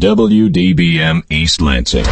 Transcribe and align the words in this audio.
WDBM 0.00 1.22
East 1.30 1.60
Lansing. 1.60 2.04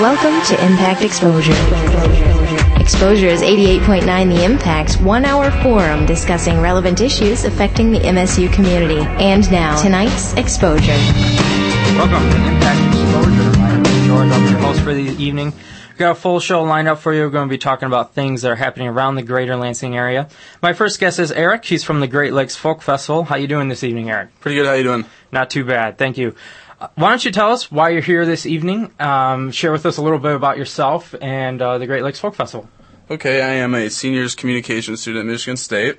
Welcome 0.00 0.44
to 0.46 0.64
Impact 0.66 1.02
Exposure. 1.02 1.52
Exposure 2.80 3.28
is 3.28 3.40
88.9 3.42 4.34
The 4.34 4.44
Impact's 4.44 4.96
one 4.96 5.24
hour 5.24 5.52
forum 5.62 6.06
discussing 6.06 6.60
relevant 6.60 7.00
issues 7.00 7.44
affecting 7.44 7.92
the 7.92 8.00
MSU 8.00 8.52
community. 8.52 8.98
And 8.98 9.48
now, 9.52 9.80
tonight's 9.80 10.34
Exposure. 10.34 10.88
Welcome 11.94 12.28
to 12.30 12.36
Impact 12.36 12.96
Exposure. 12.96 13.58
My 13.60 13.76
name 13.76 13.86
is 13.86 14.06
George. 14.08 14.30
I'm 14.32 14.50
your 14.50 14.58
host 14.58 14.80
for 14.80 14.92
the 14.92 15.02
evening. 15.22 15.52
We've 15.98 16.06
got 16.06 16.16
a 16.16 16.20
full 16.20 16.38
show 16.38 16.62
lined 16.62 16.86
up 16.86 17.00
for 17.00 17.12
you. 17.12 17.22
We're 17.22 17.30
going 17.30 17.48
to 17.48 17.52
be 17.52 17.58
talking 17.58 17.86
about 17.86 18.14
things 18.14 18.42
that 18.42 18.52
are 18.52 18.54
happening 18.54 18.86
around 18.86 19.16
the 19.16 19.24
greater 19.24 19.56
Lansing 19.56 19.96
area. 19.96 20.28
My 20.62 20.72
first 20.72 21.00
guest 21.00 21.18
is 21.18 21.32
Eric. 21.32 21.64
He's 21.64 21.82
from 21.82 21.98
the 21.98 22.06
Great 22.06 22.32
Lakes 22.32 22.54
Folk 22.54 22.82
Festival. 22.82 23.24
How 23.24 23.34
you 23.34 23.48
doing 23.48 23.68
this 23.68 23.82
evening, 23.82 24.08
Eric? 24.08 24.28
Pretty 24.38 24.54
good. 24.54 24.66
How 24.66 24.74
you 24.74 24.84
doing? 24.84 25.06
Not 25.32 25.50
too 25.50 25.64
bad. 25.64 25.98
Thank 25.98 26.16
you. 26.16 26.36
Uh, 26.80 26.86
why 26.94 27.08
don't 27.08 27.24
you 27.24 27.32
tell 27.32 27.50
us 27.50 27.72
why 27.72 27.88
you're 27.88 28.00
here 28.00 28.24
this 28.24 28.46
evening? 28.46 28.92
Um, 29.00 29.50
share 29.50 29.72
with 29.72 29.84
us 29.86 29.96
a 29.96 30.02
little 30.02 30.20
bit 30.20 30.36
about 30.36 30.56
yourself 30.56 31.16
and 31.20 31.60
uh, 31.60 31.78
the 31.78 31.86
Great 31.88 32.04
Lakes 32.04 32.20
Folk 32.20 32.36
Festival. 32.36 32.68
Okay, 33.10 33.42
I 33.42 33.54
am 33.54 33.74
a 33.74 33.90
seniors 33.90 34.36
communication 34.36 34.96
student 34.96 35.26
at 35.26 35.32
Michigan 35.32 35.56
State. 35.56 35.98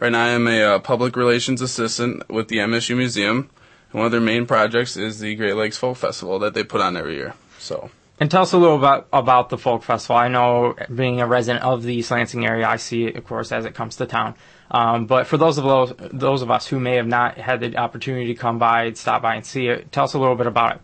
Right 0.00 0.10
now, 0.10 0.24
I 0.24 0.30
am 0.30 0.48
a 0.48 0.62
uh, 0.62 0.78
public 0.80 1.14
relations 1.14 1.62
assistant 1.62 2.28
with 2.28 2.48
the 2.48 2.56
MSU 2.56 2.96
Museum, 2.96 3.50
and 3.92 3.98
one 4.00 4.06
of 4.06 4.10
their 4.10 4.20
main 4.20 4.46
projects 4.46 4.96
is 4.96 5.20
the 5.20 5.36
Great 5.36 5.54
Lakes 5.54 5.76
Folk 5.76 5.96
Festival 5.96 6.40
that 6.40 6.54
they 6.54 6.64
put 6.64 6.80
on 6.80 6.96
every 6.96 7.14
year. 7.14 7.34
So, 7.60 7.90
And 8.20 8.30
tell 8.30 8.42
us 8.42 8.52
a 8.52 8.58
little 8.58 8.76
about 8.76 9.06
about 9.12 9.48
the 9.48 9.58
folk 9.58 9.84
festival. 9.84 10.16
I 10.16 10.26
know, 10.28 10.74
being 10.92 11.20
a 11.20 11.26
resident 11.26 11.64
of 11.64 11.84
the 11.84 11.94
East 11.94 12.10
Lansing 12.10 12.44
area, 12.44 12.66
I 12.66 12.76
see 12.76 13.04
it, 13.04 13.16
of 13.16 13.24
course, 13.24 13.52
as 13.52 13.64
it 13.64 13.74
comes 13.74 13.96
to 13.96 14.06
town. 14.06 14.34
Um, 14.70 15.06
but 15.06 15.26
for 15.26 15.36
those 15.36 15.56
of 15.56 15.64
those, 15.64 15.94
those 16.12 16.42
of 16.42 16.50
us 16.50 16.66
who 16.66 16.80
may 16.80 16.96
have 16.96 17.06
not 17.06 17.38
had 17.38 17.60
the 17.60 17.76
opportunity 17.76 18.26
to 18.26 18.34
come 18.34 18.58
by, 18.58 18.92
stop 18.92 19.22
by, 19.22 19.36
and 19.36 19.46
see 19.46 19.68
it, 19.68 19.92
tell 19.92 20.04
us 20.04 20.14
a 20.14 20.18
little 20.18 20.34
bit 20.34 20.46
about 20.46 20.76
it. 20.76 20.80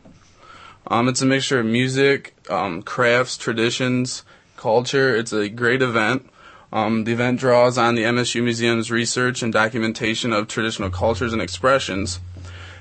um, 0.86 1.08
it's 1.08 1.22
a 1.22 1.26
mixture 1.26 1.58
of 1.58 1.66
music, 1.66 2.34
um, 2.48 2.82
crafts, 2.82 3.36
traditions, 3.36 4.24
culture. 4.56 5.14
It's 5.16 5.32
a 5.32 5.48
great 5.48 5.82
event. 5.82 6.30
Um, 6.72 7.04
the 7.04 7.12
event 7.12 7.40
draws 7.40 7.78
on 7.78 7.94
the 7.94 8.04
MSU 8.04 8.42
Museum's 8.42 8.90
research 8.90 9.42
and 9.42 9.52
documentation 9.52 10.32
of 10.32 10.48
traditional 10.48 10.90
cultures 10.90 11.32
and 11.32 11.42
expressions. 11.42 12.20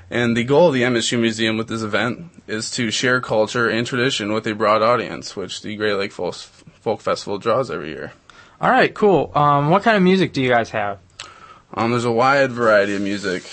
And 0.09 0.37
the 0.37 0.43
goal 0.43 0.67
of 0.67 0.73
the 0.73 0.83
MSU 0.83 1.19
Museum 1.19 1.57
with 1.57 1.67
this 1.67 1.81
event 1.81 2.29
is 2.47 2.69
to 2.71 2.91
share 2.91 3.21
culture 3.21 3.69
and 3.69 3.85
tradition 3.87 4.33
with 4.33 4.45
a 4.47 4.53
broad 4.53 4.81
audience, 4.81 5.35
which 5.35 5.61
the 5.61 5.75
Great 5.75 5.93
Lake 5.95 6.11
Folk, 6.11 6.35
Folk 6.35 7.01
Festival 7.01 7.37
draws 7.37 7.71
every 7.71 7.89
year. 7.89 8.13
All 8.61 8.69
right, 8.69 8.93
cool. 8.93 9.31
Um, 9.35 9.69
what 9.69 9.83
kind 9.83 9.97
of 9.97 10.03
music 10.03 10.33
do 10.33 10.41
you 10.41 10.49
guys 10.49 10.69
have? 10.69 10.99
Um, 11.73 11.91
there's 11.91 12.05
a 12.05 12.11
wide 12.11 12.51
variety 12.51 12.95
of 12.95 13.01
music, 13.01 13.43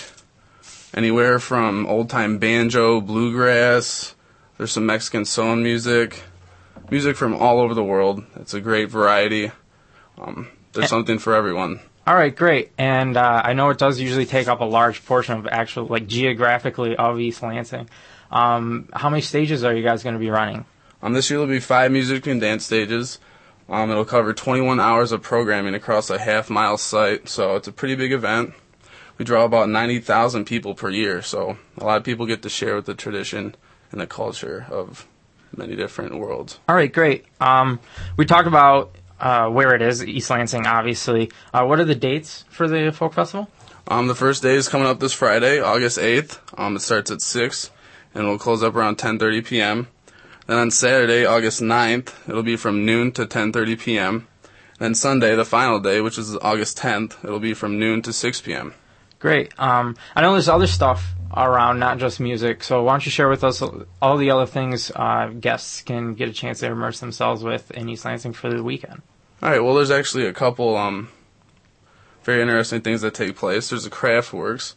anywhere 0.93 1.39
from 1.39 1.87
old 1.87 2.09
time 2.09 2.37
banjo, 2.37 3.01
bluegrass. 3.01 4.15
There's 4.57 4.71
some 4.71 4.85
Mexican 4.85 5.25
son 5.25 5.63
music, 5.63 6.21
music 6.91 7.15
from 7.15 7.33
all 7.33 7.59
over 7.59 7.73
the 7.73 7.83
world. 7.83 8.23
It's 8.35 8.53
a 8.53 8.61
great 8.61 8.89
variety. 8.89 9.51
Um, 10.19 10.49
there's 10.73 10.89
something 10.89 11.17
for 11.17 11.33
everyone. 11.33 11.79
All 12.07 12.15
right, 12.15 12.35
great. 12.35 12.71
And 12.77 13.15
uh, 13.15 13.41
I 13.43 13.53
know 13.53 13.69
it 13.69 13.77
does 13.77 13.99
usually 13.99 14.25
take 14.25 14.47
up 14.47 14.59
a 14.59 14.65
large 14.65 15.05
portion 15.05 15.37
of 15.37 15.47
actual, 15.47 15.85
like 15.85 16.07
geographically, 16.07 16.95
of 16.95 17.19
East 17.19 17.43
Lansing. 17.43 17.89
Um, 18.31 18.89
how 18.93 19.09
many 19.09 19.21
stages 19.21 19.63
are 19.63 19.73
you 19.73 19.83
guys 19.83 20.03
going 20.03 20.15
to 20.15 20.19
be 20.19 20.29
running? 20.29 20.65
Um, 21.01 21.13
this 21.13 21.29
year 21.29 21.39
there'll 21.39 21.51
be 21.53 21.59
five 21.59 21.91
music 21.91 22.25
and 22.27 22.41
dance 22.41 22.65
stages. 22.65 23.19
Um, 23.69 23.91
it'll 23.91 24.05
cover 24.05 24.33
21 24.33 24.79
hours 24.79 25.11
of 25.11 25.21
programming 25.21 25.75
across 25.75 26.09
a 26.09 26.19
half 26.19 26.49
mile 26.49 26.77
site, 26.77 27.29
so 27.29 27.55
it's 27.55 27.67
a 27.67 27.71
pretty 27.71 27.95
big 27.95 28.11
event. 28.11 28.53
We 29.17 29.25
draw 29.25 29.45
about 29.45 29.69
90,000 29.69 30.45
people 30.45 30.73
per 30.73 30.89
year, 30.89 31.21
so 31.21 31.57
a 31.77 31.83
lot 31.83 31.97
of 31.97 32.03
people 32.03 32.25
get 32.25 32.41
to 32.41 32.49
share 32.49 32.75
with 32.75 32.85
the 32.85 32.95
tradition 32.95 33.55
and 33.91 34.01
the 34.01 34.07
culture 34.07 34.65
of 34.69 35.07
many 35.55 35.75
different 35.75 36.17
worlds. 36.17 36.59
All 36.67 36.75
right, 36.75 36.91
great. 36.91 37.25
Um, 37.39 37.79
we 38.17 38.25
talked 38.25 38.47
about 38.47 38.95
uh, 39.21 39.47
where 39.49 39.73
it 39.73 39.81
is, 39.81 40.03
East 40.03 40.29
Lansing, 40.29 40.65
obviously. 40.65 41.31
Uh, 41.53 41.65
what 41.65 41.79
are 41.79 41.85
the 41.85 41.95
dates 41.95 42.43
for 42.49 42.67
the 42.67 42.91
folk 42.91 43.13
festival? 43.13 43.47
Um, 43.87 44.07
the 44.07 44.15
first 44.15 44.43
day 44.43 44.55
is 44.55 44.67
coming 44.67 44.87
up 44.87 44.99
this 44.99 45.13
Friday, 45.13 45.61
August 45.61 45.97
8th. 45.97 46.39
Um, 46.57 46.75
it 46.75 46.81
starts 46.81 47.11
at 47.11 47.21
6 47.21 47.71
and 48.13 48.27
will 48.27 48.37
close 48.37 48.63
up 48.63 48.75
around 48.75 48.97
10:30 48.97 49.45
p.m. 49.45 49.87
Then 50.47 50.57
on 50.57 50.71
Saturday, 50.71 51.25
August 51.25 51.61
9th, 51.61 52.27
it'll 52.27 52.43
be 52.43 52.55
from 52.55 52.85
noon 52.85 53.11
to 53.13 53.25
10:30 53.25 53.79
p.m. 53.79 54.27
Then 54.79 54.95
Sunday, 54.95 55.35
the 55.35 55.45
final 55.45 55.79
day, 55.79 56.01
which 56.01 56.17
is 56.17 56.35
August 56.37 56.79
10th, 56.79 57.23
it'll 57.23 57.39
be 57.39 57.53
from 57.53 57.77
noon 57.79 58.01
to 58.01 58.11
6 58.11 58.41
p.m. 58.41 58.73
Great. 59.19 59.53
Um, 59.59 59.95
I 60.15 60.21
know 60.21 60.31
there's 60.31 60.49
other 60.49 60.65
stuff 60.65 61.13
around, 61.37 61.79
not 61.79 61.99
just 61.99 62.19
music. 62.19 62.63
So 62.63 62.83
why 62.83 62.93
don't 62.93 63.05
you 63.05 63.11
share 63.11 63.29
with 63.29 63.43
us 63.43 63.61
all 64.01 64.17
the 64.17 64.31
other 64.31 64.47
things 64.47 64.91
uh, 64.95 65.27
guests 65.27 65.81
can 65.81 66.15
get 66.15 66.29
a 66.29 66.33
chance 66.33 66.59
to 66.59 66.67
immerse 66.67 66.99
themselves 66.99 67.43
with 67.43 67.69
in 67.71 67.87
East 67.89 68.05
Lansing 68.05 68.33
for 68.33 68.49
the 68.49 68.63
weekend? 68.63 69.03
All 69.43 69.49
right. 69.49 69.63
Well, 69.63 69.73
there's 69.73 69.89
actually 69.89 70.27
a 70.27 70.33
couple 70.33 70.77
um, 70.77 71.09
very 72.23 72.43
interesting 72.43 72.81
things 72.81 73.01
that 73.01 73.15
take 73.15 73.35
place. 73.35 73.71
There's 73.71 73.87
a 73.87 73.89
craft 73.89 74.33
works, 74.33 74.75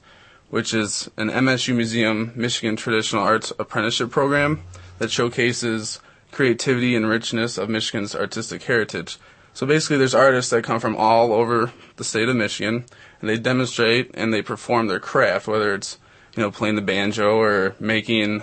which 0.48 0.72
is 0.72 1.10
an 1.18 1.28
MSU 1.28 1.76
Museum 1.76 2.32
Michigan 2.34 2.74
Traditional 2.74 3.22
Arts 3.22 3.52
Apprenticeship 3.58 4.10
Program 4.10 4.62
that 4.98 5.10
showcases 5.10 6.00
creativity 6.32 6.96
and 6.96 7.06
richness 7.06 7.58
of 7.58 7.68
Michigan's 7.68 8.14
artistic 8.14 8.62
heritage. 8.62 9.18
So 9.52 9.66
basically, 9.66 9.98
there's 9.98 10.14
artists 10.14 10.50
that 10.50 10.64
come 10.64 10.80
from 10.80 10.96
all 10.96 11.34
over 11.34 11.70
the 11.96 12.04
state 12.04 12.30
of 12.30 12.36
Michigan, 12.36 12.86
and 13.20 13.28
they 13.28 13.36
demonstrate 13.36 14.12
and 14.14 14.32
they 14.32 14.40
perform 14.40 14.86
their 14.86 14.98
craft, 14.98 15.46
whether 15.46 15.74
it's 15.74 15.98
you 16.34 16.42
know 16.42 16.50
playing 16.50 16.76
the 16.76 16.80
banjo 16.80 17.36
or 17.38 17.76
making 17.78 18.42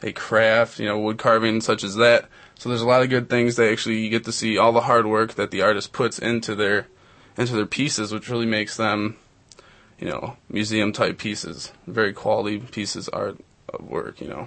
a 0.00 0.12
craft, 0.12 0.78
you 0.78 0.86
know, 0.86 0.98
wood 0.98 1.18
carving 1.18 1.60
such 1.60 1.82
as 1.82 1.96
that. 1.96 2.28
So 2.60 2.68
there's 2.68 2.82
a 2.82 2.86
lot 2.86 3.00
of 3.00 3.08
good 3.08 3.30
things 3.30 3.56
that 3.56 3.72
actually 3.72 4.00
you 4.00 4.10
get 4.10 4.24
to 4.24 4.32
see 4.32 4.58
all 4.58 4.70
the 4.72 4.82
hard 4.82 5.06
work 5.06 5.32
that 5.36 5.50
the 5.50 5.62
artist 5.62 5.94
puts 5.94 6.18
into 6.18 6.54
their 6.54 6.88
into 7.38 7.54
their 7.54 7.64
pieces, 7.64 8.12
which 8.12 8.28
really 8.28 8.44
makes 8.44 8.76
them, 8.76 9.16
you 9.98 10.06
know, 10.06 10.36
museum 10.50 10.92
type 10.92 11.16
pieces, 11.16 11.72
very 11.86 12.12
quality 12.12 12.58
pieces 12.58 13.08
art 13.08 13.38
of 13.72 13.88
work, 13.88 14.20
you 14.20 14.28
know. 14.28 14.46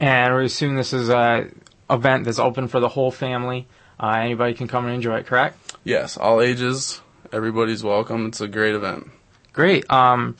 And 0.00 0.34
we 0.34 0.46
assume 0.46 0.74
this 0.74 0.94
is 0.94 1.10
a 1.10 1.50
event 1.90 2.24
that's 2.24 2.38
open 2.38 2.66
for 2.66 2.80
the 2.80 2.88
whole 2.88 3.10
family. 3.10 3.66
Uh, 4.02 4.08
anybody 4.08 4.54
can 4.54 4.66
come 4.66 4.86
and 4.86 4.94
enjoy 4.94 5.18
it, 5.18 5.26
correct? 5.26 5.76
Yes, 5.84 6.16
all 6.16 6.40
ages, 6.40 7.02
everybody's 7.30 7.84
welcome. 7.84 8.24
It's 8.24 8.40
a 8.40 8.48
great 8.48 8.74
event. 8.74 9.10
Great. 9.52 9.84
Um, 9.90 10.34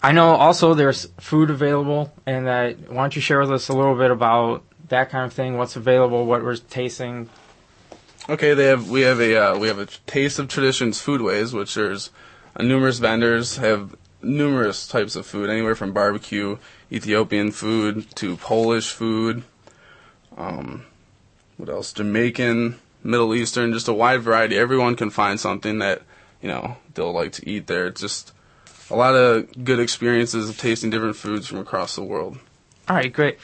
I 0.00 0.12
know 0.12 0.36
also 0.36 0.74
there's 0.74 1.06
food 1.18 1.50
available, 1.50 2.12
and 2.24 2.46
that 2.46 2.88
why 2.88 3.02
don't 3.02 3.16
you 3.16 3.22
share 3.22 3.40
with 3.40 3.50
us 3.50 3.68
a 3.68 3.72
little 3.72 3.96
bit 3.96 4.12
about 4.12 4.62
that 4.92 5.10
kind 5.10 5.26
of 5.26 5.32
thing? 5.32 5.58
What's 5.58 5.76
available? 5.76 6.24
What 6.24 6.42
we're 6.42 6.56
tasting? 6.56 7.28
Okay, 8.28 8.54
they 8.54 8.66
have 8.66 8.88
we 8.88 9.00
have 9.00 9.20
a 9.20 9.36
uh, 9.36 9.58
we 9.58 9.66
have 9.66 9.78
a 9.78 9.86
taste 10.06 10.38
of 10.38 10.48
traditions 10.48 11.02
foodways, 11.02 11.52
which 11.52 11.74
there's 11.74 12.10
uh, 12.54 12.62
numerous 12.62 12.98
vendors 12.98 13.56
have 13.56 13.96
numerous 14.22 14.86
types 14.86 15.16
of 15.16 15.26
food, 15.26 15.50
anywhere 15.50 15.74
from 15.74 15.92
barbecue, 15.92 16.56
Ethiopian 16.92 17.50
food 17.50 18.14
to 18.14 18.36
Polish 18.36 18.92
food. 18.92 19.42
Um, 20.36 20.84
what 21.56 21.68
else? 21.68 21.92
Jamaican, 21.92 22.78
Middle 23.02 23.34
Eastern, 23.34 23.72
just 23.72 23.88
a 23.88 23.92
wide 23.92 24.22
variety. 24.22 24.56
Everyone 24.56 24.94
can 24.94 25.10
find 25.10 25.40
something 25.40 25.80
that 25.80 26.02
you 26.40 26.48
know 26.48 26.76
they'll 26.94 27.12
like 27.12 27.32
to 27.32 27.48
eat 27.48 27.66
there. 27.66 27.86
It's 27.86 28.00
just 28.00 28.32
a 28.88 28.94
lot 28.94 29.14
of 29.14 29.64
good 29.64 29.80
experiences 29.80 30.48
of 30.48 30.58
tasting 30.58 30.90
different 30.90 31.16
foods 31.16 31.48
from 31.48 31.58
across 31.58 31.96
the 31.96 32.04
world. 32.04 32.38
All 32.88 32.96
right, 32.96 33.12
great. 33.12 33.38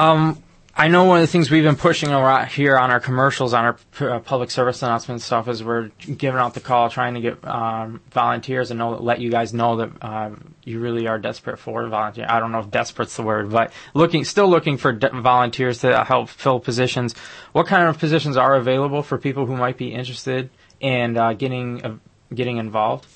Um, 0.00 0.42
I 0.74 0.88
know 0.88 1.04
one 1.04 1.18
of 1.18 1.22
the 1.24 1.30
things 1.30 1.50
we've 1.50 1.62
been 1.62 1.76
pushing 1.76 2.10
around 2.10 2.46
here 2.48 2.78
on 2.78 2.90
our 2.90 3.00
commercials, 3.00 3.52
on 3.52 3.64
our 3.66 3.78
uh, 4.00 4.18
public 4.20 4.50
service 4.50 4.82
announcement 4.82 5.20
stuff, 5.20 5.46
is 5.46 5.62
we're 5.62 5.88
giving 5.98 6.40
out 6.40 6.54
the 6.54 6.60
call, 6.60 6.88
trying 6.88 7.12
to 7.14 7.20
get 7.20 7.46
um, 7.46 8.00
volunteers 8.10 8.70
and 8.70 8.78
know, 8.78 8.92
let 8.92 9.20
you 9.20 9.30
guys 9.30 9.52
know 9.52 9.76
that 9.76 9.90
um, 10.02 10.54
you 10.64 10.80
really 10.80 11.06
are 11.06 11.18
desperate 11.18 11.58
for 11.58 11.86
volunteers. 11.86 12.28
I 12.30 12.40
don't 12.40 12.50
know 12.50 12.60
if 12.60 12.70
desperate's 12.70 13.14
the 13.14 13.24
word, 13.24 13.50
but 13.50 13.74
looking, 13.92 14.24
still 14.24 14.48
looking 14.48 14.78
for 14.78 14.92
de- 14.92 15.10
volunteers 15.20 15.80
to 15.80 16.02
help 16.02 16.30
fill 16.30 16.60
positions. 16.60 17.14
What 17.52 17.66
kind 17.66 17.86
of 17.86 17.98
positions 17.98 18.38
are 18.38 18.54
available 18.54 19.02
for 19.02 19.18
people 19.18 19.44
who 19.44 19.54
might 19.54 19.76
be 19.76 19.92
interested 19.92 20.48
in 20.80 21.18
uh, 21.18 21.34
getting 21.34 21.84
uh, 21.84 21.96
getting 22.32 22.56
involved? 22.56 23.06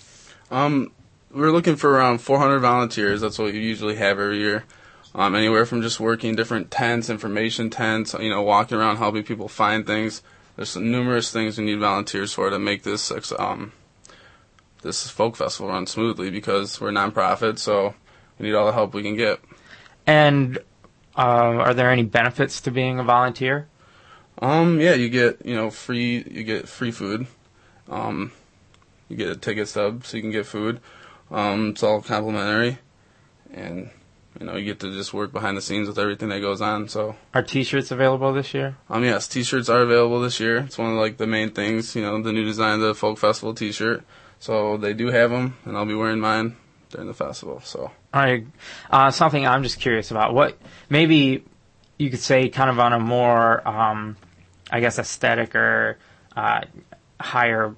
Um, 0.51 0.93
we're 1.33 1.51
looking 1.51 1.77
for 1.77 1.93
around 1.93 2.19
400 2.19 2.59
volunteers. 2.59 3.23
That's 3.23 3.39
what 3.39 3.55
we 3.55 3.61
usually 3.61 3.95
have 3.95 4.19
every 4.19 4.41
year. 4.41 4.65
Um, 5.17 5.37
anywhere 5.37 5.65
from 5.65 5.81
just 5.81 6.01
working 6.01 6.35
different 6.35 6.73
tents, 6.73 7.09
information 7.09 7.71
tents, 7.71 8.15
you 8.15 8.31
know, 8.31 8.43
walking 8.43 8.79
around 8.79 8.97
helping 8.97 9.23
people 9.23 9.49
find 9.49 9.87
things. 9.87 10.23
There's 10.57 10.77
numerous 10.77 11.33
things 11.33 11.57
we 11.57 11.65
need 11.65 11.79
volunteers 11.79 12.33
for 12.33 12.51
to 12.51 12.59
make 12.59 12.83
this 12.83 13.13
um, 13.39 13.73
this 14.83 15.09
folk 15.09 15.37
festival 15.37 15.71
run 15.71 15.87
smoothly 15.87 16.31
because 16.31 16.81
we're 16.81 16.91
a 16.91 16.93
nonprofit, 16.93 17.59
so 17.59 17.95
we 18.39 18.47
need 18.47 18.55
all 18.55 18.67
the 18.67 18.73
help 18.73 18.93
we 18.93 19.03
can 19.03 19.17
get. 19.17 19.41
And 20.07 20.59
uh, 21.17 21.21
are 21.21 21.75
there 21.75 21.91
any 21.91 22.03
benefits 22.03 22.61
to 22.63 22.71
being 22.71 22.99
a 22.99 23.05
volunteer? 23.05 23.69
Um, 24.41 24.81
yeah, 24.81 24.95
you 24.95 25.09
get 25.09 25.45
you 25.47 25.55
know 25.55 25.71
free 25.71 26.25
you 26.29 26.43
get 26.43 26.69
free 26.69 26.91
food. 26.91 27.27
Um, 27.89 28.33
you 29.09 29.17
get 29.17 29.29
a 29.29 29.37
ticket 29.37 29.69
stub 29.69 30.05
so 30.05 30.17
you 30.17 30.23
can 30.23 30.33
get 30.33 30.47
food. 30.47 30.81
Um, 31.31 31.71
it's 31.71 31.83
all 31.83 32.03
complimentary, 32.03 32.79
and 33.53 33.91
you 34.41 34.47
know, 34.47 34.57
you 34.57 34.65
get 34.65 34.81
to 34.81 34.93
just 34.93 35.15
work 35.15 35.33
behind 35.33 35.57
the 35.57 35.63
scenes 35.63 35.89
with 35.89 35.99
everything 35.99 36.29
that 36.31 36.41
goes 36.41 36.61
on. 36.61 36.89
So, 36.89 37.17
Are 37.33 37.43
T-shirts 37.43 37.91
available 37.91 38.33
this 38.33 38.53
year? 38.55 38.77
um, 38.91 39.05
yes, 39.05 39.29
t-shirts 39.29 39.69
are 39.69 39.83
available 39.83 40.21
this 40.21 40.41
year. 40.41 40.59
It's 40.59 40.79
one 40.79 40.91
of 40.91 40.97
like 40.97 41.17
the 41.19 41.27
main 41.27 41.51
things, 41.51 41.95
you 41.95 42.03
know, 42.03 42.21
the 42.23 42.33
new 42.33 42.45
design 42.45 42.75
of 42.75 42.81
the 42.81 42.95
folk 42.95 43.19
festival 43.19 43.55
t-shirt. 43.55 44.03
So 44.41 44.77
they 44.77 44.93
do 44.93 45.07
have 45.09 45.31
them, 45.31 45.57
and 45.65 45.77
I'll 45.77 45.87
be 45.87 45.95
wearing 45.95 46.21
mine 46.21 46.57
during 46.91 47.07
the 47.07 47.15
festival. 47.15 47.61
So, 47.65 47.91
I 48.13 48.45
uh, 48.91 49.11
something 49.11 49.47
I'm 49.47 49.63
just 49.63 49.81
curious 49.81 50.11
about. 50.11 50.35
What 50.35 50.59
maybe 50.91 51.45
you 51.99 52.11
could 52.11 52.21
say, 52.21 52.49
kind 52.49 52.69
of 52.71 52.79
on 52.79 52.93
a 52.93 52.99
more, 53.01 53.67
um, 53.67 54.17
I 54.71 54.81
guess, 54.81 54.99
aesthetic 54.99 55.55
or 55.55 55.99
uh, 56.37 56.63
higher 57.21 57.75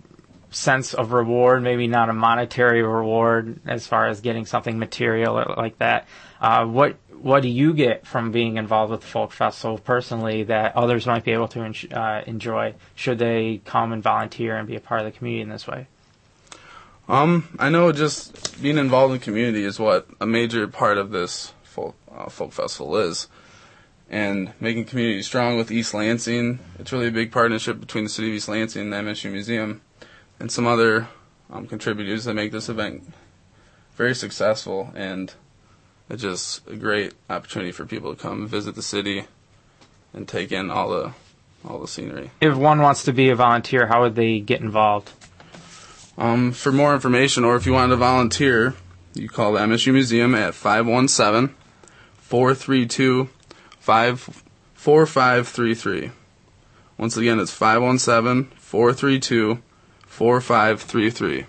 sense 0.57 0.95
of 0.95 1.13
reward. 1.13 1.63
Maybe 1.63 1.87
not 1.87 2.09
a 2.09 2.13
monetary 2.13 2.83
reward 2.83 3.61
as 3.67 3.87
far 3.87 4.09
as 4.09 4.21
getting 4.21 4.47
something 4.47 4.79
material 4.79 5.39
or 5.39 5.55
like 5.57 5.79
that. 5.79 6.09
Uh, 6.41 6.65
what 6.65 6.97
what 7.11 7.43
do 7.43 7.49
you 7.49 7.73
get 7.73 8.07
from 8.07 8.31
being 8.31 8.57
involved 8.57 8.91
with 8.91 9.01
the 9.01 9.07
folk 9.07 9.33
festival 9.33 9.79
personally 9.79 10.45
that 10.45 10.77
others 10.77 11.07
might 11.07 11.25
be 11.25 11.33
able 11.33 11.49
to 11.49 11.61
en- 11.61 11.93
uh, 11.93 12.23
enjoy 12.27 12.75
should 12.95 13.19
they 13.19 13.61
come 13.65 13.93
and 13.93 14.03
volunteer 14.03 14.57
and 14.57 14.67
be 14.67 14.77
a 14.77 14.81
part 14.81 15.01
of 15.01 15.07
the 15.07 15.17
community 15.17 15.43
in 15.43 15.49
this 15.49 15.67
way? 15.67 15.87
um, 17.09 17.49
I 17.59 17.69
know 17.69 17.93
just 17.93 18.61
being 18.63 18.79
involved 18.79 19.13
in 19.13 19.19
the 19.19 19.25
community 19.25 19.65
is 19.65 19.79
what 19.79 20.09
a 20.21 20.27
major 20.27 20.67
part 20.67 20.99
of 20.99 21.11
this 21.11 21.53
folk 21.63 21.95
uh, 22.15 22.29
folk 22.29 22.53
festival 22.53 22.97
is. 22.97 23.29
And 24.09 24.53
making 24.61 24.85
community 24.85 25.23
strong 25.23 25.57
with 25.57 25.73
East 25.73 25.93
Lansing, 25.93 26.61
it's 26.79 26.93
really 26.93 27.09
a 27.09 27.13
big 27.13 27.33
partnership 27.33 27.81
between 27.81 28.05
the 28.05 28.11
city 28.11 28.29
of 28.29 28.35
East 28.35 28.49
Lansing 28.49 28.83
and 28.83 28.93
the 28.93 28.97
MSU 28.99 29.33
Museum, 29.33 29.81
and 30.39 30.51
some 30.51 30.67
other 30.67 31.09
um, 31.51 31.67
contributors 31.67 32.25
that 32.25 32.35
make 32.35 32.53
this 32.53 32.69
event 32.69 33.13
very 33.97 34.15
successful. 34.15 34.93
And 34.95 35.33
it's 36.09 36.23
just 36.23 36.67
a 36.69 36.77
great 36.77 37.15
opportunity 37.29 37.73
for 37.73 37.87
people 37.87 38.15
to 38.15 38.21
come 38.21 38.47
visit 38.47 38.75
the 38.75 38.83
city 38.83 39.27
and 40.13 40.29
take 40.29 40.53
in 40.53 40.71
all 40.71 40.91
the 40.91 41.13
all 41.65 41.81
the 41.81 41.89
scenery. 41.89 42.31
If 42.41 42.57
one 42.57 42.81
wants 42.81 43.05
to 43.05 43.13
be 43.13 43.31
a 43.31 43.35
volunteer, 43.35 43.87
how 43.87 44.03
would 44.03 44.15
they 44.15 44.39
get 44.39 44.61
involved? 44.61 45.11
Um, 46.17 46.53
for 46.53 46.71
more 46.71 46.95
information, 46.95 47.45
or 47.45 47.57
if 47.57 47.67
you 47.67 47.73
want 47.73 47.91
to 47.91 47.97
volunteer, 47.97 48.75
you 49.15 49.29
call 49.29 49.53
the 49.53 49.61
MSU 49.61 49.93
Museum 49.93 50.35
at 50.35 50.55
517 50.55 51.55
432 52.19 53.29
4533. 53.81 56.11
Once 56.99 57.17
again, 57.17 57.41
it's 57.41 57.51
517 57.51 58.45
432 58.57 59.61
4533. 60.17 61.45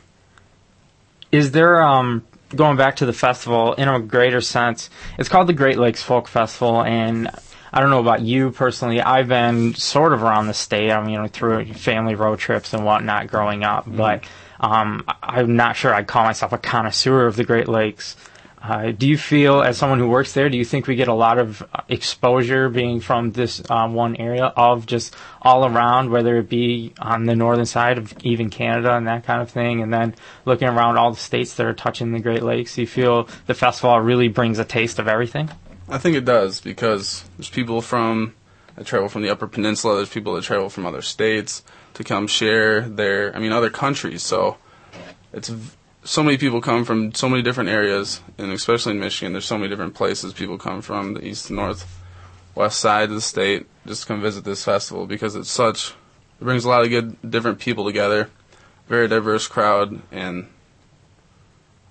Is 1.31 1.51
there 1.51 1.81
um 1.81 2.21
going 2.53 2.75
back 2.75 2.97
to 2.97 3.05
the 3.05 3.13
festival 3.13 3.73
in 3.75 3.87
a 3.87 3.97
greater 4.01 4.41
sense? 4.41 4.89
It's 5.17 5.29
called 5.29 5.47
the 5.47 5.53
Great 5.53 5.77
Lakes 5.77 6.03
Folk 6.03 6.27
Festival, 6.27 6.83
and 6.83 7.31
I 7.71 7.79
don't 7.79 7.91
know 7.91 8.01
about 8.01 8.23
you 8.23 8.51
personally. 8.51 8.99
I've 8.99 9.29
been 9.29 9.73
sort 9.73 10.11
of 10.11 10.21
around 10.21 10.47
the 10.47 10.53
state. 10.53 10.91
I 10.91 10.99
mean, 10.99 11.11
you 11.11 11.17
know, 11.17 11.27
through 11.27 11.73
family 11.75 12.15
road 12.15 12.39
trips 12.39 12.73
and 12.73 12.83
whatnot 12.83 13.27
growing 13.27 13.63
up, 13.63 13.85
but 13.87 14.25
um, 14.59 15.05
I'm 15.23 15.55
not 15.55 15.77
sure 15.77 15.93
I'd 15.93 16.07
call 16.07 16.25
myself 16.25 16.51
a 16.51 16.57
connoisseur 16.57 17.25
of 17.25 17.37
the 17.37 17.45
Great 17.45 17.69
Lakes. 17.69 18.17
Uh, 18.62 18.92
do 18.92 19.07
you 19.07 19.18
feel, 19.18 19.62
as 19.62 19.77
someone 19.77 20.00
who 20.00 20.07
works 20.07 20.33
there, 20.33 20.50
do 20.50 20.57
you 20.57 20.65
think 20.65 20.88
we 20.88 20.95
get 20.95 21.07
a 21.07 21.13
lot 21.13 21.38
of 21.38 21.63
exposure 21.89 22.69
being 22.69 23.00
from 23.00 23.31
this 23.31 23.62
um, 23.69 23.94
one 23.94 24.15
area 24.15 24.45
of 24.45 24.88
just 24.88 25.15
all 25.42 25.65
around, 25.65 26.09
whether 26.09 26.38
it 26.38 26.50
be 26.50 26.92
on 27.00 27.25
the 27.25 27.36
northern 27.36 27.68
side 27.68 28.00
of 28.00 28.13
even 28.24 28.50
Canada 28.50 28.95
and 28.95 29.07
that 29.07 29.25
kind 29.25 29.42
of 29.42 29.51
thing, 29.51 29.81
and 29.81 29.94
then 29.94 30.15
looking 30.45 30.68
around 30.68 30.98
all 30.98 31.12
the 31.12 31.19
states 31.19 31.54
that 31.56 31.68
are 31.68 31.74
touching 31.74 32.12
the 32.12 32.19
Great 32.19 32.42
Lakes? 32.42 32.75
Do 32.75 32.81
you 32.81 32.88
feel 32.88 33.30
the 33.45 33.54
festival 33.54 34.00
really 34.00 34.27
brings 34.27 34.57
a 34.57 34.65
taste 34.65 34.98
of 34.98 35.07
everything? 35.07 35.50
I 35.88 36.00
think 36.00 36.18
it 36.18 36.25
does 36.25 36.60
because 36.60 37.24
there's 37.38 37.50
people 37.50 37.81
from 37.81 38.33
that 38.75 38.86
travel 38.86 39.07
from 39.07 39.21
the 39.21 39.30
Upper 39.30 39.48
Peninsula. 39.48 39.95
There's 39.95 40.10
people 40.10 40.33
that 40.33 40.44
travel 40.44 40.69
from 40.69 40.86
other 40.86 41.01
states 41.01 41.63
to 41.94 42.03
come 42.03 42.27
share 42.27 42.81
their, 42.81 43.36
I 43.36 43.39
mean, 43.39 43.51
other 43.51 43.69
countries. 43.69 44.24
So 44.24 44.57
it's 45.31 45.51
so 46.07 46.24
many 46.24 46.38
people 46.38 46.62
come 46.62 46.86
from 46.86 47.13
so 47.13 47.27
many 47.27 47.44
different 47.44 47.69
areas, 47.69 48.21
and 48.38 48.50
especially 48.54 48.94
in 48.94 49.00
Michigan, 49.00 49.33
there's 49.33 49.45
so 49.45 49.57
many 49.57 49.69
different 49.69 49.94
places 49.94 50.31
people 50.31 50.57
come 50.57 50.81
from 50.81 51.15
the 51.15 51.27
east, 51.27 51.51
north, 51.51 51.86
west 52.56 52.80
side 52.80 53.09
of 53.09 53.15
the 53.15 53.21
state 53.21 53.68
just 53.86 54.04
to 54.04 54.07
come 54.07 54.21
visit 54.21 54.45
this 54.45 54.63
festival 54.63 55.06
because 55.06 55.36
it's 55.36 55.51
such. 55.51 55.94
It 56.39 56.45
brings 56.45 56.63
a 56.63 56.69
lot 56.69 56.83
of 56.83 56.89
good 56.89 57.30
different 57.30 57.59
people 57.59 57.83
together, 57.83 58.30
very 58.88 59.09
diverse 59.09 59.48
crowd, 59.48 60.01
and 60.09 60.48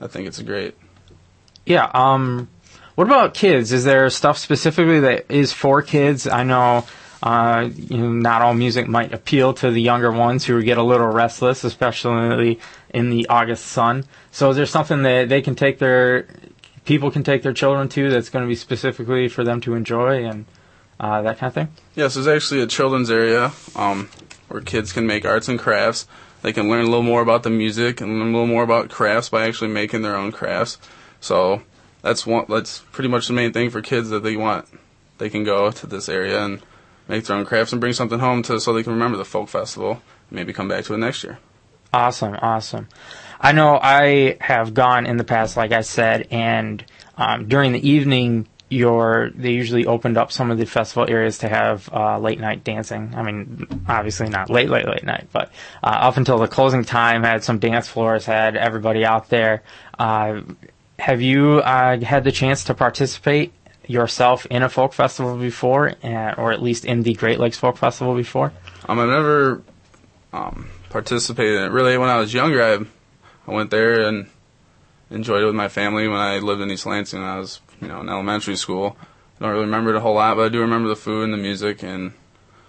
I 0.01 0.07
think 0.07 0.27
it's 0.27 0.41
great. 0.41 0.75
Yeah. 1.67 1.91
Um, 1.93 2.49
what 2.95 3.07
about 3.07 3.35
kids? 3.35 3.71
Is 3.71 3.85
there 3.85 4.09
stuff 4.09 4.39
specifically 4.39 5.01
that 5.01 5.31
is 5.31 5.53
for 5.53 5.83
kids? 5.83 6.27
I 6.27 6.43
know, 6.43 6.87
uh, 7.23 7.69
you 7.75 7.99
know, 7.99 8.11
not 8.11 8.43
all 8.43 8.55
music 8.55 8.89
might 8.89 9.13
appeal 9.13 9.55
to 9.55 9.71
the 9.71 9.81
younger 9.81 10.13
ones 10.13 10.45
who 10.45 10.63
get 10.63 10.79
a 10.79 10.83
little 10.83 11.09
restless, 11.09 11.65
especially 11.65 12.61
in 12.91 13.11
the 13.11 13.27
August 13.29 13.67
sun. 13.67 14.05
So 14.31 14.51
is 14.51 14.57
there 14.57 14.67
something 14.67 15.03
that 15.03 15.29
they 15.29 15.43
can 15.43 15.55
take 15.55 15.79
their 15.79 16.27
people 16.87 17.11
can 17.11 17.25
take 17.25 17.43
their 17.43 17.53
children 17.53 17.89
to 17.91 18.09
that's 18.11 18.31
going 18.31 18.45
to 18.45 18.49
be 18.49 18.55
specifically 18.55 19.29
for 19.29 19.45
them 19.45 19.61
to 19.61 19.75
enjoy 19.75 20.25
and 20.25 20.47
uh, 20.99 21.21
that 21.23 21.39
kind 21.39 21.49
of 21.49 21.55
thing? 21.55 21.69
Yes, 21.95 22.15
there's 22.15 22.29
actually 22.29 22.63
a 22.63 22.67
children's 22.67 23.11
area 23.11 23.53
um, 23.75 24.09
where 24.49 24.62
kids 24.62 24.93
can 24.93 25.07
make 25.07 25.27
arts 25.27 25.49
and 25.49 25.59
crafts. 25.59 26.07
They 26.43 26.53
can 26.53 26.71
learn 26.71 26.83
a 26.83 26.89
little 26.89 27.03
more 27.03 27.23
about 27.23 27.43
the 27.43 27.51
music 27.51 28.01
and 28.01 28.19
learn 28.19 28.29
a 28.29 28.33
little 28.33 28.47
more 28.47 28.62
about 28.62 28.89
crafts 28.89 29.29
by 29.29 29.47
actually 29.47 29.71
making 29.71 30.03
their 30.03 30.17
own 30.17 30.33
crafts. 30.33 30.79
So 31.21 31.62
that's 32.03 32.25
one. 32.25 32.47
That's 32.49 32.79
pretty 32.93 33.09
much 33.09 33.27
the 33.27 33.33
main 33.33 33.53
thing 33.53 33.69
for 33.71 33.83
kids 33.83 34.11
that 34.11 34.23
they 34.23 34.37
want. 34.37 34.69
They 35.19 35.29
can 35.29 35.45
go 35.45 35.71
to 35.71 35.87
this 35.87 36.09
area 36.09 36.45
and 36.45 36.62
make 37.08 37.25
their 37.25 37.37
own 37.37 37.44
crafts 37.44 37.73
and 37.73 37.81
bring 37.81 37.93
something 37.93 38.19
home 38.19 38.43
to 38.44 38.61
so 38.61 38.73
they 38.73 38.82
can 38.82 38.93
remember 38.93 39.17
the 39.19 39.25
folk 39.25 39.49
festival. 39.49 40.03
Maybe 40.31 40.53
come 40.53 40.69
back 40.69 40.85
to 40.87 40.94
it 40.94 40.99
next 40.99 41.25
year. 41.25 41.38
Awesome, 41.93 42.37
awesome. 42.43 42.88
I 43.41 43.53
know 43.53 43.79
I 43.81 44.37
have 44.41 44.75
gone 44.75 45.06
in 45.06 45.17
the 45.17 45.25
past, 45.25 45.56
like 45.56 45.73
I 45.73 45.82
said, 45.82 46.29
and 46.31 46.85
um, 47.17 47.49
during 47.49 47.73
the 47.73 47.88
evening, 47.88 48.49
your 48.69 49.31
they 49.35 49.53
usually 49.53 49.87
opened 49.87 50.19
up 50.19 50.32
some 50.32 50.50
of 50.50 50.58
the 50.58 50.67
festival 50.67 51.08
areas 51.08 51.38
to 51.38 51.49
have 51.49 51.88
uh, 51.93 52.19
late 52.19 52.41
night 52.41 52.64
dancing. 52.64 53.14
I 53.14 53.23
mean, 53.23 53.85
obviously 53.88 54.29
not 54.29 54.50
late, 54.50 54.69
late, 54.69 54.87
late 54.87 55.05
night, 55.05 55.29
but 55.32 55.52
uh, 55.82 55.87
up 55.87 56.17
until 56.17 56.38
the 56.38 56.49
closing 56.49 56.85
time, 56.85 57.23
had 57.23 57.44
some 57.44 57.61
dance 57.61 57.87
floors, 57.87 58.26
had 58.26 58.56
everybody 58.56 59.05
out 59.05 59.29
there. 59.29 59.62
Uh, 59.99 60.40
have 60.99 61.23
you 61.23 61.59
uh, 61.59 62.00
had 62.00 62.25
the 62.25 62.33
chance 62.33 62.64
to 62.64 62.75
participate 62.75 63.52
yourself 63.87 64.47
in 64.47 64.62
a 64.62 64.69
folk 64.69 64.93
festival 64.93 65.37
before, 65.37 65.95
uh, 66.02 66.35
or 66.37 66.52
at 66.52 66.62
least 66.62 66.85
in 66.85 67.02
the 67.02 67.14
Great 67.14 67.38
Lakes 67.38 67.59
Folk 67.59 67.76
Festival 67.76 68.14
before? 68.14 68.52
Um, 68.88 68.99
I've 68.99 69.09
never 69.09 69.62
um, 70.33 70.69
participated 70.90 71.57
in 71.57 71.64
it. 71.64 71.71
Really, 71.71 71.99
when 71.99 72.09
I 72.09 72.19
was 72.19 72.33
younger, 72.33 72.62
I, 72.62 72.75
I 73.50 73.55
went 73.55 73.71
there 73.71 74.07
and 74.07 74.28
enjoyed 75.11 75.43
it 75.43 75.47
with 75.47 75.55
my 75.55 75.69
family 75.69 76.09
when 76.09 76.19
I 76.19 76.38
lived 76.38 76.61
in 76.61 76.71
East 76.71 76.87
Lansing 76.87 77.23
I 77.23 77.38
was, 77.38 77.61
you 77.81 77.88
know, 77.88 78.00
in 78.00 78.09
elementary 78.09 78.57
school. 78.57 78.97
I 79.38 79.45
don't 79.45 79.52
really 79.52 79.66
remember 79.66 79.90
it 79.90 79.97
a 79.97 80.00
whole 80.00 80.14
lot, 80.14 80.37
but 80.37 80.47
I 80.47 80.49
do 80.49 80.61
remember 80.61 80.88
the 80.88 80.97
food 80.97 81.25
and 81.25 81.33
the 81.33 81.38
music, 81.38 81.83
and 81.83 82.12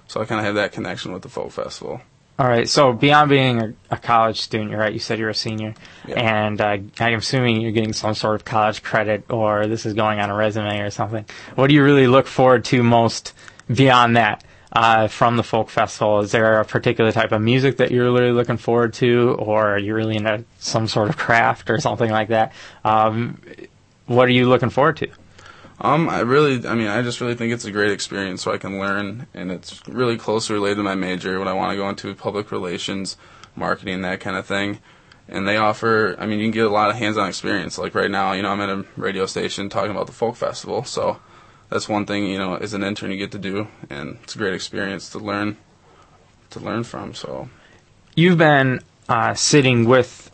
so 0.08 0.22
I 0.22 0.26
kind 0.26 0.40
of 0.40 0.46
have 0.46 0.56
that 0.56 0.74
connection 0.74 1.14
with 1.14 1.22
the 1.22 1.30
folk 1.30 1.52
festival. 1.52 2.02
All 2.40 2.48
right. 2.48 2.70
So 2.70 2.94
beyond 2.94 3.30
being 3.30 3.62
a, 3.62 3.74
a 3.90 3.98
college 3.98 4.42
student, 4.42 4.70
you're 4.70 4.80
right. 4.80 4.94
You 4.94 5.00
said 5.00 5.18
you're 5.18 5.30
a 5.30 5.34
senior, 5.36 5.74
Yeah. 6.08 6.20
and 6.20 6.62
uh, 6.62 6.78
I'm 7.00 7.16
assuming 7.16 7.62
you're 7.62 7.72
getting 7.72 7.94
some 7.94 8.14
sort 8.14 8.36
of 8.36 8.46
college 8.46 8.84
credit, 8.84 9.32
or 9.32 9.66
this 9.66 9.88
is 9.88 9.94
going 9.96 10.20
on 10.20 10.30
a 10.30 10.36
resume 10.36 10.80
or 10.82 10.92
something. 10.92 11.26
What 11.56 11.68
do 11.68 11.74
you 11.74 11.84
really 11.84 12.06
look 12.06 12.28
forward 12.28 12.64
to 12.66 12.84
most 12.84 13.34
beyond 13.74 14.18
that 14.18 14.44
uh, 14.72 15.08
from 15.08 15.36
the 15.38 15.42
folk 15.44 15.72
festival? 15.72 16.20
Is 16.20 16.32
there 16.32 16.60
a 16.60 16.66
particular 16.66 17.12
type 17.12 17.32
of 17.32 17.42
music 17.42 17.78
that 17.78 17.90
you're 17.90 18.12
really 18.14 18.32
looking 18.32 18.58
forward 18.58 18.94
to, 18.96 19.36
or 19.40 19.74
are 19.74 19.80
you 19.80 19.96
really 19.96 20.18
into 20.18 20.44
some 20.60 20.88
sort 20.88 21.10
of 21.10 21.18
craft 21.18 21.72
or 21.72 21.80
something 21.80 22.12
like 22.12 22.28
that? 22.28 22.54
Um, 22.86 23.42
what 24.06 24.28
are 24.28 24.32
you 24.32 24.48
looking 24.48 24.70
forward 24.70 24.98
to? 24.98 25.08
Um, 25.80 26.10
I 26.10 26.22
really, 26.22 26.68
I 26.68 26.74
mean, 26.74 26.88
I 26.88 27.02
just 27.04 27.22
really 27.22 27.36
think 27.36 27.54
it's 27.54 27.66
a 27.66 27.72
great 27.72 27.92
experience 27.92 28.42
so 28.42 28.52
I 28.52 28.58
can 28.58 28.80
learn, 28.80 29.28
and 29.34 29.52
it's 29.52 29.88
really 29.88 30.18
closely 30.18 30.56
related 30.56 30.78
to 30.78 30.84
my 30.84 30.96
major, 30.96 31.38
what 31.38 31.48
I 31.48 31.54
want 31.54 31.72
to 31.72 31.78
go 31.78 31.88
into 31.88 32.14
public 32.16 32.52
relations, 32.52 33.16
marketing, 33.56 34.02
that 34.02 34.20
kind 34.20 34.38
of 34.38 34.46
thing. 34.46 34.80
And 35.30 35.48
they 35.48 35.58
offer, 35.58 36.16
I 36.18 36.26
mean, 36.26 36.40
you 36.40 36.46
can 36.46 36.52
get 36.52 36.66
a 36.66 36.70
lot 36.70 36.90
of 36.90 36.96
hands-on 36.96 37.28
experience. 37.28 37.78
Like 37.78 37.94
right 37.94 38.10
now, 38.10 38.32
you 38.32 38.42
know, 38.42 38.50
I'm 38.50 38.62
at 38.62 38.70
a 38.70 38.86
radio 38.96 39.26
station 39.28 39.70
talking 39.70 39.92
about 39.92 40.08
the 40.08 40.14
folk 40.14 40.36
festival, 40.36 40.84
so 40.84 41.20
that's 41.70 41.88
one 41.88 42.06
thing, 42.06 42.26
you 42.26 42.40
know, 42.40 42.56
as 42.56 42.74
an 42.74 42.84
intern 42.84 43.12
you 43.12 43.18
get 43.18 43.32
to 43.34 43.38
do, 43.38 43.68
and 43.90 44.18
it's 44.24 44.34
a 44.34 44.38
great 44.38 44.54
experience 44.54 45.10
to 45.10 45.20
learn, 45.20 45.58
to 46.52 46.60
learn 46.60 46.84
from. 46.86 47.14
So 47.14 47.50
You've 48.16 48.40
been 48.40 48.82
uh, 49.08 49.36
sitting 49.36 49.86
with 49.86 50.27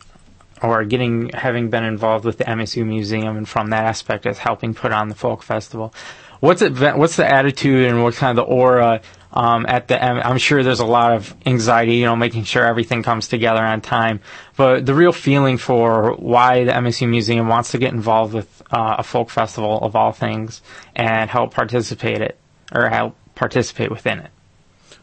or 0.62 0.84
getting 0.84 1.30
having 1.30 1.70
been 1.70 1.84
involved 1.84 2.24
with 2.24 2.38
the 2.38 2.44
MSU 2.44 2.86
Museum 2.86 3.36
and 3.36 3.48
from 3.48 3.70
that 3.70 3.84
aspect 3.84 4.26
as 4.26 4.38
helping 4.38 4.74
put 4.74 4.92
on 4.92 5.08
the 5.08 5.14
folk 5.14 5.42
festival. 5.42 5.94
What's 6.40 6.62
it 6.62 6.72
what's 6.96 7.16
the 7.16 7.26
attitude 7.26 7.88
and 7.88 8.02
what 8.02 8.14
kind 8.14 8.38
of 8.38 8.46
the 8.46 8.52
aura 8.52 9.00
Um, 9.34 9.66
at 9.66 9.88
the 9.88 10.00
I'm 10.00 10.38
sure 10.38 10.62
there's 10.62 10.78
a 10.78 10.86
lot 10.86 11.12
of 11.12 11.34
anxiety, 11.44 11.96
you 11.96 12.04
know, 12.04 12.14
making 12.14 12.44
sure 12.44 12.64
everything 12.64 13.02
comes 13.02 13.26
together 13.26 13.62
on 13.62 13.80
time. 13.80 14.20
But 14.56 14.86
the 14.86 14.94
real 14.94 15.10
feeling 15.10 15.58
for 15.58 16.14
why 16.14 16.62
the 16.62 16.70
MSU 16.70 17.08
Museum 17.08 17.48
wants 17.48 17.72
to 17.72 17.78
get 17.78 17.92
involved 17.92 18.32
with 18.32 18.62
uh, 18.70 18.96
a 18.98 19.02
folk 19.02 19.30
festival 19.30 19.80
of 19.80 19.96
all 19.96 20.12
things 20.12 20.62
and 20.94 21.28
help 21.28 21.52
participate 21.52 22.20
it 22.20 22.38
or 22.72 22.88
help 22.88 23.16
participate 23.34 23.90
within 23.90 24.20
it. 24.20 24.30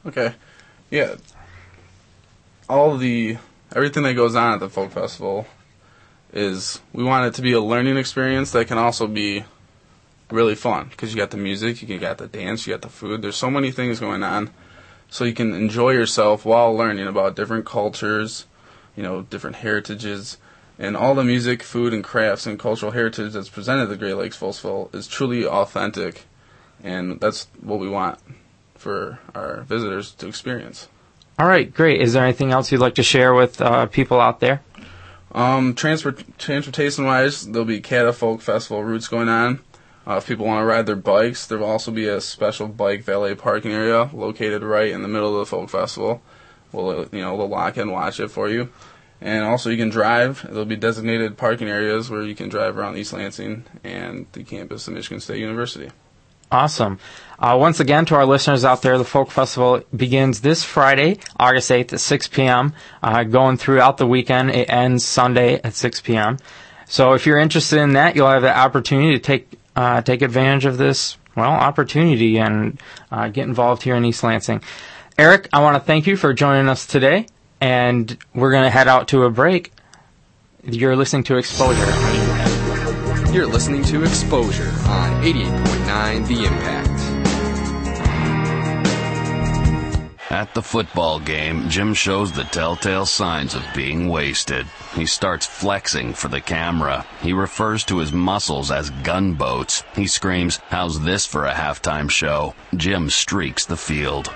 Okay. 0.06 0.34
Yeah. 0.90 1.16
All 2.70 2.96
the 2.96 3.38
everything 3.76 4.04
that 4.04 4.14
goes 4.14 4.36
on 4.36 4.54
at 4.54 4.60
the 4.60 4.70
folk 4.70 4.92
festival 4.92 5.48
is 6.34 6.80
we 6.94 7.04
want 7.04 7.26
it 7.26 7.34
to 7.36 7.42
be 7.42 7.54
a 7.54 7.60
learning 7.60 7.98
experience 7.98 8.52
that 8.52 8.68
can 8.68 8.78
also 8.78 9.08
be 9.08 9.44
really 10.30 10.56
fun 10.56 10.88
because 10.90 11.14
you 11.14 11.20
got 11.20 11.32
the 11.32 11.38
music, 11.38 11.82
you 11.82 11.88
can 11.88 12.00
got 12.00 12.18
the 12.18 12.28
dance, 12.28 12.66
you 12.66 12.74
got 12.74 12.82
the 12.82 12.90
food. 12.90 13.22
There's 13.22 13.36
so 13.36 13.50
many 13.50 13.72
things 13.72 14.00
going 14.00 14.24
on, 14.24 14.50
so 15.10 15.26
you 15.26 15.34
can 15.34 15.54
enjoy 15.54 15.92
yourself 15.92 16.46
while 16.46 16.74
learning 16.74 17.08
about 17.08 17.36
different 17.36 17.66
cultures, 17.66 18.46
you 18.96 19.04
know, 19.04 19.24
different 19.24 19.58
heritages, 19.58 20.38
and 20.80 20.96
all 20.96 21.14
the 21.14 21.24
music, 21.24 21.62
food, 21.62 21.94
and 21.94 22.04
crafts 22.04 22.48
and 22.48 22.58
cultural 22.58 22.92
heritage 22.92 23.34
that's 23.34 23.50
presented 23.50 23.84
at 23.84 23.90
the 23.90 23.98
Great 23.98 24.16
Lakes 24.16 24.38
Festival 24.38 24.90
is 24.94 25.08
truly 25.08 25.46
authentic, 25.46 26.24
and 26.84 27.20
that's 27.20 27.48
what 27.60 27.80
we 27.80 27.90
want 27.90 28.20
for 28.76 29.20
our 29.36 29.62
visitors 29.62 30.12
to 30.16 30.28
experience. 30.28 30.88
All 31.40 31.48
right, 31.48 31.74
great. 31.74 32.02
Is 32.02 32.14
there 32.14 32.24
anything 32.24 32.52
else 32.52 32.72
you'd 32.72 32.82
like 32.82 32.96
to 32.96 33.04
share 33.04 33.34
with 33.34 33.62
uh, 33.62 33.88
people 33.88 34.20
out 34.20 34.40
there? 34.40 34.62
Um, 35.34 35.74
transport 35.76 36.24
transportation 36.38 37.06
wise, 37.06 37.48
there'll 37.48 37.66
be 37.66 37.80
CATA 37.80 38.14
Folk 38.14 38.42
Festival 38.42 38.84
routes 38.84 39.08
going 39.08 39.30
on. 39.30 39.62
Uh, 40.06 40.16
if 40.16 40.28
people 40.28 40.46
want 40.46 40.62
to 40.62 40.66
ride 40.66 40.86
their 40.86 40.96
bikes, 40.96 41.46
there 41.46 41.60
will 41.60 41.70
also 41.70 41.92
be 41.92 42.08
a 42.08 42.20
special 42.20 42.68
bike 42.68 43.04
valet 43.04 43.36
parking 43.36 43.72
area 43.72 44.10
located 44.14 44.64
right 44.64 44.92
in 44.92 45.04
the 45.04 45.08
middle 45.08 45.34
of 45.34 45.40
the 45.40 45.46
folk 45.46 45.70
festival. 45.70 46.22
We'll 46.72 47.08
you 47.12 47.22
know 47.22 47.36
we'll 47.36 47.50
lock 47.50 47.78
and 47.78 47.92
watch 47.92 48.20
it 48.20 48.30
for 48.30 48.50
you, 48.50 48.70
and 49.20 49.44
also 49.44 49.70
you 49.70 49.78
can 49.78 49.90
drive. 49.90 50.44
There'll 50.44 50.66
be 50.66 50.76
designated 50.76 51.38
parking 51.38 51.70
areas 51.70 52.10
where 52.10 52.24
you 52.24 52.34
can 52.34 52.50
drive 52.50 52.78
around 52.78 52.98
East 52.98 53.14
Lansing 53.14 53.66
and 53.84 54.26
the 54.32 54.44
campus 54.44 54.88
of 54.88 54.96
Michigan 54.96 55.20
State 55.20 55.40
University. 55.40 55.92
Awesome. 56.52 57.00
Uh, 57.40 57.58
once 57.60 57.80
again, 57.80 58.06
to 58.06 58.16
our 58.16 58.26
listeners 58.26 58.64
out 58.64 58.82
there, 58.82 58.98
the 58.98 59.06
Folk 59.06 59.32
Festival 59.32 59.82
begins 59.96 60.42
this 60.42 60.64
Friday, 60.64 61.18
August 61.40 61.72
8th 61.72 61.94
at 61.94 62.00
6 62.00 62.28
p.m., 62.28 62.74
uh, 63.02 63.24
going 63.24 63.58
throughout 63.58 63.98
the 63.98 64.06
weekend. 64.06 64.52
It 64.52 64.70
ends 64.70 65.04
Sunday 65.04 65.60
at 65.64 65.74
6 65.74 66.02
p.m. 66.02 66.38
So 66.86 67.14
if 67.14 67.26
you're 67.26 67.40
interested 67.40 67.80
in 67.80 67.94
that, 67.94 68.16
you'll 68.16 68.30
have 68.30 68.42
the 68.42 68.56
opportunity 68.56 69.14
to 69.14 69.20
take 69.20 69.58
uh, 69.76 70.02
take 70.02 70.22
advantage 70.22 70.66
of 70.66 70.78
this, 70.78 71.18
well, 71.36 71.50
opportunity 71.50 72.38
and 72.38 72.80
uh, 73.10 73.30
get 73.30 73.48
involved 73.48 73.84
here 73.84 73.96
in 73.96 74.04
East 74.04 74.22
Lansing. 74.22 74.62
Eric, 75.18 75.48
I 75.54 75.62
want 75.62 75.76
to 75.76 75.80
thank 75.80 76.08
you 76.08 76.18
for 76.18 76.34
joining 76.34 76.68
us 76.68 76.86
today, 76.86 77.28
and 77.62 78.18
we're 78.36 78.52
going 78.52 78.66
to 78.66 78.70
head 78.70 78.90
out 78.90 79.08
to 79.10 79.24
a 79.24 79.30
break. 79.30 79.72
You're 80.64 80.98
listening 80.98 81.24
to 81.24 81.38
Exposure. 81.38 82.31
You're 83.34 83.48
listening 83.48 83.82
to 83.86 84.04
Exposure 84.04 84.68
on 84.88 85.24
88.9 85.24 86.28
The 86.28 86.44
Impact. 86.44 86.90
At 90.30 90.54
the 90.54 90.62
football 90.62 91.18
game, 91.18 91.70
Jim 91.70 91.94
shows 91.94 92.34
the 92.34 92.44
telltale 92.44 93.06
signs 93.06 93.56
of 93.56 93.64
being 93.74 94.10
wasted. 94.10 94.68
He 94.96 95.06
starts 95.06 95.46
flexing 95.46 96.14
for 96.14 96.28
the 96.28 96.42
camera. 96.42 97.06
He 97.22 97.32
refers 97.32 97.86
to 97.86 98.00
his 98.00 98.12
muscles 98.12 98.70
as 98.70 98.90
gunboats. 98.90 99.86
He 99.96 100.08
screams, 100.08 100.58
How's 100.68 101.00
this 101.00 101.26
for 101.26 101.46
a 101.46 101.54
halftime 101.54 102.12
show? 102.12 102.54
Jim 102.76 103.10
streaks 103.10 103.66
the 103.66 103.78
field. 103.78 104.30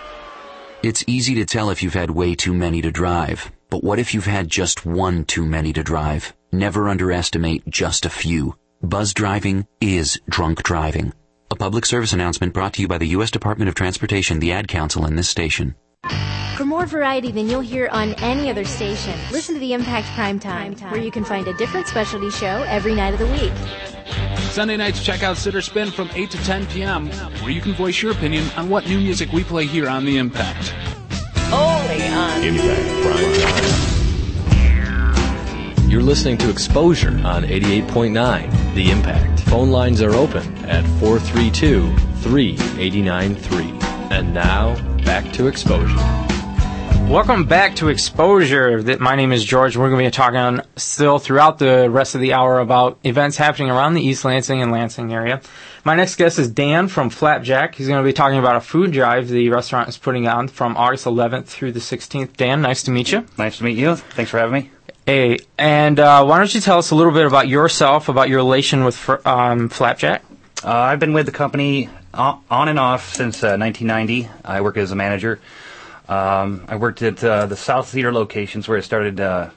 It's 0.83 1.03
easy 1.05 1.35
to 1.35 1.45
tell 1.45 1.69
if 1.69 1.83
you've 1.83 1.93
had 1.93 2.11
way 2.11 2.33
too 2.33 2.53
many 2.53 2.81
to 2.81 2.91
drive. 2.91 3.51
But 3.69 3.83
what 3.83 3.99
if 3.99 4.13
you've 4.13 4.25
had 4.25 4.47
just 4.47 4.85
one 4.85 5.25
too 5.25 5.45
many 5.45 5.73
to 5.73 5.83
drive? 5.83 6.33
Never 6.53 6.87
underestimate 6.87 7.67
just 7.67 8.05
a 8.05 8.09
few. 8.09 8.55
Buzz 8.81 9.13
driving 9.13 9.65
is 9.81 10.19
drunk 10.29 10.63
driving. 10.63 11.13
A 11.49 11.55
public 11.55 11.85
service 11.85 12.13
announcement 12.13 12.53
brought 12.53 12.73
to 12.73 12.81
you 12.81 12.87
by 12.87 12.97
the 12.97 13.07
U.S. 13.09 13.31
Department 13.31 13.69
of 13.69 13.75
Transportation, 13.75 14.39
the 14.39 14.51
Ad 14.51 14.67
Council, 14.67 15.05
and 15.05 15.17
this 15.17 15.29
station. 15.29 15.75
For 16.55 16.65
more 16.65 16.85
variety 16.85 17.31
than 17.31 17.49
you'll 17.49 17.61
hear 17.61 17.89
on 17.91 18.13
any 18.15 18.49
other 18.49 18.63
station, 18.63 19.13
listen 19.31 19.55
to 19.55 19.59
the 19.59 19.73
Impact 19.73 20.07
Prime 20.15 20.39
Time, 20.39 20.75
where 20.91 21.01
you 21.01 21.11
can 21.11 21.25
find 21.25 21.47
a 21.47 21.53
different 21.53 21.87
specialty 21.87 22.29
show 22.29 22.63
every 22.67 22.95
night 22.95 23.13
of 23.13 23.19
the 23.19 23.27
week. 23.27 23.53
Sunday 24.51 24.77
nights, 24.77 25.03
check 25.03 25.23
out 25.23 25.37
Sitter 25.37 25.61
Spin 25.61 25.91
from 25.91 26.09
8 26.13 26.29
to 26.31 26.37
10 26.37 26.65
p.m., 26.67 27.07
where 27.41 27.51
you 27.51 27.61
can 27.61 27.73
voice 27.73 28.01
your 28.01 28.11
opinion 28.11 28.47
on 28.55 28.69
what 28.69 28.87
new 28.87 28.99
music 28.99 29.31
we 29.31 29.43
play 29.43 29.65
here 29.65 29.89
on 29.89 30.05
The 30.05 30.17
Impact. 30.17 30.73
Only 31.51 32.07
on 32.07 32.43
Impact 32.43 33.03
Prime 33.03 33.33
Time. 33.33 33.94
You're 35.87 36.01
listening 36.01 36.39
to 36.39 36.49
Exposure 36.49 37.11
on 37.23 37.43
88.9 37.43 38.73
The 38.73 38.89
Impact. 38.89 39.41
Phone 39.41 39.69
lines 39.69 40.01
are 40.01 40.15
open 40.15 40.55
at 40.65 40.83
432 40.99 41.95
3893. 42.21 43.65
And 44.09 44.33
now, 44.33 44.73
back 45.03 45.31
to 45.33 45.45
Exposure. 45.45 45.95
Welcome 47.07 47.45
back 47.45 47.75
to 47.75 47.89
Exposure. 47.89 48.97
My 48.99 49.15
name 49.15 49.31
is 49.31 49.45
George. 49.45 49.77
We're 49.77 49.91
going 49.91 50.03
to 50.03 50.07
be 50.07 50.11
talking 50.11 50.65
still 50.75 51.19
throughout 51.19 51.59
the 51.59 51.87
rest 51.87 52.15
of 52.15 52.21
the 52.21 52.33
hour 52.33 52.59
about 52.59 52.97
events 53.03 53.37
happening 53.37 53.69
around 53.69 53.93
the 53.93 54.01
East 54.01 54.25
Lansing 54.25 54.63
and 54.63 54.71
Lansing 54.71 55.13
area. 55.13 55.39
My 55.83 55.93
next 55.93 56.15
guest 56.15 56.39
is 56.39 56.49
Dan 56.49 56.87
from 56.87 57.11
Flapjack. 57.11 57.75
He's 57.75 57.87
going 57.87 58.03
to 58.03 58.07
be 58.07 58.11
talking 58.11 58.39
about 58.39 58.55
a 58.55 58.61
food 58.61 58.91
drive 58.91 59.27
the 59.29 59.49
restaurant 59.49 59.87
is 59.87 59.99
putting 59.99 60.27
on 60.27 60.47
from 60.47 60.75
August 60.77 61.05
11th 61.05 61.45
through 61.45 61.73
the 61.73 61.79
16th. 61.79 62.35
Dan, 62.37 62.63
nice 62.63 62.81
to 62.83 62.91
meet 62.91 63.11
you. 63.11 63.23
Nice 63.37 63.59
to 63.59 63.63
meet 63.63 63.77
you. 63.77 63.95
Thanks 63.95 64.31
for 64.31 64.39
having 64.39 64.53
me. 64.53 64.71
Hey, 65.07 65.37
and 65.55 65.99
uh, 65.99 66.25
why 66.25 66.39
don't 66.39 66.51
you 66.51 66.59
tell 66.59 66.79
us 66.79 66.89
a 66.89 66.95
little 66.95 67.11
bit 67.11 67.27
about 67.27 67.47
yourself, 67.47 68.09
about 68.09 68.27
your 68.27 68.37
relation 68.37 68.83
with 68.83 69.07
um, 69.23 69.69
Flapjack? 69.69 70.23
Uh, 70.63 70.71
I've 70.71 70.99
been 70.99 71.13
with 71.13 71.27
the 71.27 71.31
company 71.31 71.89
on 72.11 72.69
and 72.69 72.79
off 72.79 73.13
since 73.13 73.43
uh, 73.43 73.53
1990. 73.55 74.27
I 74.43 74.61
work 74.61 74.77
as 74.77 74.91
a 74.91 74.95
manager. 74.95 75.39
Um, 76.09 76.65
I 76.67 76.77
worked 76.77 77.03
at 77.03 77.23
uh, 77.23 77.45
the 77.45 77.55
South 77.55 77.87
Cedar 77.87 78.11
locations 78.11 78.67
where 78.67 78.79
it 78.79 78.81
started 78.81 79.19
uh, 79.19 79.51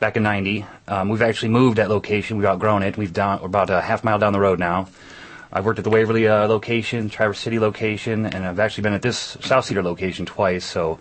back 0.00 0.16
in 0.16 0.22
90. 0.22 0.64
Um, 0.88 1.10
we've 1.10 1.20
actually 1.20 1.50
moved 1.50 1.76
that 1.76 1.90
location. 1.90 2.38
We've 2.38 2.46
outgrown 2.46 2.82
it. 2.82 2.96
We've 2.96 3.12
down, 3.12 3.40
we're 3.40 3.48
about 3.48 3.68
a 3.68 3.82
half 3.82 4.02
mile 4.02 4.18
down 4.18 4.32
the 4.32 4.40
road 4.40 4.58
now. 4.58 4.88
I've 5.52 5.66
worked 5.66 5.78
at 5.78 5.84
the 5.84 5.90
Waverly 5.90 6.26
uh, 6.26 6.48
location, 6.48 7.10
Traverse 7.10 7.38
City 7.38 7.58
location, 7.58 8.24
and 8.24 8.46
I've 8.46 8.60
actually 8.60 8.84
been 8.84 8.94
at 8.94 9.02
this 9.02 9.36
South 9.42 9.66
Cedar 9.66 9.82
location 9.82 10.24
twice. 10.24 10.64
So 10.64 10.98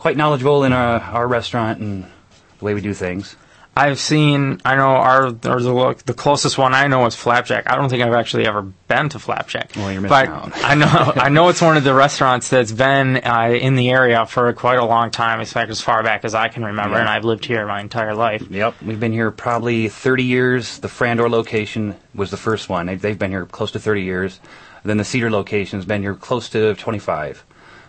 quite 0.00 0.16
knowledgeable 0.16 0.64
in 0.64 0.72
our, 0.72 0.98
our 0.98 1.28
restaurant 1.28 1.78
and 1.78 2.10
the 2.58 2.64
way 2.64 2.74
we 2.74 2.80
do 2.80 2.94
things. 2.94 3.36
I've 3.76 4.00
seen. 4.00 4.60
I 4.64 4.74
know 4.74 4.88
our 4.88 5.26
or 5.26 5.30
the, 5.32 6.02
the 6.04 6.14
closest 6.14 6.58
one 6.58 6.74
I 6.74 6.88
know 6.88 7.06
is 7.06 7.14
Flapjack. 7.14 7.70
I 7.70 7.76
don't 7.76 7.88
think 7.88 8.02
I've 8.02 8.12
actually 8.12 8.44
ever 8.44 8.62
been 8.62 9.08
to 9.10 9.20
Flapjack. 9.20 9.70
Well, 9.76 9.92
you're 9.92 10.00
missing 10.00 10.08
but 10.08 10.28
out. 10.28 10.52
I 10.64 10.74
know 10.74 11.12
I 11.14 11.28
know 11.28 11.48
it's 11.48 11.62
one 11.62 11.76
of 11.76 11.84
the 11.84 11.94
restaurants 11.94 12.50
that's 12.50 12.72
been 12.72 13.18
uh, 13.18 13.50
in 13.60 13.76
the 13.76 13.90
area 13.90 14.26
for 14.26 14.52
quite 14.52 14.80
a 14.80 14.84
long 14.84 15.12
time. 15.12 15.38
In 15.38 15.46
fact, 15.46 15.70
as 15.70 15.80
far 15.80 16.02
back 16.02 16.24
as 16.24 16.34
I 16.34 16.48
can 16.48 16.64
remember, 16.64 16.96
Yeah. 16.96 17.02
and 17.02 17.08
I've 17.08 17.24
lived 17.24 17.44
here 17.44 17.64
my 17.68 17.80
entire 17.80 18.16
life. 18.16 18.42
Yep, 18.50 18.82
we've 18.82 18.98
been 18.98 19.12
here 19.12 19.30
probably 19.30 19.88
30 19.88 20.24
years. 20.24 20.78
The 20.80 20.88
Frandor 20.88 21.30
location 21.30 21.94
was 22.16 22.32
the 22.32 22.36
first 22.36 22.68
one. 22.68 22.86
They've, 22.86 23.00
they've 23.00 23.18
been 23.18 23.30
here 23.30 23.46
close 23.46 23.70
to 23.72 23.78
30 23.78 24.02
years. 24.02 24.40
Then 24.82 24.96
the 24.96 25.04
Cedar 25.04 25.30
location's 25.30 25.84
been 25.84 26.02
here 26.02 26.16
close 26.16 26.48
to 26.48 26.74
25. 26.74 27.44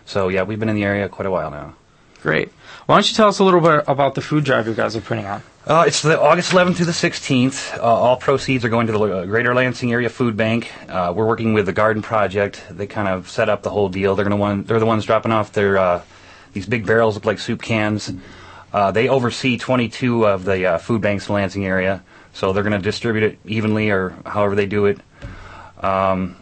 So 0.06 0.28
yeah, 0.28 0.44
we've 0.44 0.60
been 0.60 0.68
in 0.68 0.76
the 0.76 0.84
area 0.84 1.08
quite 1.08 1.26
a 1.26 1.30
while 1.32 1.50
now. 1.50 1.74
Great. 2.22 2.52
Why 2.90 2.96
don't 2.96 3.08
you 3.08 3.14
tell 3.14 3.28
us 3.28 3.38
a 3.38 3.44
little 3.44 3.60
bit 3.60 3.84
about 3.86 4.16
the 4.16 4.20
food 4.20 4.42
drive 4.42 4.66
you 4.66 4.74
guys 4.74 4.96
are 4.96 5.00
putting 5.00 5.24
on? 5.24 5.44
Uh, 5.64 5.84
it's 5.86 6.02
the 6.02 6.20
August 6.20 6.50
11th 6.50 6.74
through 6.74 6.86
the 6.86 6.90
16th. 6.90 7.78
Uh, 7.78 7.82
all 7.82 8.16
proceeds 8.16 8.64
are 8.64 8.68
going 8.68 8.88
to 8.88 8.92
the 8.92 8.98
uh, 8.98 9.26
Greater 9.26 9.54
Lansing 9.54 9.92
Area 9.92 10.08
Food 10.08 10.36
Bank. 10.36 10.72
Uh, 10.88 11.12
we're 11.14 11.24
working 11.24 11.54
with 11.54 11.66
the 11.66 11.72
Garden 11.72 12.02
Project. 12.02 12.64
They 12.68 12.88
kind 12.88 13.06
of 13.06 13.30
set 13.30 13.48
up 13.48 13.62
the 13.62 13.70
whole 13.70 13.88
deal. 13.88 14.16
They're 14.16 14.28
going 14.28 14.62
to. 14.62 14.66
They're 14.66 14.80
the 14.80 14.86
ones 14.86 15.04
dropping 15.04 15.30
off 15.30 15.52
their 15.52 15.78
uh, 15.78 16.02
these 16.52 16.66
big 16.66 16.84
barrels 16.84 17.24
like 17.24 17.38
soup 17.38 17.62
cans. 17.62 18.12
They 18.72 19.08
oversee 19.08 19.56
22 19.56 20.26
of 20.26 20.44
the 20.44 20.80
food 20.82 21.00
banks 21.00 21.28
in 21.28 21.36
Lansing 21.36 21.64
area, 21.64 22.02
so 22.32 22.52
they're 22.52 22.64
going 22.64 22.72
to 22.72 22.82
distribute 22.82 23.22
it 23.22 23.38
evenly 23.44 23.90
or 23.90 24.16
however 24.26 24.56
they 24.56 24.66
do 24.66 24.86
it. 24.86 24.98
Um, 25.78 26.34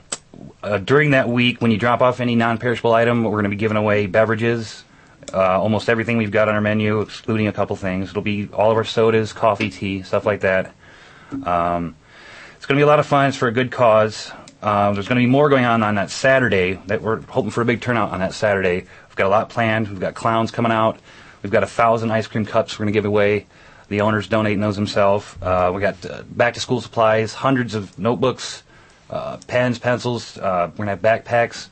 during 0.84 1.10
that 1.10 1.28
week, 1.28 1.60
when 1.60 1.72
you 1.72 1.76
drop 1.76 2.00
off 2.00 2.20
any 2.20 2.36
non-perishable 2.36 2.94
item, 2.94 3.22
we're 3.22 3.32
going 3.32 3.44
to 3.44 3.50
be 3.50 3.56
giving 3.56 3.76
away 3.76 4.06
beverages. 4.06 4.84
Uh, 5.32 5.60
almost 5.60 5.88
everything 5.88 6.16
we've 6.16 6.30
got 6.30 6.48
on 6.48 6.54
our 6.54 6.60
menu, 6.60 7.00
excluding 7.00 7.48
a 7.48 7.52
couple 7.52 7.76
things. 7.76 8.10
It'll 8.10 8.22
be 8.22 8.48
all 8.52 8.70
of 8.70 8.76
our 8.76 8.84
sodas, 8.84 9.32
coffee, 9.32 9.70
tea, 9.70 10.02
stuff 10.02 10.24
like 10.24 10.40
that. 10.40 10.74
Um, 11.44 11.96
it's 12.56 12.66
going 12.66 12.76
to 12.76 12.80
be 12.80 12.82
a 12.82 12.86
lot 12.86 12.98
of 12.98 13.06
fun. 13.06 13.28
It's 13.28 13.36
for 13.36 13.48
a 13.48 13.52
good 13.52 13.70
cause. 13.70 14.32
Uh, 14.62 14.92
there's 14.92 15.06
going 15.06 15.20
to 15.20 15.26
be 15.26 15.30
more 15.30 15.48
going 15.48 15.64
on 15.64 15.82
on 15.82 15.96
that 15.96 16.10
Saturday. 16.10 16.80
That 16.86 17.02
we're 17.02 17.20
hoping 17.22 17.50
for 17.50 17.60
a 17.62 17.64
big 17.64 17.80
turnout 17.80 18.10
on 18.10 18.20
that 18.20 18.32
Saturday. 18.32 18.80
We've 19.08 19.16
got 19.16 19.26
a 19.26 19.28
lot 19.28 19.50
planned. 19.50 19.88
We've 19.88 20.00
got 20.00 20.14
clowns 20.14 20.50
coming 20.50 20.72
out. 20.72 20.98
We've 21.42 21.52
got 21.52 21.62
a 21.62 21.66
thousand 21.68 22.10
ice 22.10 22.26
cream 22.26 22.44
cups 22.44 22.78
we're 22.78 22.84
going 22.84 22.92
to 22.92 22.98
give 22.98 23.04
away. 23.04 23.46
The 23.88 24.00
owner's 24.00 24.28
donating 24.28 24.60
those 24.60 24.76
himself. 24.76 25.40
Uh, 25.42 25.72
we 25.74 25.80
got 25.80 26.04
uh, 26.04 26.22
back 26.22 26.54
to 26.54 26.60
school 26.60 26.80
supplies, 26.80 27.34
hundreds 27.34 27.74
of 27.74 27.98
notebooks, 27.98 28.62
uh, 29.08 29.38
pens, 29.46 29.78
pencils. 29.78 30.36
Uh, 30.36 30.70
we're 30.72 30.84
going 30.84 30.98
to 30.98 31.08
have 31.08 31.24
backpacks. 31.24 31.68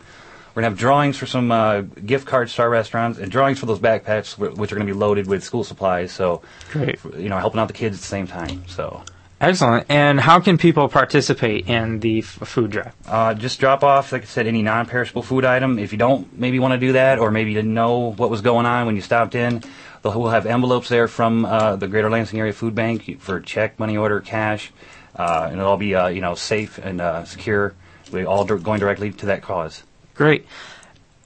We're 0.57 0.63
gonna 0.63 0.71
have 0.71 0.79
drawings 0.79 1.19
for 1.19 1.27
some 1.27 1.53
uh, 1.53 1.83
gift 1.83 2.27
cards 2.27 2.55
to 2.55 2.63
our 2.63 2.71
restaurants 2.71 3.19
and 3.19 3.31
drawings 3.31 3.59
for 3.59 3.67
those 3.67 3.79
backpacks, 3.79 4.39
which 4.39 4.73
are 4.73 4.75
gonna 4.75 4.87
be 4.87 4.95
loaded 4.95 5.27
with 5.27 5.45
school 5.45 5.65
supplies. 5.65 6.13
So, 6.13 6.41
Great. 6.71 6.99
you 7.15 7.29
know, 7.29 7.37
helping 7.37 7.61
out 7.61 7.69
the 7.69 7.75
kids 7.75 7.99
at 7.99 8.01
the 8.01 8.07
same 8.07 8.27
time. 8.27 8.67
So. 8.67 9.03
Excellent. 9.39 9.85
And 9.91 10.19
how 10.19 10.41
can 10.41 10.57
people 10.57 10.89
participate 10.89 11.69
in 11.69 12.01
the 12.01 12.21
f- 12.21 12.49
food 12.49 12.71
drive? 12.71 12.95
Uh, 13.07 13.35
just 13.35 13.61
drop 13.61 13.85
off, 13.85 14.13
like 14.13 14.23
I 14.23 14.25
said, 14.25 14.47
any 14.47 14.63
non-perishable 14.63 15.23
food 15.23 15.45
item. 15.45 15.79
If 15.79 15.93
you 15.93 15.99
don't 15.99 16.39
maybe 16.39 16.59
want 16.59 16.73
to 16.73 16.79
do 16.79 16.95
that, 16.95 17.19
or 17.19 17.31
maybe 17.31 17.51
you 17.51 17.57
didn't 17.57 17.75
know 17.75 18.15
what 18.15 18.31
was 18.31 18.41
going 18.41 18.65
on 18.65 18.87
when 18.87 18.97
you 18.97 19.03
stopped 19.03 19.35
in, 19.35 19.63
we'll 20.05 20.29
have 20.29 20.47
envelopes 20.47 20.89
there 20.89 21.07
from 21.07 21.45
uh, 21.45 21.77
the 21.77 21.87
Greater 21.87 22.09
Lansing 22.09 22.39
Area 22.39 22.55
Food 22.55 22.75
Bank 22.75 23.21
for 23.21 23.41
check, 23.41 23.79
money 23.79 23.99
order, 23.99 24.21
cash, 24.21 24.73
uh, 25.17 25.49
and 25.51 25.59
it'll 25.59 25.73
all 25.73 25.77
be 25.77 25.95
uh, 25.95 26.07
you 26.07 26.23
know 26.23 26.35
safe 26.35 26.79
and 26.79 27.03
uh, 27.03 27.27
secure. 27.27 27.75
We 28.11 28.25
all 28.25 28.47
going 28.47 28.81
directly 28.81 29.13
to 29.13 29.27
that 29.27 29.43
cause. 29.43 29.83
Great. 30.17 30.47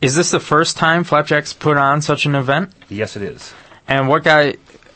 Is 0.00 0.16
this 0.16 0.30
the 0.30 0.40
first 0.40 0.76
time 0.76 1.04
Flapjacks 1.04 1.52
put 1.52 1.76
on 1.76 2.00
such 2.02 2.26
an 2.26 2.35
event? 2.35 2.73
Yes, 2.88 3.16
it 3.16 3.23
is. 3.23 3.52
And 3.87 4.09
what 4.09 4.25
got, 4.25 4.54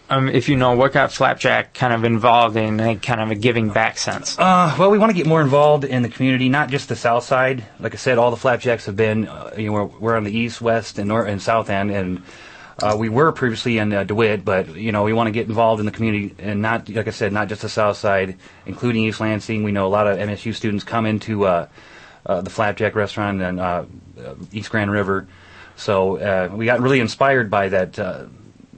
um, 0.09 0.29
if 0.29 0.49
you 0.49 0.57
know, 0.57 0.75
what 0.77 0.93
got 0.93 1.13
Flapjack 1.13 1.75
kind 1.75 1.93
of 1.93 2.05
involved 2.05 2.57
in 2.57 2.81
a 2.81 2.97
kind 2.97 3.21
of 3.21 3.31
a 3.31 3.35
giving 3.35 3.69
back 3.69 3.99
sense? 3.99 4.39
Uh, 4.39 4.75
well, 4.79 4.91
we 4.91 4.99
want 4.99 5.11
to 5.11 5.17
get 5.17 5.27
more 5.27 5.43
involved 5.43 5.85
in 5.85 6.03
the 6.03 6.09
community, 6.09 6.49
not 6.49 6.71
just 6.71 6.89
the 6.89 6.97
south 6.97 7.25
side. 7.25 7.65
Like 7.79 7.93
I 7.93 7.99
said, 7.99 8.19
all 8.19 8.31
the 8.31 8.37
flapjacks 8.37 8.87
have 8.87 8.97
been, 8.97 9.29
uh, 9.29 9.53
you 9.59 9.67
know, 9.67 9.73
we're, 9.73 9.85
we're 9.85 10.17
on 10.17 10.25
the 10.25 10.37
east, 10.37 10.61
west, 10.61 10.99
and 10.99 11.09
north 11.09 11.29
and 11.29 11.41
south 11.41 11.69
end, 11.69 11.91
and 11.91 12.23
uh, 12.83 12.97
we 12.99 13.09
were 13.09 13.31
previously 13.31 13.79
in 13.79 13.93
uh, 13.93 14.05
DeWitt, 14.05 14.45
but 14.45 14.75
you 14.75 14.91
know, 14.91 15.05
we 15.05 15.13
want 15.13 15.29
to 15.29 15.33
get 15.33 15.47
involved 15.47 15.81
in 15.81 15.87
the 15.87 15.93
community, 15.93 16.35
and 16.39 16.63
not, 16.63 16.89
like 16.89 17.07
I 17.07 17.11
said, 17.11 17.33
not 17.33 17.49
just 17.49 17.63
the 17.63 17.69
south 17.69 17.99
side, 17.99 18.37
including 18.67 19.05
East 19.05 19.21
Lansing. 19.21 19.63
We 19.63 19.71
know 19.71 19.87
a 19.87 19.89
lot 19.89 20.07
of 20.07 20.19
MSU 20.19 20.55
students 20.55 20.83
come 20.83 21.07
into 21.07 21.69
uh, 22.27 22.41
the 22.41 22.51
Flapjack 22.51 22.95
restaurant 22.95 23.41
and 23.43 23.61
uh, 23.61 23.85
East 24.53 24.71
Grand 24.71 24.91
River, 24.91 25.27
so 25.77 26.17
uh, 26.19 26.49
we 26.55 26.65
got 26.67 26.81
really 26.81 27.01
inspired 27.01 27.51
by 27.51 27.69
that. 27.69 27.99
Uh, 27.99 28.25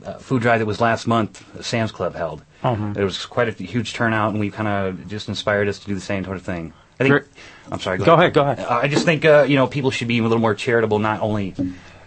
uh, 0.04 0.18
food 0.18 0.40
drive 0.40 0.60
that 0.60 0.66
was 0.66 0.80
last 0.80 1.08
month, 1.08 1.44
Sam's 1.66 1.90
Club 1.90 2.14
held. 2.14 2.40
Mhm. 2.62 2.94
There 2.94 3.04
was 3.04 3.26
quite 3.26 3.48
a 3.48 3.52
huge 3.64 3.92
turnout, 3.94 4.30
and 4.30 4.38
we 4.38 4.50
kind 4.52 4.68
of 4.68 5.08
just 5.08 5.28
inspired 5.28 5.66
us 5.66 5.80
to 5.80 5.86
do 5.86 5.96
the 5.96 6.00
same 6.00 6.22
sort 6.24 6.36
of 6.36 6.44
thing. 6.44 6.72
I 7.00 7.04
think. 7.08 7.24
I'm 7.72 7.80
sorry. 7.80 7.98
Go 7.98 8.14
ahead, 8.14 8.32
go 8.32 8.42
ahead. 8.42 8.60
I 8.64 8.86
just 8.86 9.04
think 9.04 9.24
uh, 9.24 9.46
you 9.48 9.56
know 9.56 9.66
people 9.66 9.90
should 9.90 10.06
be 10.06 10.18
a 10.18 10.22
little 10.22 10.38
more 10.38 10.54
charitable, 10.54 11.00
not 11.00 11.22
only 11.22 11.54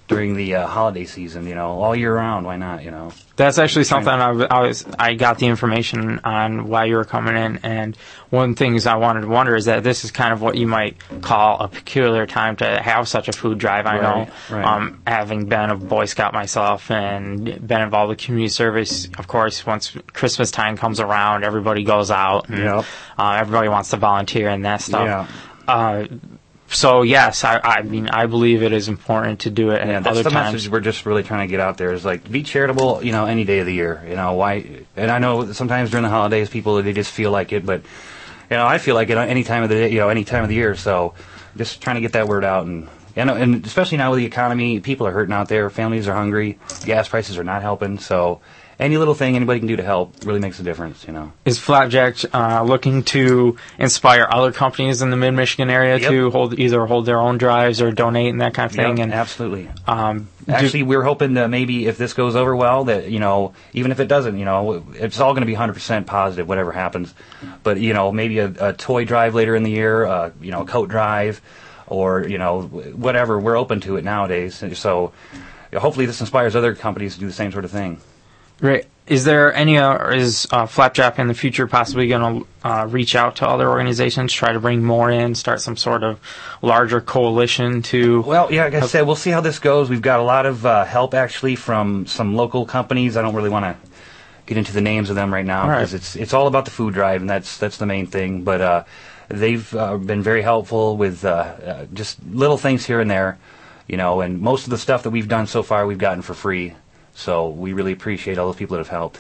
during 0.10 0.36
the 0.36 0.56
uh, 0.56 0.68
holiday 0.68 1.06
season. 1.06 1.48
You 1.48 1.56
know, 1.56 1.82
all 1.82 1.96
year 1.96 2.14
round. 2.14 2.46
Why 2.46 2.58
not? 2.58 2.84
You 2.84 2.92
know. 2.92 3.14
That's 3.38 3.58
actually 3.58 3.86
something 3.86 4.12
I, 4.12 4.28
w- 4.28 4.48
I 4.52 4.60
was 4.68 4.86
I 5.00 5.14
got 5.14 5.40
the 5.40 5.46
information 5.48 6.20
on 6.26 6.68
why 6.68 6.86
you 6.86 6.96
were 6.98 7.06
coming 7.06 7.38
in, 7.38 7.60
and 7.64 7.96
one 8.30 8.50
of 8.50 8.56
the 8.58 8.60
things 8.60 8.86
I 8.86 8.98
wanted 8.98 9.22
to 9.22 9.28
wonder 9.28 9.56
is 9.56 9.66
that 9.66 9.82
this 9.82 10.04
is 10.04 10.12
kind 10.12 10.34
of 10.34 10.42
what 10.42 10.56
you 10.58 10.68
might 10.68 10.98
call 11.22 11.62
a 11.62 11.70
peculiar 11.70 12.26
time 12.26 12.58
to 12.58 12.82
have 12.82 13.08
such 13.08 13.30
a 13.30 13.32
food 13.32 13.58
drive. 13.58 13.86
I 13.86 14.02
know, 14.02 14.10
Right, 14.10 14.30
right. 14.50 14.66
Um, 14.66 15.02
having 15.08 15.46
been 15.46 15.70
a 15.70 15.78
Boy 15.78 16.04
Scout 16.04 16.34
myself 16.34 16.92
and 16.92 17.46
been 17.66 17.82
involved 17.82 18.10
with 18.10 18.18
community 18.18 18.50
service, 18.50 19.08
of 19.18 19.28
course, 19.28 19.66
once 19.66 19.96
Christmas 20.12 20.52
time 20.52 20.76
comes 20.76 21.00
around, 21.00 21.46
everybody 21.46 21.84
goes 21.86 22.12
out, 22.12 22.50
and 22.50 22.58
Yep. 22.58 22.86
uh, 23.18 23.38
everybody 23.40 23.70
wants 23.70 23.92
to 23.92 23.98
volunteer 23.98 24.50
and 24.50 24.66
that 24.66 24.82
stuff. 24.82 25.06
Yeah. 25.06 25.28
Uh, 25.74 26.08
so 26.72 27.02
yes, 27.02 27.44
I, 27.44 27.60
I 27.64 27.82
mean 27.82 28.10
I 28.10 28.26
believe 28.26 28.64
it 28.64 28.74
is 28.74 28.88
important 28.88 29.42
to 29.42 29.50
do 29.50 29.72
it 29.72 29.86
Yeah, 29.86 30.00
that's 30.00 30.08
other 30.08 30.24
the 30.24 30.30
times. 30.30 30.54
message 30.54 30.70
we're 30.70 30.80
just 30.80 31.06
really 31.06 31.24
trying 31.24 31.48
to 31.48 31.52
get 31.52 31.60
out 31.60 31.78
there 31.78 31.94
is 31.94 32.06
like 32.06 32.30
be 32.30 32.44
charitable, 32.44 33.04
you 33.04 33.12
know, 33.12 33.26
any 33.26 33.44
day 33.44 33.60
of 33.60 33.66
the 33.66 33.74
year. 33.74 34.04
You 34.08 34.16
know, 34.16 34.34
why 34.34 34.84
and 34.96 35.12
I 35.12 35.20
know 35.20 35.52
sometimes 35.52 35.90
during 35.92 36.04
the 36.04 36.10
holidays 36.10 36.50
people 36.50 36.82
they 36.82 36.94
just 36.94 37.12
feel 37.12 37.32
like 37.32 37.52
it, 37.54 37.66
but 37.66 37.82
you 38.50 38.58
know, 38.58 38.66
I 38.66 38.78
feel 38.78 38.96
like 38.96 39.10
it 39.10 39.18
any 39.18 39.44
time 39.44 39.64
of 39.64 39.70
the 39.70 39.76
day, 39.76 39.92
you 39.92 40.00
know, 40.00 40.10
any 40.10 40.24
time 40.24 40.44
of 40.44 40.50
the 40.50 40.56
year. 40.56 40.76
So 40.76 41.14
just 41.58 41.82
trying 41.82 41.96
to 41.96 42.02
get 42.02 42.14
that 42.14 42.28
word 42.28 42.44
out 42.44 42.66
and 42.66 42.88
you 43.16 43.26
know, 43.26 43.36
and 43.36 43.66
especially 43.66 43.98
now 43.98 44.12
with 44.12 44.20
the 44.20 44.26
economy, 44.26 44.80
people 44.80 45.06
are 45.08 45.12
hurting 45.12 45.34
out 45.34 45.50
there, 45.50 45.70
families 45.70 46.08
are 46.08 46.14
hungry, 46.14 46.58
gas 46.86 47.10
prices 47.10 47.38
are 47.38 47.44
not 47.44 47.62
helping, 47.62 48.00
so 48.00 48.40
any 48.80 48.96
little 48.98 49.14
thing 49.14 49.36
anybody 49.36 49.60
can 49.60 49.68
do 49.68 49.76
to 49.76 49.84
help 49.84 50.16
really 50.24 50.40
makes 50.40 50.58
a 50.60 50.64
difference, 50.64 51.06
you 51.06 51.12
know. 51.12 51.34
Is 51.44 51.60
Flapjack 51.60 52.16
uh, 52.34 52.64
looking 52.64 53.04
to 53.04 53.58
inspire 53.78 54.26
other 54.32 54.54
companies 54.54 55.02
in 55.02 55.10
the 55.10 55.18
Mid 55.18 55.34
Michigan 55.34 55.70
area 55.70 55.98
Yep. 55.98 56.10
to 56.12 56.32
hold 56.32 56.58
either 56.60 56.86
hold 56.86 57.06
their 57.06 57.18
own 57.20 57.38
drives 57.38 57.82
or 57.82 57.92
donate 57.92 58.30
and 58.32 58.40
that 58.42 58.54
kind 58.54 58.70
of 58.70 58.76
thing? 58.76 58.98
Yep, 58.98 59.04
and 59.04 59.14
absolutely. 59.14 59.70
um, 59.86 60.30
do- 60.46 60.54
Actually, 60.54 60.84
we're 60.84 61.04
hoping 61.04 61.36
to 61.36 61.48
maybe 61.50 61.88
if 61.88 61.98
this 61.98 62.14
goes 62.14 62.36
over 62.38 62.56
well, 62.56 62.86
that 62.86 63.10
you 63.10 63.20
know, 63.20 63.54
even 63.74 63.92
if 63.92 64.00
it 64.00 64.08
doesn't, 64.08 64.38
you 64.38 64.46
know, 64.46 64.86
it's 64.94 65.20
all 65.20 65.34
going 65.34 65.42
to 65.42 65.46
be 65.46 65.56
100% 65.56 66.06
positive, 66.06 66.48
whatever 66.48 66.72
happens. 66.72 67.14
But 67.64 67.80
you 67.82 67.94
know, 67.94 68.12
maybe 68.14 68.40
a, 68.40 68.54
a 68.70 68.74
toy 68.74 69.04
drive 69.04 69.36
later 69.36 69.56
in 69.56 69.64
the 69.64 69.72
year, 69.72 70.06
uh, 70.06 70.32
you 70.42 70.52
know, 70.52 70.62
a 70.62 70.66
coat 70.66 70.90
drive, 70.90 71.42
or 71.86 72.26
you 72.28 72.38
know, 72.38 72.62
whatever. 72.62 73.38
We're 73.40 73.58
open 73.58 73.82
to 73.82 73.98
it 73.98 74.06
nowadays. 74.06 74.64
So 74.80 75.12
hopefully, 75.76 76.06
this 76.06 76.22
inspires 76.22 76.56
other 76.56 76.76
companies 76.76 77.16
to 77.16 77.20
do 77.20 77.28
the 77.28 77.34
same 77.34 77.52
sort 77.52 77.66
of 77.66 77.72
thing. 77.72 78.00
Great. 78.60 78.86
Is 79.08 79.24
there 79.24 79.52
any, 79.56 79.80
uh, 79.80 80.10
is 80.10 80.48
uh, 80.52 80.68
Flapjack 80.68 81.18
in 81.18 81.28
the 81.28 81.34
future 81.34 81.66
possibly 81.66 82.08
going 82.08 82.44
to 82.44 82.68
uh, 82.68 82.86
reach 82.86 83.16
out 83.16 83.38
to 83.38 83.48
other 83.48 83.68
organizations, 83.68 84.32
try 84.32 84.54
to 84.54 84.60
bring 84.60 84.84
more 84.84 85.10
in, 85.10 85.34
start 85.34 85.62
some 85.62 85.76
sort 85.76 86.04
of 86.04 86.20
larger 86.62 87.02
coalition 87.02 87.82
to? 87.84 88.22
Well, 88.22 88.54
yeah, 88.54 88.66
like 88.66 88.76
I 88.76 88.82
said, 88.82 89.08
we'll 89.08 89.16
see 89.16 89.32
how 89.32 89.42
this 89.42 89.58
goes. 89.58 89.90
We've 89.90 90.02
got 90.02 90.20
a 90.20 90.24
lot 90.24 90.46
of 90.46 90.64
uh, 90.64 90.86
help 90.86 91.16
actually 91.16 91.56
from 91.56 92.06
some 92.06 92.36
local 92.36 92.68
companies. 92.68 93.18
I 93.18 93.24
don't 93.24 93.34
really 93.34 93.50
want 93.50 93.66
to 93.66 93.90
get 94.46 94.58
into 94.58 94.74
the 94.74 94.82
names 94.82 95.10
of 95.10 95.16
them 95.16 95.34
right 95.34 95.46
now 95.46 95.62
All 95.62 95.70
right. 95.70 95.78
because 95.78 95.94
it's 95.94 96.16
it's 96.16 96.34
all 96.34 96.48
about 96.48 96.66
the 96.66 96.72
food 96.72 96.94
drive, 96.94 97.22
and 97.22 97.30
that's 97.30 97.58
that's 97.58 97.78
the 97.78 97.86
main 97.86 98.06
thing. 98.08 98.44
But 98.44 98.62
uh, 98.62 98.84
they've 99.28 99.74
uh, 99.76 99.98
been 99.98 100.22
very 100.22 100.42
helpful 100.42 100.98
with 100.98 101.24
uh, 101.24 101.30
uh, 101.30 101.86
just 101.94 102.18
little 102.28 102.58
things 102.58 102.86
here 102.86 103.00
and 103.00 103.10
there, 103.10 103.38
you 103.88 103.98
know. 103.98 104.22
And 104.22 104.40
most 104.40 104.66
of 104.66 104.72
the 104.72 104.78
stuff 104.78 105.04
that 105.04 105.12
we've 105.12 105.28
done 105.28 105.48
so 105.48 105.64
far, 105.64 105.88
we've 105.88 105.98
gotten 105.98 106.22
for 106.22 106.34
free. 106.34 106.74
So 107.20 107.50
we 107.50 107.74
really 107.74 107.92
appreciate 107.92 108.38
all 108.38 108.48
those 108.48 108.56
people 108.56 108.78
that 108.78 108.86
have 108.86 108.88
helped. 108.88 109.20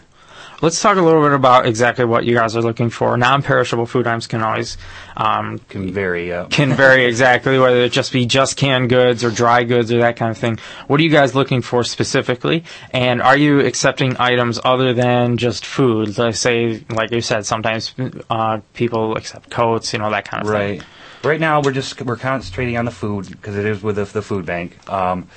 Let's 0.62 0.82
talk 0.82 0.98
a 0.98 1.02
little 1.02 1.22
bit 1.22 1.34
about 1.34 1.66
exactly 1.66 2.06
what 2.06 2.26
you 2.26 2.34
guys 2.34 2.56
are 2.56 2.62
looking 2.62 2.90
for. 2.90 3.16
Non-perishable 3.18 3.86
food 3.86 4.08
items 4.08 4.26
can 4.28 4.42
always 4.42 4.78
um, 5.18 5.60
Can 5.70 5.92
vary. 5.92 6.32
Uh, 6.34 6.46
can 6.48 6.74
vary 6.74 7.06
exactly 7.06 7.60
whether 7.60 7.78
it 7.82 7.92
just 7.92 8.12
be 8.14 8.26
just 8.26 8.56
canned 8.58 8.90
goods 8.90 9.24
or 9.24 9.32
dry 9.32 9.64
goods 9.64 9.92
or 9.92 10.00
that 10.00 10.16
kind 10.18 10.32
of 10.32 10.38
thing. 10.38 10.58
What 10.88 11.00
are 11.00 11.04
you 11.04 11.10
guys 11.10 11.36
looking 11.36 11.62
for 11.62 11.84
specifically? 11.84 12.64
And 12.92 13.22
are 13.22 13.38
you 13.38 13.60
accepting 13.62 14.16
items 14.18 14.60
other 14.64 14.94
than 14.94 15.38
just 15.38 15.66
food? 15.66 16.18
Let's 16.18 16.40
say, 16.40 16.84
like 16.90 17.12
you 17.12 17.22
said, 17.22 17.46
sometimes 17.46 17.94
uh, 18.30 18.60
people 18.74 19.16
accept 19.18 19.50
coats, 19.50 19.92
you 19.94 20.00
know, 20.00 20.10
that 20.10 20.26
kind 20.26 20.44
of 20.44 20.50
Right. 20.50 20.80
thing. 20.80 20.88
Right 21.24 21.40
now, 21.40 21.62
we're 21.62 21.74
just 21.74 22.02
we're 22.02 22.16
concentrating 22.16 22.78
on 22.78 22.86
the 22.86 22.92
food 22.92 23.30
because 23.30 23.58
it 23.58 23.66
is 23.66 23.84
with 23.84 23.98
the, 23.98 24.06
the 24.06 24.22
food 24.22 24.46
bank. 24.46 24.78
Um, 24.90 25.28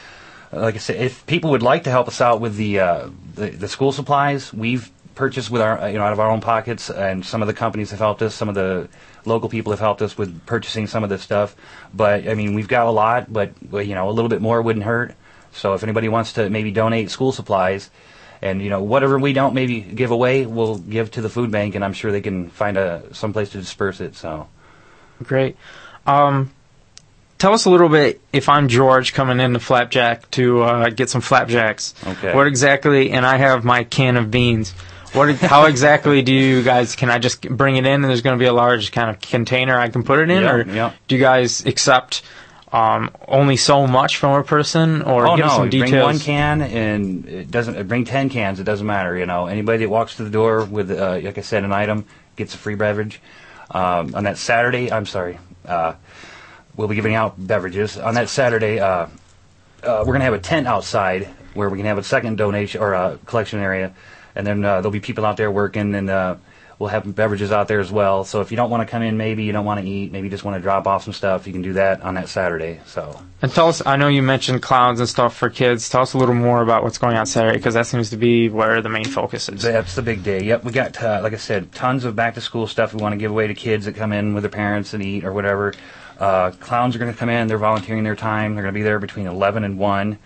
like 0.53 0.75
I 0.75 0.79
said, 0.79 0.97
if 0.97 1.25
people 1.27 1.51
would 1.51 1.62
like 1.62 1.85
to 1.85 1.91
help 1.91 2.09
us 2.09 2.21
out 2.21 2.41
with 2.41 2.57
the, 2.57 2.81
uh, 2.81 3.09
the 3.35 3.51
the 3.51 3.69
school 3.69 3.93
supplies, 3.93 4.53
we've 4.53 4.91
purchased 5.15 5.51
with 5.51 5.62
our 5.62 5.91
you 5.91 5.99
know 5.99 6.05
out 6.05 6.12
of 6.12 6.21
our 6.21 6.31
own 6.31 6.41
pockets, 6.41 6.91
and 6.91 7.25
some 7.25 7.43
of 7.43 7.49
the 7.49 7.55
companies 7.55 7.91
have 7.91 8.01
helped 8.01 8.23
us. 8.23 8.35
Some 8.35 8.49
of 8.49 8.55
the 8.55 8.88
local 9.25 9.49
people 9.49 9.73
have 9.73 9.81
helped 9.81 10.03
us 10.03 10.19
with 10.19 10.45
purchasing 10.47 10.87
some 10.87 11.05
of 11.05 11.11
this 11.11 11.23
stuff. 11.23 11.57
But 11.95 12.29
I 12.29 12.35
mean, 12.35 12.55
we've 12.55 12.69
got 12.69 12.87
a 12.87 12.91
lot, 12.91 13.33
but 13.33 13.55
you 13.62 13.95
know, 13.95 14.09
a 14.09 14.12
little 14.12 14.29
bit 14.29 14.43
more 14.43 14.61
wouldn't 14.61 14.85
hurt. 14.85 15.15
So 15.53 15.75
if 15.75 15.83
anybody 15.83 16.09
wants 16.09 16.35
to 16.35 16.49
maybe 16.51 16.71
donate 16.71 17.11
school 17.11 17.33
supplies. 17.33 17.91
And 18.45 18.61
you 18.61 18.71
know 18.71 18.83
whatever 18.83 19.21
we 19.21 19.35
don't 19.35 19.55
maybe 19.55 19.81
give 19.81 20.11
away, 20.11 20.47
we'll 20.47 20.79
give 20.79 21.12
to 21.12 21.21
the 21.21 21.29
food 21.29 21.53
bank, 21.53 21.77
and 21.77 21.85
I'm 21.85 21.93
sure 21.93 22.11
they 22.11 22.21
can 22.21 22.51
find 22.51 22.77
a 22.77 23.05
some 23.15 23.33
place 23.33 23.51
to 23.51 23.59
disperse 23.59 24.01
it. 24.01 24.17
So 24.17 24.49
Great. 25.23 25.57
Um, 26.07 26.53
tell 27.42 27.55
us 27.55 27.64
a 27.64 27.70
little 27.70 27.88
bit 27.88 28.20
if 28.33 28.48
I'm 28.48 28.68
George 28.68 29.14
coming 29.14 29.40
into 29.40 29.59
Flapjack 29.59 30.31
to 30.31 30.62
uh, 30.62 30.90
get 30.90 31.11
some 31.11 31.20
flapjacks. 31.20 31.92
Okay. 32.07 32.33
What 32.33 32.46
exactly? 32.46 33.11
And 33.11 33.26
I 33.26 33.37
have 33.37 33.64
my 33.64 33.83
can 33.83 34.16
of 34.16 34.31
beans. 34.31 34.70
What? 35.12 35.35
How 35.35 35.66
exactly 35.66 36.22
do 36.22 36.33
you 36.33 36.62
guys? 36.62 36.94
Can 36.94 37.11
I 37.11 37.18
just 37.18 37.42
bring 37.42 37.76
it 37.76 37.85
in 37.85 37.94
and 37.94 38.05
there's 38.05 38.22
going 38.22 38.38
to 38.38 38.42
be 38.42 38.46
a 38.46 38.52
large 38.52 38.92
kind 38.92 39.11
of 39.11 39.20
container 39.20 39.76
I 39.76 39.88
can 39.88 40.05
put 40.05 40.20
it 40.20 40.31
in, 40.31 40.44
Yeah, 40.44 40.52
or 40.52 40.66
yeah. 40.66 40.92
do 41.09 41.16
you 41.16 41.20
guys 41.20 41.66
accept 41.66 42.22
um, 42.72 43.11
only 43.26 43.57
so 43.57 43.88
much 43.88 44.18
from 44.18 44.38
a 44.38 44.44
person, 44.44 45.02
or 45.02 45.26
oh 45.26 45.37
give 45.37 45.44
us 45.44 45.52
no, 45.52 45.59
some 45.59 45.68
details? 45.68 45.90
bring 45.90 46.02
one 46.02 46.18
can 46.20 46.62
and 46.62 47.28
it 47.28 47.50
doesn't 47.50 47.88
bring 47.88 48.05
ten 48.05 48.31
cans. 48.31 48.61
It 48.61 48.64
doesn't 48.64 48.87
matter. 48.87 49.18
You 49.18 49.26
know, 49.26 49.48
anybody 49.48 49.78
that 49.85 49.90
walks 49.90 50.16
to 50.16 50.24
the 50.24 50.31
door 50.31 50.64
with, 50.64 50.92
uh, 50.92 51.18
like 51.20 51.37
I 51.37 51.42
said, 51.42 51.64
an 51.64 51.72
item 51.72 52.07
gets 52.37 52.55
a 52.55 52.59
free 52.59 52.76
beverage. 52.76 53.20
Um, 53.68 54.14
on 54.14 54.24
that 54.24 54.38
Saturday, 54.38 54.92
I'm 54.92 55.07
sorry, 55.07 55.38
uh, 55.66 55.94
we'll 56.76 56.88
be 56.88 56.94
giving 56.94 57.14
out 57.14 57.35
beverages 57.38 57.98
on 57.98 58.14
that 58.14 58.28
Saturday. 58.28 58.80
Uh, 58.80 59.06
uh, 59.82 60.04
we're 60.06 60.12
gonna 60.12 60.24
have 60.24 60.35
a 60.35 60.38
tent 60.38 60.66
outside 60.66 61.28
where 61.54 61.68
we 61.68 61.78
can 61.78 61.87
have 61.87 61.98
a 61.98 62.04
second 62.04 62.37
donation 62.37 62.80
or 62.80 62.94
a 62.94 63.18
collection 63.26 63.58
area, 63.58 63.92
and 64.35 64.46
then 64.46 64.64
uh, 64.64 64.80
there'll 64.80 64.90
be 64.90 65.00
people 65.00 65.26
out 65.26 65.37
there 65.37 65.50
working, 65.50 65.94
and 65.94 66.08
uh, 66.08 66.37
we'll 66.78 66.88
have 66.88 67.14
beverages 67.14 67.52
out 67.52 67.68
there 67.68 67.78
as 67.78 67.92
well. 67.92 68.24
So 68.24 68.40
if 68.40 68.50
you 68.50 68.56
don't 68.56 68.70
want 68.70 68.87
to 68.87 68.90
come 68.90 69.02
in, 69.02 69.16
maybe 69.16 69.44
you 69.44 69.52
don't 69.52 69.64
want 69.64 69.80
to 69.80 69.87
eat, 69.87 70.11
maybe 70.11 70.26
you 70.26 70.30
just 70.30 70.44
want 70.44 70.56
to 70.56 70.61
drop 70.61 70.87
off 70.87 71.04
some 71.04 71.12
stuff, 71.12 71.46
you 71.46 71.52
can 71.52 71.62
do 71.62 71.74
that 71.74 72.00
on 72.02 72.14
that 72.14 72.28
Saturday. 72.28 72.80
So. 72.87 73.22
And 73.40 73.52
tell 73.52 73.68
us, 73.68 73.85
I 73.87 73.96
know 73.96 74.08
you 74.08 74.22
mentioned 74.22 74.62
clowns 74.62 74.98
and 74.98 75.08
stuff 75.08 75.37
for 75.37 75.48
kids. 75.48 75.88
Tell 75.88 76.02
us 76.02 76.14
a 76.14 76.18
little 76.18 76.35
more 76.35 76.62
about 76.62 76.82
what's 76.82 76.98
going 76.98 77.16
on 77.16 77.26
Saturday, 77.26 77.56
because 77.56 77.74
that 77.74 77.87
seems 77.87 78.11
to 78.11 78.16
be 78.16 78.48
where 78.48 78.82
the 78.82 78.88
main 78.88 79.04
focus 79.04 79.48
is. 79.48 79.62
That's 79.62 79.94
the 79.94 80.02
big 80.02 80.24
day. 80.24 80.42
Yep, 80.42 80.64
we 80.64 80.72
got 80.72 81.00
uh, 81.00 81.20
like 81.22 81.35
I 81.35 81.37
said, 81.37 81.72
tons 81.72 82.04
of 82.04 82.16
back 82.16 82.35
to 82.35 82.40
school 82.40 82.66
stuff 82.66 82.94
we 82.94 83.02
want 83.02 83.12
to 83.12 83.18
give 83.18 83.30
away 83.30 83.46
to 83.46 83.54
kids 83.54 83.85
that 83.85 83.94
come 83.94 84.12
in 84.12 84.35
with 84.35 84.42
their 84.42 84.50
parents 84.50 84.94
and 84.94 85.04
eat 85.04 85.24
or 85.24 85.32
whatever. 85.32 85.74
Uh, 86.22 86.52
clowns 86.52 86.94
are 86.94 87.00
going 87.00 87.12
to 87.12 87.18
come 87.18 87.28
in. 87.28 87.48
They're 87.48 87.58
volunteering 87.58 88.04
their 88.04 88.14
time. 88.14 88.54
They're 88.54 88.62
going 88.62 88.72
to 88.72 88.78
be 88.78 88.85
there 88.85 89.00
between 89.00 89.26
11 89.26 89.64
and 89.64 89.76
1. 89.76 90.18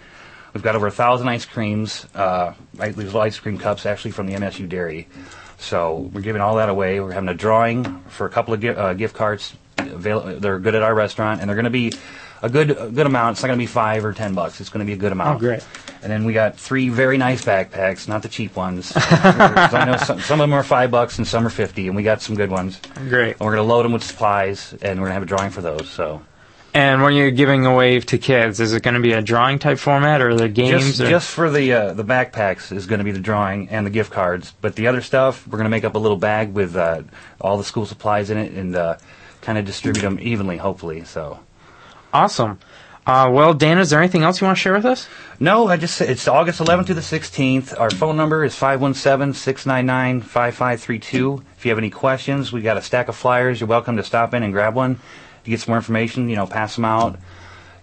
We've 0.53 0.63
got 0.63 0.77
over 0.77 0.87
a 0.87 0.91
thousand 0.91 1.29
ice 1.29 1.47
creams, 1.47 2.07
uh, 2.15 2.53
these 2.75 2.99
little 2.99 3.23
ice 3.23 3.39
cream 3.39 3.57
cups 3.57 3.87
actually 3.87 4.11
from 4.11 4.27
the 4.27 4.35
MSU 4.35 4.69
Dairy. 4.69 5.09
So 5.57 6.11
we're 6.13 6.21
giving 6.21 6.43
all 6.43 6.57
that 6.57 6.69
away. 6.69 7.01
We're 7.01 7.13
having 7.13 7.31
a 7.31 7.35
drawing 7.35 8.01
for 8.09 8.27
a 8.27 8.31
couple 8.31 8.53
of 8.53 8.63
uh, 8.63 8.93
gift 8.93 9.17
cards. 9.17 9.55
They're 9.79 10.59
good 10.59 10.75
at 10.75 10.83
our 10.83 10.95
restaurant, 10.95 11.41
and 11.41 11.49
they're 11.49 11.57
going 11.57 11.65
to 11.65 11.71
be 11.71 11.95
a 12.43 12.51
good 12.51 12.73
a 12.73 12.91
good 12.91 13.07
amount. 13.07 13.37
It's 13.37 13.43
not 13.43 13.49
going 13.49 13.59
to 13.59 13.63
be 13.63 13.67
five 13.67 14.05
or 14.05 14.13
ten 14.13 14.35
bucks. 14.35 14.61
It's 14.61 14.69
going 14.69 14.85
to 14.85 14.87
be 14.87 14.93
a 14.93 14.99
good 14.99 15.13
amount. 15.13 15.37
Oh, 15.37 15.39
great. 15.39 15.65
And 16.07 16.13
then 16.13 16.25
we 16.25 16.33
got 16.35 16.57
three 16.57 16.89
very 16.89 17.19
nice 17.19 17.45
backpacks, 17.45 18.07
not 18.07 18.23
the 18.23 18.29
cheap 18.29 18.55
ones. 18.55 18.93
'Cause 18.93 19.03
I 19.75 19.85
know 19.87 19.97
some, 19.97 20.21
some 20.21 20.41
of 20.41 20.45
them 20.45 20.53
are 20.53 20.63
five 20.63 20.93
bucks 20.93 21.19
and 21.19 21.27
some 21.27 21.45
are 21.45 21.51
fifty, 21.51 21.89
and 21.89 21.97
we 21.97 22.05
got 22.05 22.23
some 22.23 22.37
good 22.37 22.49
ones. 22.49 22.81
Great. 23.09 23.33
And 23.33 23.41
we're 23.41 23.57
going 23.57 23.67
to 23.67 23.75
load 23.75 23.83
them 23.83 23.91
with 23.91 24.05
supplies, 24.05 24.73
and 24.83 25.01
we're 25.01 25.09
going 25.09 25.11
to 25.11 25.15
have 25.15 25.23
a 25.25 25.27
drawing 25.27 25.51
for 25.51 25.63
those. 25.63 25.89
So 25.91 26.23
And 26.75 27.03
when 27.03 27.15
you're 27.15 27.33
giving 27.33 27.67
away 27.67 27.99
to 27.99 28.19
kids, 28.19 28.61
is 28.61 28.73
it 28.73 28.85
going 28.85 28.95
to 28.95 29.01
be 29.01 29.15
a 29.15 29.21
drawing 29.21 29.59
type 29.59 29.79
format 29.79 30.23
or 30.23 30.37
the 30.37 30.49
games? 30.49 30.85
just, 30.87 31.01
or? 31.01 31.09
just 31.09 31.29
for 31.29 31.51
the 31.51 31.73
uh, 31.73 31.93
the 31.93 32.05
backpacks 32.05 32.71
is 32.71 32.87
going 32.87 33.01
to 33.01 33.05
be 33.05 33.11
the 33.11 33.19
drawing 33.19 33.69
and 33.71 33.85
the 33.85 33.91
gift 33.91 34.13
cards, 34.13 34.53
but 34.61 34.77
the 34.77 34.87
other 34.87 35.01
stuff 35.03 35.45
we're 35.49 35.59
going 35.59 35.65
to 35.65 35.71
make 35.71 35.83
up 35.83 35.97
a 35.97 35.99
little 35.99 36.19
bag 36.19 36.53
with 36.53 36.77
uh, 36.77 37.03
all 37.41 37.59
the 37.59 37.65
school 37.65 37.85
supplies 37.85 38.31
in 38.31 38.39
it 38.39 38.53
and 38.53 38.77
uh, 38.77 38.97
kind 39.41 39.59
of 39.59 39.65
distribute 39.65 40.03
them 40.03 40.21
evenly, 40.23 40.57
hopefully. 40.57 41.03
So. 41.03 41.41
awesome. 42.15 42.61
Uh, 43.07 43.31
well, 43.31 43.55
Dan, 43.55 43.79
is 43.79 43.89
there 43.91 44.01
anything 44.01 44.25
else 44.25 44.41
you 44.41 44.47
want 44.47 44.59
to 44.59 44.61
share 44.61 44.73
with 44.73 44.85
us? 44.85 45.07
No, 45.39 45.69
I 45.69 45.77
just 45.77 46.01
it's 46.01 46.27
August 46.27 46.59
11th 46.59 46.87
to 46.87 46.95
the 46.95 47.01
16th. 47.01 47.79
Our 47.79 47.89
phone 47.89 48.17
number 48.17 48.43
is 48.43 48.57
517-699-5532. 48.57 51.45
If 51.57 51.65
you 51.65 51.71
have 51.71 51.79
any 51.79 51.91
questions, 51.91 52.53
we 52.53 52.63
got 52.63 52.77
a 52.77 52.83
stack 52.83 53.07
of 53.07 53.15
flyers. 53.15 53.61
You're 53.61 53.69
welcome 53.69 53.97
to 53.99 54.03
stop 54.03 54.35
in 54.35 54.43
and 54.43 54.53
grab 54.53 54.75
one 54.75 54.99
to 55.45 55.51
get 55.51 55.61
some 55.61 55.71
more 55.71 55.79
information. 55.79 56.29
You 56.29 56.35
know, 56.35 56.49
pass 56.49 56.75
them 56.75 56.85
out. 56.85 57.21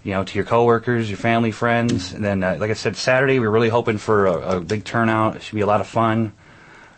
You 0.03 0.11
know, 0.11 0.25
to 0.25 0.35
your 0.35 0.43
coworkers, 0.43 1.09
your 1.09 1.15
family, 1.15 1.51
friends. 1.51 2.11
And 2.11 2.21
then, 2.21 2.43
uh, 2.43 2.57
like 2.59 2.69
I 2.69 2.73
said, 2.73 2.97
Saturday 2.97 3.39
we're 3.39 3.49
really 3.49 3.69
hoping 3.69 3.99
for 3.99 4.25
a, 4.25 4.57
a 4.57 4.59
big 4.59 4.83
turnout. 4.83 5.37
It 5.37 5.43
should 5.43 5.55
be 5.55 5.61
a 5.61 5.65
lot 5.65 5.79
of 5.79 5.87
fun. 5.87 6.33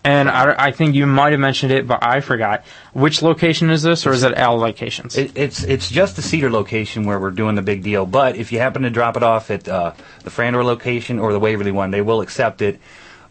And 0.06 0.30
I, 0.30 0.68
I 0.68 0.72
think 0.72 0.94
you 0.94 1.08
might 1.08 1.32
have 1.32 1.40
mentioned 1.40 1.72
it, 1.72 1.88
but 1.88 2.04
I 2.04 2.20
forgot. 2.22 2.64
Which 2.94 3.24
location 3.24 3.72
is 3.72 3.82
this, 3.82 4.06
or 4.06 4.14
is 4.14 4.22
it 4.22 4.38
all 4.38 4.56
locations? 4.58 5.18
It, 5.18 5.32
it's 5.36 5.64
it's 5.64 5.90
just 5.90 6.16
the 6.16 6.22
Cedar 6.22 6.52
location 6.52 7.06
where 7.06 7.20
we're 7.20 7.32
doing 7.32 7.56
the 7.56 7.64
big 7.64 7.82
deal. 7.82 8.06
But 8.06 8.36
if 8.36 8.52
you 8.52 8.60
happen 8.60 8.84
to 8.84 8.92
drop 8.92 9.18
it 9.18 9.24
off 9.24 9.50
at 9.50 9.68
uh, 9.68 9.94
the 10.24 10.30
Frandor 10.30 10.64
location 10.64 11.18
or 11.18 11.34
the 11.34 11.40
Waverly 11.40 11.72
one, 11.72 11.90
they 11.90 12.02
will 12.02 12.22
accept 12.22 12.62
it. 12.62 12.80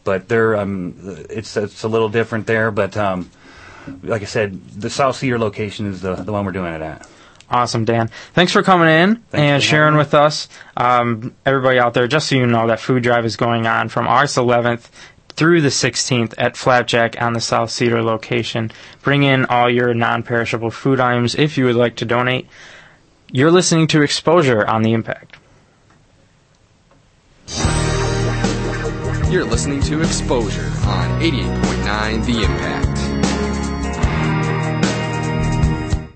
But 0.02 0.28
they're 0.28 0.56
um, 0.56 0.96
it's 1.30 1.56
it's 1.56 1.84
a 1.84 1.88
little 1.88 2.08
different 2.08 2.48
there. 2.48 2.72
But 2.72 2.96
um, 2.96 3.30
like 4.02 4.22
I 4.22 4.26
said, 4.26 4.60
the 4.70 4.90
South 4.90 5.14
Cedar 5.14 5.38
location 5.38 5.86
is 5.86 6.00
the 6.00 6.16
the 6.16 6.32
one 6.32 6.44
we're 6.44 6.50
doing 6.50 6.74
it 6.74 6.82
at. 6.82 7.06
Awesome, 7.50 7.84
Dan. 7.84 8.10
Thanks 8.32 8.52
for 8.52 8.64
coming 8.64 8.88
in 8.88 9.22
and 9.32 9.62
sharing 9.62 9.96
with 9.96 10.12
us. 10.14 10.48
Um, 10.76 11.36
everybody 11.46 11.78
out 11.78 11.94
there, 11.94 12.08
just 12.08 12.28
so 12.28 12.34
you 12.34 12.46
know, 12.46 12.66
that 12.66 12.80
food 12.80 13.02
drive 13.02 13.26
is 13.26 13.36
going 13.36 13.66
on 13.66 13.90
from 13.90 14.08
August 14.08 14.38
11th 14.38 14.88
through 15.36 15.60
the 15.60 15.68
16th 15.68 16.34
at 16.38 16.56
Flapjack 16.56 17.20
on 17.20 17.32
the 17.32 17.40
South 17.40 17.70
Cedar 17.70 18.02
location. 18.02 18.70
Bring 19.02 19.22
in 19.22 19.44
all 19.46 19.68
your 19.70 19.94
non-perishable 19.94 20.70
food 20.70 21.00
items 21.00 21.34
if 21.34 21.58
you 21.58 21.64
would 21.66 21.76
like 21.76 21.96
to 21.96 22.04
donate. 22.04 22.46
You're 23.32 23.50
listening 23.50 23.86
to 23.88 24.02
Exposure 24.02 24.66
on 24.66 24.82
the 24.82 24.92
Impact. 24.92 25.36
You're 29.30 29.44
listening 29.44 29.80
to 29.82 30.00
Exposure 30.00 30.70
on 30.86 31.20
88.9 31.20 32.26
The 32.26 32.42
Impact. 32.44 33.03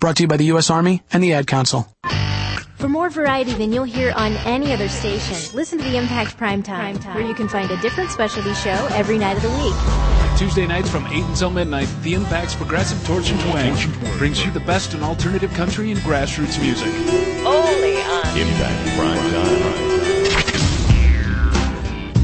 Brought 0.00 0.16
to 0.16 0.22
you 0.22 0.28
by 0.28 0.36
the 0.36 0.44
U.S. 0.46 0.70
Army 0.70 1.02
and 1.12 1.22
the 1.22 1.32
Ad 1.32 1.46
Council. 1.46 1.88
For 2.76 2.88
more 2.88 3.10
variety 3.10 3.54
than 3.54 3.72
you'll 3.72 3.82
hear 3.82 4.12
on 4.12 4.34
any 4.46 4.72
other 4.72 4.88
station, 4.88 5.36
listen 5.56 5.78
to 5.78 5.84
the 5.84 5.96
Impact 5.96 6.38
Primetime, 6.38 6.96
Primetime, 6.96 7.14
where 7.16 7.26
you 7.26 7.34
can 7.34 7.48
find 7.48 7.68
a 7.72 7.76
different 7.78 8.10
specialty 8.10 8.54
show 8.54 8.88
every 8.92 9.18
night 9.18 9.36
of 9.36 9.42
the 9.42 9.50
week. 9.50 10.38
Tuesday 10.38 10.64
nights 10.64 10.88
from 10.88 11.04
8 11.08 11.24
until 11.24 11.50
midnight, 11.50 11.88
The 12.02 12.14
Impact's 12.14 12.54
Progressive 12.54 13.04
Torch 13.04 13.32
and 13.32 13.40
Twang 13.40 13.74
brings 14.18 14.44
you 14.44 14.52
the 14.52 14.60
best 14.60 14.94
in 14.94 15.02
alternative 15.02 15.52
country 15.54 15.90
and 15.90 15.98
grassroots 16.00 16.62
music. 16.62 16.94
Only 17.44 17.96
on 17.96 18.38
Impact 18.38 18.96
Prime 18.96 19.30
Time. 19.32 19.67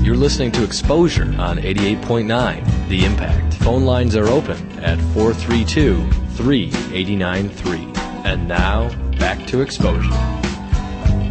You're 0.04 0.16
listening 0.16 0.52
to 0.52 0.62
Exposure 0.64 1.34
on 1.38 1.56
88.9 1.56 2.88
The 2.88 3.06
Impact. 3.06 3.54
Phone 3.54 3.86
lines 3.86 4.14
are 4.14 4.26
open 4.26 4.58
at 4.80 5.00
432 5.14 6.10
389 6.36 7.48
3. 7.48 7.78
And 8.30 8.46
now, 8.46 8.94
back 9.18 9.46
to 9.46 9.62
Exposure. 9.62 10.10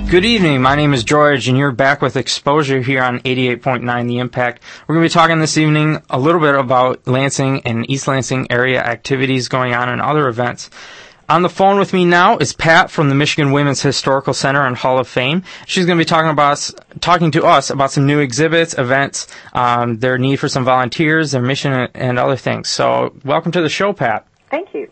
Good 0.09 0.25
evening. 0.25 0.63
My 0.63 0.75
name 0.75 0.95
is 0.95 1.03
George, 1.03 1.47
and 1.47 1.55
you're 1.55 1.71
back 1.71 2.01
with 2.01 2.17
Exposure 2.17 2.81
here 2.81 3.03
on 3.03 3.19
88.9 3.19 4.07
The 4.07 4.17
Impact. 4.17 4.63
We're 4.87 4.95
going 4.95 5.07
to 5.07 5.09
be 5.09 5.13
talking 5.13 5.39
this 5.39 5.59
evening 5.59 6.01
a 6.09 6.19
little 6.19 6.41
bit 6.41 6.55
about 6.55 7.05
Lansing 7.05 7.61
and 7.67 7.87
East 7.91 8.07
Lansing 8.07 8.51
area 8.51 8.81
activities 8.81 9.49
going 9.49 9.75
on 9.75 9.87
and 9.87 10.01
other 10.01 10.27
events. 10.27 10.71
On 11.29 11.41
the 11.41 11.49
phone 11.49 11.79
with 11.79 11.93
me 11.93 12.03
now 12.03 12.37
is 12.37 12.51
Pat 12.51 12.91
from 12.91 13.07
the 13.07 13.15
Michigan 13.15 13.53
Women's 13.53 13.81
Historical 13.81 14.33
Center 14.33 14.65
and 14.65 14.75
Hall 14.75 14.99
of 14.99 15.07
Fame. 15.07 15.43
She's 15.65 15.85
going 15.85 15.97
to 15.97 16.01
be 16.01 16.05
talking 16.05 16.29
about 16.29 16.51
us, 16.51 16.75
talking 16.99 17.31
to 17.31 17.45
us 17.45 17.69
about 17.69 17.91
some 17.91 18.05
new 18.05 18.19
exhibits, 18.19 18.77
events, 18.77 19.27
um, 19.53 19.99
their 19.99 20.17
need 20.17 20.35
for 20.35 20.49
some 20.49 20.65
volunteers, 20.65 21.31
their 21.31 21.41
mission, 21.41 21.71
and 21.93 22.19
other 22.19 22.35
things. 22.35 22.67
So, 22.67 23.15
welcome 23.23 23.53
to 23.53 23.61
the 23.61 23.69
show, 23.69 23.93
Pat. 23.93 24.27
Thank 24.51 24.73
you. 24.73 24.89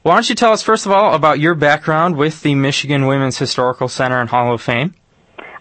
Why 0.00 0.14
don't 0.14 0.28
you 0.30 0.34
tell 0.34 0.52
us 0.52 0.62
first 0.62 0.86
of 0.86 0.92
all 0.92 1.14
about 1.14 1.40
your 1.40 1.54
background 1.54 2.16
with 2.16 2.40
the 2.40 2.54
Michigan 2.54 3.06
Women's 3.06 3.36
Historical 3.36 3.88
Center 3.88 4.18
and 4.18 4.30
Hall 4.30 4.54
of 4.54 4.62
Fame? 4.62 4.94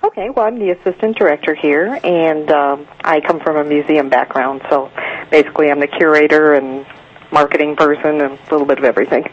Okay, 0.01 0.30
well, 0.30 0.45
I'm 0.45 0.60
the 0.60 0.69
assistant 0.69 1.17
director 1.17 1.56
here, 1.56 1.99
and 2.04 2.49
um, 2.51 2.88
I 3.04 3.19
come 3.19 3.41
from 3.41 3.58
a 3.58 3.65
museum 3.65 4.08
background, 4.08 4.62
so 4.69 4.89
basically 5.30 5.69
I'm 5.69 5.82
the 5.82 5.88
curator 5.88 6.54
and 6.54 6.86
marketing 7.34 7.75
person 7.75 8.21
and 8.21 8.39
a 8.39 8.51
little 8.51 8.65
bit 8.65 8.78
of 8.78 8.86
everything. 8.86 9.25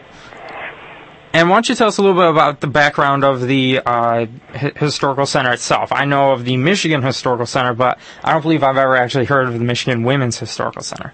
And 1.33 1.49
why 1.49 1.55
don't 1.55 1.67
you 1.67 1.73
tell 1.73 1.87
us 1.87 1.97
a 1.97 2.01
little 2.03 2.15
bit 2.15 2.29
about 2.29 2.61
the 2.61 2.67
background 2.67 3.23
of 3.23 3.41
the 3.41 3.79
uh, 3.83 4.27
H- 4.53 4.75
Historical 4.75 5.25
Center 5.25 5.51
itself? 5.51 5.91
I 5.91 6.05
know 6.05 6.31
of 6.31 6.45
the 6.45 6.57
Michigan 6.57 7.01
Historical 7.01 7.47
Center, 7.47 7.73
but 7.73 7.97
I 8.23 8.33
don't 8.33 8.43
believe 8.43 8.61
I've 8.61 8.77
ever 8.77 8.95
actually 8.95 9.25
heard 9.25 9.47
of 9.47 9.53
the 9.53 9.65
Michigan 9.65 10.03
Women's 10.03 10.37
Historical 10.37 10.83
Center. 10.83 11.11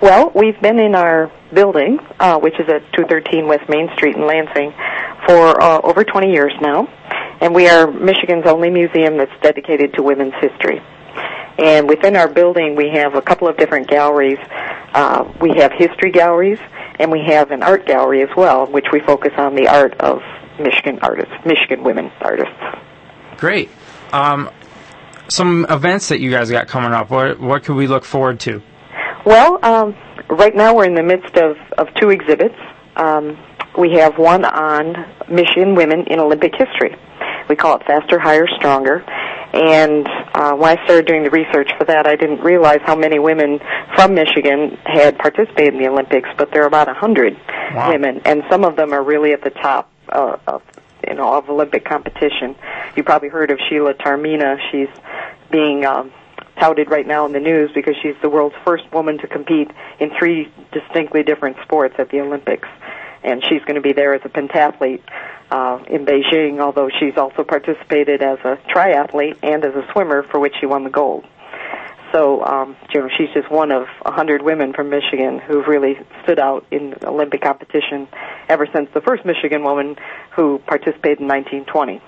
Well, 0.00 0.30
we've 0.36 0.60
been 0.62 0.78
in 0.78 0.94
our 0.94 1.32
building, 1.52 1.98
uh, 2.20 2.38
which 2.38 2.54
is 2.60 2.68
at 2.68 2.82
213 2.92 3.48
West 3.48 3.68
Main 3.68 3.88
Street 3.96 4.14
in 4.14 4.24
Lansing, 4.24 4.72
for 5.26 5.60
uh, 5.60 5.80
over 5.82 6.04
20 6.04 6.30
years 6.30 6.52
now, 6.60 6.86
and 7.40 7.52
we 7.52 7.68
are 7.68 7.90
Michigan's 7.90 8.46
only 8.46 8.70
museum 8.70 9.16
that's 9.16 9.32
dedicated 9.42 9.94
to 9.94 10.02
women's 10.02 10.34
history. 10.40 10.80
And 11.58 11.88
within 11.88 12.14
our 12.14 12.28
building, 12.28 12.76
we 12.76 12.90
have 12.94 13.14
a 13.14 13.22
couple 13.22 13.48
of 13.48 13.56
different 13.56 13.88
galleries. 13.88 14.38
Uh, 14.94 15.24
we 15.40 15.54
have 15.56 15.72
history 15.72 16.12
galleries, 16.12 16.58
and 16.98 17.10
we 17.10 17.22
have 17.26 17.50
an 17.50 17.62
art 17.62 17.86
gallery 17.86 18.22
as 18.22 18.28
well, 18.36 18.66
which 18.66 18.86
we 18.92 19.00
focus 19.00 19.32
on 19.36 19.54
the 19.54 19.68
art 19.68 19.94
of 20.00 20.20
Michigan 20.58 20.98
artists, 21.02 21.32
Michigan 21.44 21.84
women 21.84 22.10
artists. 22.20 22.54
Great. 23.36 23.70
Um, 24.12 24.50
some 25.28 25.66
events 25.68 26.08
that 26.08 26.20
you 26.20 26.30
guys 26.30 26.50
got 26.50 26.68
coming 26.68 26.92
up. 26.92 27.10
What 27.10 27.40
what 27.40 27.64
could 27.64 27.76
we 27.76 27.86
look 27.86 28.04
forward 28.04 28.40
to? 28.40 28.62
Well, 29.24 29.58
um, 29.64 29.96
right 30.30 30.54
now 30.54 30.74
we're 30.74 30.84
in 30.84 30.94
the 30.94 31.02
midst 31.02 31.36
of, 31.36 31.56
of 31.78 31.88
two 32.00 32.10
exhibits. 32.10 32.54
Um, 32.96 33.36
we 33.78 33.92
have 33.94 34.18
one 34.18 34.44
on 34.44 34.94
Michigan 35.28 35.74
women 35.74 36.04
in 36.06 36.20
Olympic 36.20 36.52
history. 36.56 36.94
We 37.48 37.56
call 37.56 37.76
it 37.76 37.82
Faster, 37.86 38.18
Higher, 38.18 38.46
Stronger. 38.56 39.04
And 39.56 40.06
uh, 40.34 40.54
when 40.54 40.76
I 40.76 40.84
started 40.84 41.06
doing 41.06 41.24
the 41.24 41.30
research 41.30 41.70
for 41.78 41.84
that, 41.86 42.06
I 42.06 42.14
didn't 42.16 42.40
realize 42.40 42.80
how 42.84 42.94
many 42.94 43.18
women 43.18 43.58
from 43.94 44.14
Michigan 44.14 44.76
had 44.84 45.16
participated 45.18 45.74
in 45.74 45.82
the 45.82 45.88
Olympics, 45.88 46.28
but 46.36 46.50
there 46.52 46.62
are 46.62 46.66
about 46.66 46.88
a 46.88 46.94
hundred 46.94 47.36
Wow. 47.74 47.90
women, 47.90 48.20
and 48.24 48.44
some 48.48 48.64
of 48.64 48.76
them 48.76 48.92
are 48.92 49.02
really 49.02 49.32
at 49.32 49.42
the 49.42 49.50
top 49.50 49.90
uh, 50.08 50.36
of 50.46 50.62
you 51.06 51.14
know 51.14 51.34
of 51.34 51.48
Olympic 51.50 51.84
competition. 51.84 52.54
You 52.96 53.02
probably 53.02 53.28
heard 53.28 53.50
of 53.50 53.58
Sheila 53.68 53.94
Taormina. 53.94 54.58
She's 54.70 54.88
being 55.50 55.84
um, 55.84 56.12
touted 56.60 56.90
right 56.90 57.06
now 57.06 57.26
in 57.26 57.32
the 57.32 57.40
news 57.40 57.70
because 57.74 57.94
she's 58.02 58.14
the 58.22 58.30
world's 58.30 58.54
first 58.64 58.84
woman 58.92 59.18
to 59.18 59.26
compete 59.26 59.70
in 59.98 60.10
three 60.18 60.52
distinctly 60.72 61.22
different 61.24 61.56
sports 61.64 61.96
at 61.98 62.08
the 62.10 62.20
Olympics. 62.20 62.68
And 63.26 63.42
she's 63.48 63.60
going 63.62 63.74
to 63.74 63.80
be 63.80 63.92
there 63.92 64.14
as 64.14 64.22
a 64.24 64.28
pentathlete 64.28 65.02
uh, 65.50 65.82
in 65.88 66.06
Beijing. 66.06 66.60
Although 66.60 66.88
she's 67.00 67.16
also 67.16 67.44
participated 67.44 68.22
as 68.22 68.38
a 68.44 68.58
triathlete 68.74 69.38
and 69.42 69.64
as 69.64 69.74
a 69.74 69.86
swimmer, 69.92 70.22
for 70.22 70.40
which 70.40 70.54
she 70.60 70.66
won 70.66 70.84
the 70.84 70.90
gold. 70.90 71.26
So, 72.12 72.44
um, 72.44 72.76
you 72.94 73.00
know, 73.00 73.08
she's 73.18 73.28
just 73.34 73.50
one 73.50 73.72
of 73.72 73.88
a 74.04 74.12
hundred 74.12 74.42
women 74.42 74.72
from 74.72 74.90
Michigan 74.90 75.38
who've 75.38 75.66
really 75.66 75.98
stood 76.22 76.38
out 76.38 76.64
in 76.70 76.94
Olympic 77.02 77.42
competition 77.42 78.08
ever 78.48 78.66
since 78.72 78.88
the 78.94 79.00
first 79.00 79.24
Michigan 79.24 79.64
woman 79.64 79.96
who 80.34 80.58
participated 80.66 81.20
in 81.20 81.28
1920. 81.28 82.00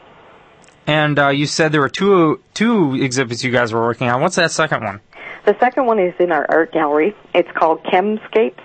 And 0.87 1.19
uh, 1.19 1.29
you 1.29 1.47
said 1.47 1.73
there 1.73 1.83
were 1.83 1.91
two 1.91 2.41
two 2.55 2.95
exhibits 2.95 3.45
you 3.45 3.51
guys 3.51 3.73
were 3.75 3.83
working 3.83 4.09
on. 4.09 4.23
What's 4.23 4.37
that 4.37 4.53
second 4.53 4.85
one? 4.85 5.01
The 5.45 5.55
second 5.61 5.87
one 5.87 5.99
is 5.99 6.15
in 6.19 6.33
our 6.33 6.47
art 6.49 6.73
gallery. 6.73 7.15
It's 7.35 7.51
called 7.55 7.83
Chemscapes, 7.85 8.63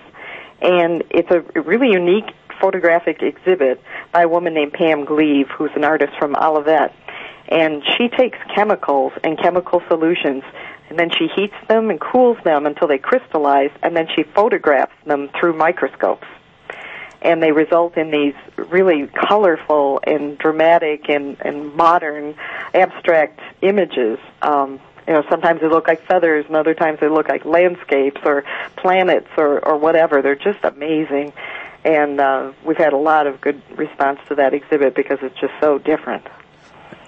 and 0.62 1.04
it's 1.10 1.30
a 1.30 1.60
really 1.60 1.88
unique 1.92 2.30
photographic 2.64 3.20
exhibit 3.20 3.78
by 4.10 4.22
a 4.22 4.28
woman 4.28 4.54
named 4.54 4.72
Pam 4.72 5.04
Gleave, 5.04 5.48
who's 5.48 5.70
an 5.76 5.84
artist 5.84 6.14
from 6.18 6.34
Olivet. 6.34 6.94
And 7.46 7.82
she 7.98 8.08
takes 8.08 8.38
chemicals 8.54 9.12
and 9.22 9.38
chemical 9.38 9.82
solutions, 9.88 10.42
and 10.88 10.98
then 10.98 11.10
she 11.10 11.28
heats 11.36 11.54
them 11.68 11.90
and 11.90 12.00
cools 12.00 12.38
them 12.42 12.64
until 12.64 12.88
they 12.88 12.96
crystallize, 12.96 13.70
and 13.82 13.94
then 13.94 14.06
she 14.16 14.22
photographs 14.22 14.94
them 15.04 15.28
through 15.38 15.58
microscopes. 15.58 16.26
And 17.20 17.42
they 17.42 17.52
result 17.52 17.98
in 17.98 18.10
these 18.10 18.34
really 18.56 19.10
colorful 19.28 20.00
and 20.06 20.38
dramatic 20.38 21.10
and, 21.10 21.36
and 21.40 21.74
modern 21.74 22.34
abstract 22.72 23.40
images. 23.60 24.18
Um, 24.40 24.80
you 25.06 25.12
know, 25.12 25.22
sometimes 25.28 25.60
they 25.60 25.68
look 25.68 25.86
like 25.86 26.06
feathers, 26.06 26.46
and 26.46 26.56
other 26.56 26.72
times 26.72 26.98
they 27.00 27.08
look 27.08 27.28
like 27.28 27.44
landscapes 27.44 28.22
or 28.24 28.42
planets 28.76 29.28
or, 29.36 29.62
or 29.62 29.76
whatever. 29.76 30.22
They're 30.22 30.34
just 30.34 30.64
amazing 30.64 31.34
and 31.84 32.20
uh, 32.20 32.52
we've 32.64 32.76
had 32.76 32.92
a 32.92 32.98
lot 32.98 33.26
of 33.26 33.40
good 33.40 33.62
response 33.76 34.18
to 34.28 34.34
that 34.36 34.54
exhibit 34.54 34.94
because 34.94 35.18
it's 35.22 35.38
just 35.40 35.52
so 35.60 35.78
different. 35.78 36.26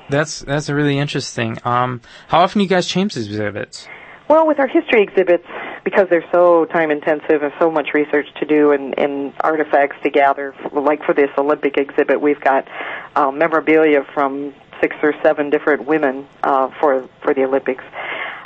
That's 0.09 0.41
that's 0.41 0.69
really 0.69 0.99
interesting. 0.99 1.59
Um, 1.65 2.01
how 2.29 2.41
often 2.41 2.61
do 2.61 2.65
you 2.65 2.69
guys 2.69 2.87
change 2.87 3.15
these 3.15 3.27
exhibits? 3.27 3.89
Well, 4.29 4.47
with 4.47 4.59
our 4.59 4.67
history 4.67 5.03
exhibits, 5.03 5.47
because 5.85 6.09
they're 6.11 6.29
so 6.33 6.65
time 6.67 6.91
intensive 6.91 7.43
and 7.43 7.53
so 7.61 7.71
much 7.71 7.89
research 7.95 8.27
to 8.41 8.47
do 8.47 8.73
and, 8.73 8.99
and 8.99 9.33
artifacts 9.41 9.97
to 10.03 10.11
gather, 10.11 10.55
like 10.73 11.05
for 11.05 11.15
this 11.15 11.31
Olympic 11.39 11.77
exhibit, 11.77 12.21
we've 12.21 12.41
got 12.41 12.67
uh, 13.15 13.31
memorabilia 13.31 14.05
from 14.15 14.53
six 14.81 14.97
or 15.03 15.15
seven 15.23 15.51
different 15.51 15.87
women 15.87 16.27
uh, 16.43 16.71
for 16.81 17.09
for 17.23 17.35
the 17.35 17.45
Olympics. 17.45 17.85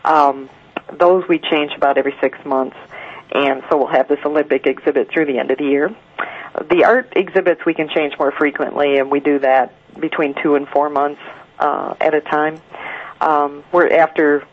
Um, 0.04 0.48
those 0.98 1.24
we 1.28 1.38
change 1.38 1.72
about 1.76 1.98
every 1.98 2.14
six 2.20 2.38
months 2.44 2.76
and 3.32 3.62
so 3.70 3.76
we'll 3.76 3.86
have 3.86 4.08
this 4.08 4.18
Olympic 4.24 4.66
exhibit 4.66 5.10
through 5.12 5.26
the 5.26 5.38
end 5.38 5.50
of 5.50 5.58
the 5.58 5.64
year. 5.64 5.94
The 6.70 6.84
art 6.84 7.12
exhibits 7.14 7.64
we 7.64 7.74
can 7.74 7.88
change 7.88 8.14
more 8.18 8.32
frequently, 8.32 8.98
and 8.98 9.10
we 9.10 9.20
do 9.20 9.38
that 9.40 9.72
between 9.98 10.34
two 10.42 10.56
and 10.56 10.68
four 10.68 10.90
months 10.90 11.20
uh, 11.58 11.94
at 12.00 12.14
a 12.14 12.20
time. 12.20 12.60
Um, 13.20 13.64
we're 13.72 13.88
after 13.88 14.46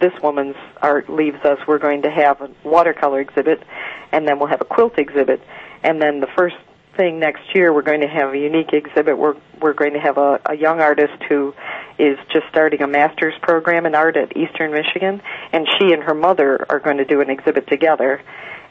this 0.00 0.12
woman's 0.22 0.56
art 0.80 1.08
leaves 1.08 1.44
us, 1.44 1.58
we're 1.66 1.78
going 1.78 2.02
to 2.02 2.10
have 2.10 2.40
a 2.40 2.50
watercolor 2.64 3.20
exhibit, 3.20 3.62
and 4.10 4.26
then 4.26 4.38
we'll 4.38 4.48
have 4.48 4.60
a 4.60 4.64
quilt 4.64 4.98
exhibit, 4.98 5.40
and 5.82 6.02
then 6.02 6.20
the 6.20 6.26
first 6.36 6.56
thing 6.96 7.18
next 7.18 7.54
year 7.54 7.72
we're 7.72 7.82
going 7.82 8.00
to 8.00 8.08
have 8.08 8.34
a 8.34 8.38
unique 8.38 8.72
exhibit. 8.72 9.16
We're 9.16 9.36
we're 9.60 9.72
going 9.74 9.92
to 9.92 10.00
have 10.00 10.18
a, 10.18 10.40
a 10.46 10.56
young 10.56 10.80
artist 10.80 11.22
who 11.28 11.54
is 11.98 12.18
just 12.32 12.46
starting 12.48 12.82
a 12.82 12.86
master's 12.86 13.34
program 13.40 13.86
in 13.86 13.94
art 13.94 14.16
at 14.16 14.36
Eastern 14.36 14.72
Michigan, 14.72 15.22
and 15.52 15.66
she 15.78 15.92
and 15.92 16.02
her 16.02 16.14
mother 16.14 16.66
are 16.68 16.80
going 16.80 16.98
to 16.98 17.04
do 17.04 17.20
an 17.20 17.30
exhibit 17.30 17.66
together. 17.68 18.22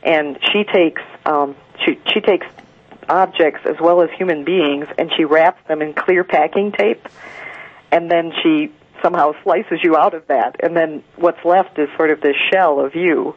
And 0.03 0.37
she 0.51 0.63
takes 0.63 1.01
um, 1.25 1.55
she 1.85 1.99
she 2.13 2.21
takes 2.21 2.47
objects 3.07 3.61
as 3.65 3.75
well 3.79 4.01
as 4.01 4.09
human 4.17 4.43
beings, 4.43 4.87
and 4.97 5.11
she 5.15 5.25
wraps 5.25 5.65
them 5.67 5.81
in 5.81 5.93
clear 5.93 6.23
packing 6.23 6.71
tape, 6.71 7.07
and 7.91 8.09
then 8.09 8.31
she 8.41 8.71
somehow 9.01 9.33
slices 9.43 9.79
you 9.83 9.95
out 9.95 10.13
of 10.13 10.27
that, 10.27 10.57
and 10.61 10.75
then 10.75 11.03
what's 11.15 11.43
left 11.43 11.77
is 11.79 11.89
sort 11.97 12.11
of 12.11 12.21
this 12.21 12.35
shell 12.51 12.79
of 12.79 12.95
you, 12.95 13.35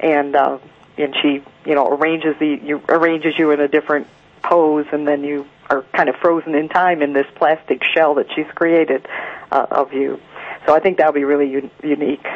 and 0.00 0.34
uh, 0.34 0.58
and 0.96 1.14
she 1.20 1.42
you 1.64 1.74
know 1.74 1.88
arranges 1.88 2.36
the 2.38 2.60
you 2.62 2.82
arranges 2.88 3.38
you 3.38 3.50
in 3.50 3.60
a 3.60 3.68
different 3.68 4.06
pose, 4.42 4.86
and 4.92 5.06
then 5.06 5.24
you 5.24 5.46
are 5.68 5.82
kind 5.94 6.08
of 6.08 6.16
frozen 6.16 6.54
in 6.54 6.68
time 6.68 7.02
in 7.02 7.12
this 7.12 7.26
plastic 7.36 7.82
shell 7.94 8.14
that 8.14 8.26
she's 8.34 8.46
created 8.54 9.06
uh, 9.52 9.66
of 9.70 9.92
you. 9.92 10.20
So 10.66 10.74
I 10.74 10.80
think 10.80 10.98
that'll 10.98 11.12
be 11.12 11.24
really 11.24 11.56
un- 11.56 11.70
unique. 11.82 12.26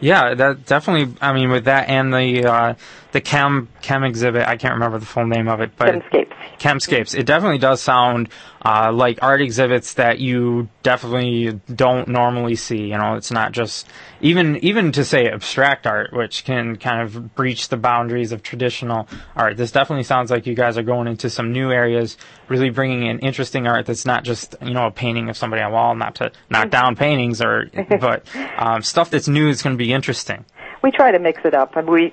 Yeah, 0.00 0.34
that 0.34 0.66
definitely. 0.66 1.14
I 1.20 1.32
mean, 1.32 1.50
with 1.50 1.64
that 1.64 1.88
and 1.88 2.12
the 2.12 2.44
uh, 2.44 2.74
the 3.12 3.20
chem 3.20 3.68
chem 3.80 4.04
exhibit, 4.04 4.46
I 4.46 4.56
can't 4.56 4.74
remember 4.74 4.98
the 4.98 5.06
full 5.06 5.26
name 5.26 5.48
of 5.48 5.60
it, 5.60 5.72
but 5.76 5.94
Chemscapes. 5.94 6.32
Chemscapes. 6.58 7.18
It 7.18 7.24
definitely 7.24 7.58
does 7.58 7.80
sound 7.80 8.28
uh, 8.64 8.92
like 8.92 9.22
art 9.22 9.40
exhibits 9.40 9.94
that 9.94 10.18
you 10.18 10.68
definitely 10.82 11.60
don't 11.74 12.08
normally 12.08 12.56
see. 12.56 12.90
You 12.90 12.98
know, 12.98 13.14
it's 13.14 13.30
not 13.30 13.52
just 13.52 13.86
even 14.20 14.56
even 14.58 14.92
to 14.92 15.04
say 15.04 15.26
abstract 15.26 15.86
art, 15.86 16.12
which 16.12 16.44
can 16.44 16.76
kind 16.76 17.02
of 17.02 17.34
breach 17.34 17.68
the 17.68 17.76
boundaries 17.76 18.32
of 18.32 18.42
traditional 18.42 19.08
art. 19.36 19.56
This 19.56 19.72
definitely 19.72 20.04
sounds 20.04 20.30
like 20.30 20.46
you 20.46 20.54
guys 20.54 20.76
are 20.76 20.82
going 20.82 21.08
into 21.08 21.30
some 21.30 21.52
new 21.52 21.70
areas, 21.70 22.18
really 22.48 22.70
bringing 22.70 23.06
in 23.06 23.20
interesting 23.20 23.66
art 23.66 23.86
that's 23.86 24.04
not 24.04 24.24
just 24.24 24.54
you 24.60 24.74
know 24.74 24.86
a 24.86 24.90
painting 24.90 25.28
of 25.28 25.36
somebody 25.36 25.62
on 25.62 25.70
a 25.70 25.74
wall. 25.74 25.94
Not 25.94 26.16
to 26.16 26.32
knock 26.50 26.70
down 26.70 26.94
paintings, 26.94 27.40
or 27.40 27.70
but 28.00 28.26
um, 28.58 28.82
stuff 28.82 29.10
that's 29.10 29.28
new 29.28 29.48
is 29.48 29.62
going 29.62 29.74
to 29.74 29.78
be 29.78 29.87
interesting. 29.92 30.44
We 30.82 30.90
try 30.90 31.10
to 31.10 31.18
mix 31.18 31.40
it 31.44 31.54
up, 31.54 31.76
and 31.76 31.88
we 31.88 32.12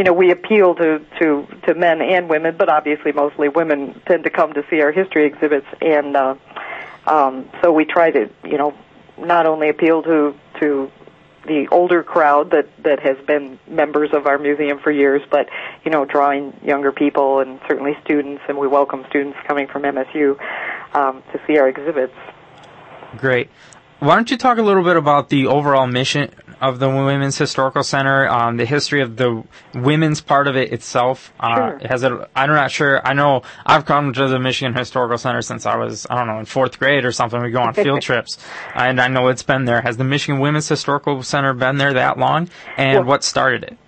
you 0.00 0.04
know, 0.04 0.14
we 0.14 0.30
appeal 0.30 0.74
to, 0.76 1.04
to, 1.18 1.46
to 1.66 1.74
men 1.74 2.00
and 2.00 2.30
women, 2.30 2.56
but 2.56 2.70
obviously 2.70 3.12
mostly 3.12 3.50
women 3.50 4.00
tend 4.06 4.24
to 4.24 4.30
come 4.30 4.54
to 4.54 4.62
see 4.70 4.80
our 4.80 4.92
history 4.92 5.26
exhibits, 5.26 5.66
and 5.82 6.16
uh, 6.16 6.34
um, 7.06 7.50
so 7.62 7.70
we 7.70 7.84
try 7.84 8.10
to, 8.10 8.30
you 8.42 8.56
know, 8.56 8.72
not 9.18 9.44
only 9.44 9.68
appeal 9.68 10.02
to 10.02 10.34
to 10.58 10.90
the 11.46 11.68
older 11.70 12.02
crowd 12.02 12.52
that 12.52 12.68
that 12.82 13.00
has 13.00 13.18
been 13.26 13.58
members 13.68 14.08
of 14.14 14.26
our 14.26 14.38
museum 14.38 14.78
for 14.78 14.90
years, 14.90 15.20
but 15.30 15.50
you 15.84 15.90
know, 15.90 16.06
drawing 16.06 16.58
younger 16.64 16.92
people 16.92 17.40
and 17.40 17.60
certainly 17.68 17.92
students, 18.02 18.42
and 18.48 18.56
we 18.56 18.66
welcome 18.66 19.04
students 19.10 19.38
coming 19.46 19.66
from 19.66 19.82
MSU 19.82 20.40
um, 20.94 21.22
to 21.32 21.40
see 21.46 21.58
our 21.58 21.68
exhibits. 21.68 22.14
Great. 23.18 23.50
Why 23.98 24.14
don't 24.14 24.30
you 24.30 24.38
talk 24.38 24.56
a 24.56 24.62
little 24.62 24.82
bit 24.82 24.96
about 24.96 25.28
the 25.28 25.46
overall 25.46 25.86
mission 25.86 26.30
of 26.60 26.78
the 26.78 26.88
Women's 26.88 27.38
Historical 27.38 27.82
Center, 27.82 28.28
um, 28.28 28.56
the 28.56 28.64
history 28.66 29.00
of 29.00 29.16
the 29.16 29.42
women's 29.74 30.20
part 30.20 30.46
of 30.46 30.56
it 30.56 30.72
itself? 30.72 31.32
Uh, 31.40 31.54
Sure. 31.56 31.80
Has 31.88 32.02
it? 32.02 32.12
I'm 32.36 32.50
not 32.50 32.70
sure. 32.70 33.00
I 33.06 33.14
know 33.14 33.42
I've 33.66 33.84
come 33.86 34.12
to 34.12 34.28
the 34.28 34.38
Michigan 34.38 34.74
Historical 34.74 35.18
Center 35.18 35.42
since 35.42 35.66
I 35.66 35.76
was 35.76 36.06
I 36.10 36.16
don't 36.16 36.26
know 36.26 36.38
in 36.38 36.44
fourth 36.44 36.78
grade 36.78 37.04
or 37.04 37.12
something. 37.12 37.40
We 37.42 37.50
go 37.50 37.60
on 37.62 37.74
field 37.74 38.02
trips, 38.10 38.38
and 38.74 39.00
I 39.00 39.08
know 39.08 39.28
it's 39.28 39.42
been 39.42 39.64
there. 39.64 39.80
Has 39.80 39.96
the 39.96 40.04
Michigan 40.04 40.40
Women's 40.40 40.68
Historical 40.68 41.22
Center 41.22 41.52
been 41.54 41.78
there 41.78 41.94
that 41.94 42.18
long? 42.18 42.48
And 42.76 42.98
Well- 43.00 43.04
what 43.04 43.24
started 43.24 43.64
it? 43.64 43.78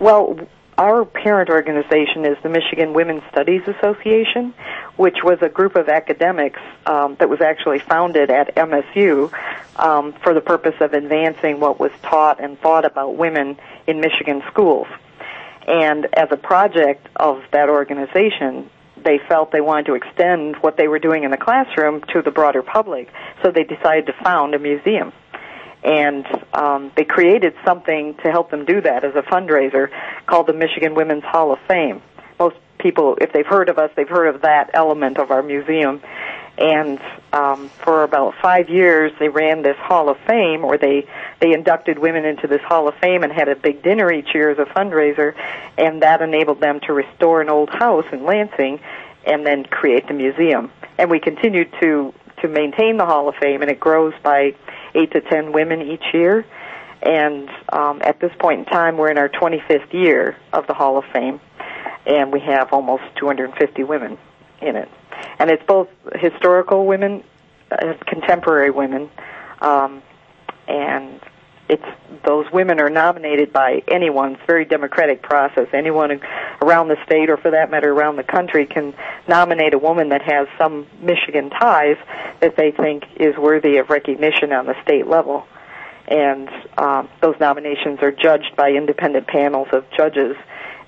Well, 0.00 0.36
our 0.78 1.04
parent 1.04 1.50
organization 1.50 2.24
is 2.24 2.36
the 2.42 2.48
Michigan 2.48 2.94
Women's 2.94 3.22
Studies 3.30 3.62
Association, 3.66 4.54
which 4.96 5.18
was 5.22 5.38
a 5.42 5.48
group 5.48 5.76
of 5.76 5.88
academics 5.88 6.60
um, 6.86 7.16
that 7.18 7.28
was 7.28 7.40
actually 7.40 7.78
founded 7.78 8.30
at 8.30 8.54
MSU 8.54 9.32
um, 9.76 10.14
for 10.24 10.32
the 10.32 10.40
purpose 10.40 10.74
of 10.80 10.94
advancing 10.94 11.60
what 11.60 11.78
was 11.78 11.92
taught 12.02 12.42
and 12.42 12.58
thought 12.60 12.84
about 12.84 13.16
women 13.16 13.58
in 13.86 14.00
Michigan 14.00 14.42
schools. 14.50 14.86
And 15.68 16.06
as 16.14 16.28
a 16.30 16.36
project 16.36 17.06
of 17.16 17.42
that 17.52 17.68
organization, 17.68 18.70
they 18.96 19.18
felt 19.28 19.52
they 19.52 19.60
wanted 19.60 19.86
to 19.86 19.94
extend 19.94 20.56
what 20.56 20.76
they 20.76 20.88
were 20.88 20.98
doing 20.98 21.24
in 21.24 21.30
the 21.30 21.36
classroom 21.36 22.02
to 22.12 22.22
the 22.22 22.30
broader 22.30 22.62
public, 22.62 23.12
so 23.42 23.50
they 23.50 23.64
decided 23.64 24.06
to 24.06 24.12
found 24.24 24.54
a 24.54 24.58
museum 24.58 25.12
and 25.84 26.26
um, 26.52 26.92
they 26.96 27.04
created 27.04 27.54
something 27.64 28.14
to 28.22 28.30
help 28.30 28.50
them 28.50 28.64
do 28.64 28.80
that 28.80 29.04
as 29.04 29.14
a 29.14 29.22
fundraiser 29.22 29.88
called 30.26 30.46
the 30.46 30.52
Michigan 30.52 30.94
Women's 30.94 31.24
Hall 31.24 31.52
of 31.52 31.58
Fame. 31.66 32.02
Most 32.38 32.56
people, 32.78 33.16
if 33.20 33.32
they've 33.32 33.46
heard 33.46 33.68
of 33.68 33.78
us, 33.78 33.90
they've 33.96 34.08
heard 34.08 34.34
of 34.34 34.42
that 34.42 34.70
element 34.74 35.18
of 35.18 35.30
our 35.30 35.42
museum. 35.42 36.00
And 36.58 37.00
um, 37.32 37.70
for 37.82 38.02
about 38.02 38.34
five 38.42 38.68
years, 38.68 39.10
they 39.18 39.28
ran 39.28 39.62
this 39.62 39.76
Hall 39.78 40.10
of 40.10 40.18
Fame, 40.26 40.64
or 40.64 40.76
they 40.76 41.08
they 41.40 41.52
inducted 41.52 41.98
women 41.98 42.26
into 42.26 42.46
this 42.46 42.60
Hall 42.60 42.88
of 42.88 42.94
Fame 42.96 43.22
and 43.22 43.32
had 43.32 43.48
a 43.48 43.56
big 43.56 43.82
dinner 43.82 44.12
each 44.12 44.34
year 44.34 44.50
as 44.50 44.58
a 44.58 44.66
fundraiser, 44.66 45.34
and 45.78 46.02
that 46.02 46.20
enabled 46.20 46.60
them 46.60 46.80
to 46.86 46.92
restore 46.92 47.40
an 47.40 47.48
old 47.48 47.70
house 47.70 48.04
in 48.12 48.24
Lansing, 48.24 48.80
and 49.24 49.46
then 49.46 49.64
create 49.64 50.06
the 50.08 50.14
museum. 50.14 50.70
And 50.98 51.10
we 51.10 51.20
continue 51.20 51.64
to 51.80 52.12
to 52.42 52.48
maintain 52.48 52.98
the 52.98 53.06
Hall 53.06 53.28
of 53.28 53.34
Fame, 53.36 53.62
and 53.62 53.70
it 53.70 53.80
grows 53.80 54.12
by 54.22 54.54
eight 54.94 55.12
to 55.12 55.20
ten 55.20 55.52
women 55.52 55.82
each 55.82 56.04
year. 56.12 56.44
And 57.02 57.50
um, 57.72 58.00
at 58.02 58.20
this 58.20 58.30
point 58.38 58.60
in 58.60 58.64
time, 58.66 58.96
we're 58.96 59.10
in 59.10 59.18
our 59.18 59.28
25th 59.28 59.92
year 59.92 60.36
of 60.52 60.68
the 60.68 60.74
Hall 60.74 60.98
of 60.98 61.04
Fame, 61.12 61.40
and 62.06 62.32
we 62.32 62.40
have 62.40 62.72
almost 62.72 63.02
250 63.16 63.82
women 63.82 64.18
in 64.60 64.76
it. 64.76 64.88
And 65.38 65.50
it's 65.50 65.64
both 65.66 65.88
historical 66.14 66.86
women, 66.86 67.24
uh, 67.72 67.94
contemporary 68.06 68.70
women, 68.70 69.10
um, 69.60 70.02
and 70.68 71.20
it's 71.68 71.84
those 72.26 72.46
women 72.52 72.80
are 72.80 72.90
nominated 72.90 73.52
by 73.52 73.82
anyone. 73.88 74.34
It's 74.34 74.42
a 74.42 74.46
very 74.46 74.64
democratic 74.64 75.22
process. 75.22 75.68
Anyone 75.72 76.20
around 76.60 76.88
the 76.88 76.96
state, 77.04 77.30
or 77.30 77.36
for 77.36 77.50
that 77.52 77.70
matter, 77.70 77.92
around 77.92 78.16
the 78.16 78.22
country, 78.22 78.66
can 78.66 78.94
nominate 79.26 79.74
a 79.74 79.78
woman 79.78 80.10
that 80.10 80.22
has 80.22 80.46
some 80.58 80.86
Michigan 81.00 81.50
ties 81.50 81.96
that 82.40 82.56
they 82.56 82.70
think 82.70 83.04
is 83.16 83.36
worthy 83.36 83.78
of 83.78 83.90
recognition 83.90 84.52
on 84.52 84.66
the 84.66 84.74
state 84.82 85.06
level. 85.06 85.46
And 86.06 86.48
um, 86.76 87.08
those 87.20 87.36
nominations 87.40 88.00
are 88.02 88.12
judged 88.12 88.54
by 88.56 88.70
independent 88.70 89.26
panels 89.26 89.68
of 89.72 89.84
judges, 89.96 90.36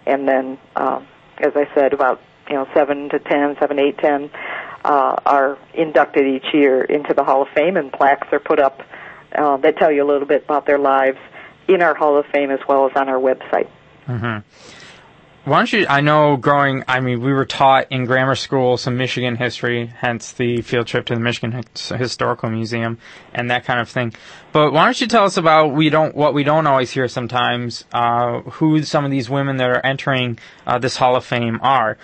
and 0.07 0.29
then, 0.29 0.59
um, 0.77 1.07
as 1.39 1.53
I 1.57 1.69
said, 1.75 1.93
about 1.93 2.21
you 2.49 2.57
know 2.57 2.69
seven 2.75 3.09
to 3.09 3.19
ten, 3.19 3.57
seven, 3.59 3.79
eight, 3.79 3.99
ten 3.99 4.31
uh, 4.85 5.17
are 5.25 5.59
inducted 5.73 6.27
each 6.27 6.53
year 6.53 6.83
into 6.83 7.15
the 7.15 7.25
Hall 7.25 7.43
of 7.43 7.49
Fame, 7.55 7.77
and 7.77 7.93
plaques 7.93 8.29
are 8.33 8.41
put 8.41 8.61
up 8.61 8.83
uh, 9.35 9.57
that 9.59 9.77
tell 9.77 9.93
you 9.93 10.05
a 10.05 10.09
little 10.09 10.27
bit 10.27 10.45
about 10.45 10.67
their 10.67 10.79
lives 10.79 11.19
in 11.69 11.83
our 11.83 11.95
Hall 11.95 12.19
of 12.19 12.27
Fame 12.27 12.51
as 12.51 12.61
well 12.69 12.87
as 12.87 12.93
on 12.97 13.09
our 13.09 13.19
website. 13.19 13.69
Mm-hmm. 14.07 14.41
Why 15.45 15.59
don't 15.59 15.73
you? 15.75 15.87
I 15.87 16.01
know 16.01 16.39
growing. 16.39 16.85
I 16.89 17.01
mean, 17.01 17.21
we 17.21 17.31
were 17.31 17.45
taught 17.45 17.89
in 17.91 18.07
grammar 18.07 18.35
school 18.35 18.79
some 18.79 18.97
Michigan 18.97 19.37
history, 19.37 19.89
hence 19.89 20.33
the 20.33 20.63
field 20.63 20.87
trip 20.87 21.05
to 21.07 21.15
the 21.15 21.21
Michigan 21.21 21.63
Historical 21.75 22.49
Museum 22.49 22.99
and 23.35 23.51
that 23.51 23.67
kind 23.67 23.79
of 23.79 23.91
thing. 23.91 24.15
But 24.53 24.73
why 24.73 24.87
don't 24.87 24.99
you 24.99 25.07
tell 25.07 25.25
us 25.25 25.37
about 25.37 25.75
we 25.75 25.91
don't 25.91 26.17
what 26.17 26.33
we 26.33 26.45
don't 26.45 26.67
always 26.67 26.93
hear 26.93 27.09
sometimes? 27.09 27.85
Uh, 27.93 28.41
who 28.41 28.83
some 28.85 29.05
of 29.05 29.11
these 29.11 29.29
women 29.29 29.59
that 29.59 29.69
are 29.69 29.85
entering 29.85 30.39
uh, 30.67 30.79
this 30.79 30.97
Hall 30.97 31.15
of 31.15 31.27
Fame 31.27 31.61
are? 31.63 31.99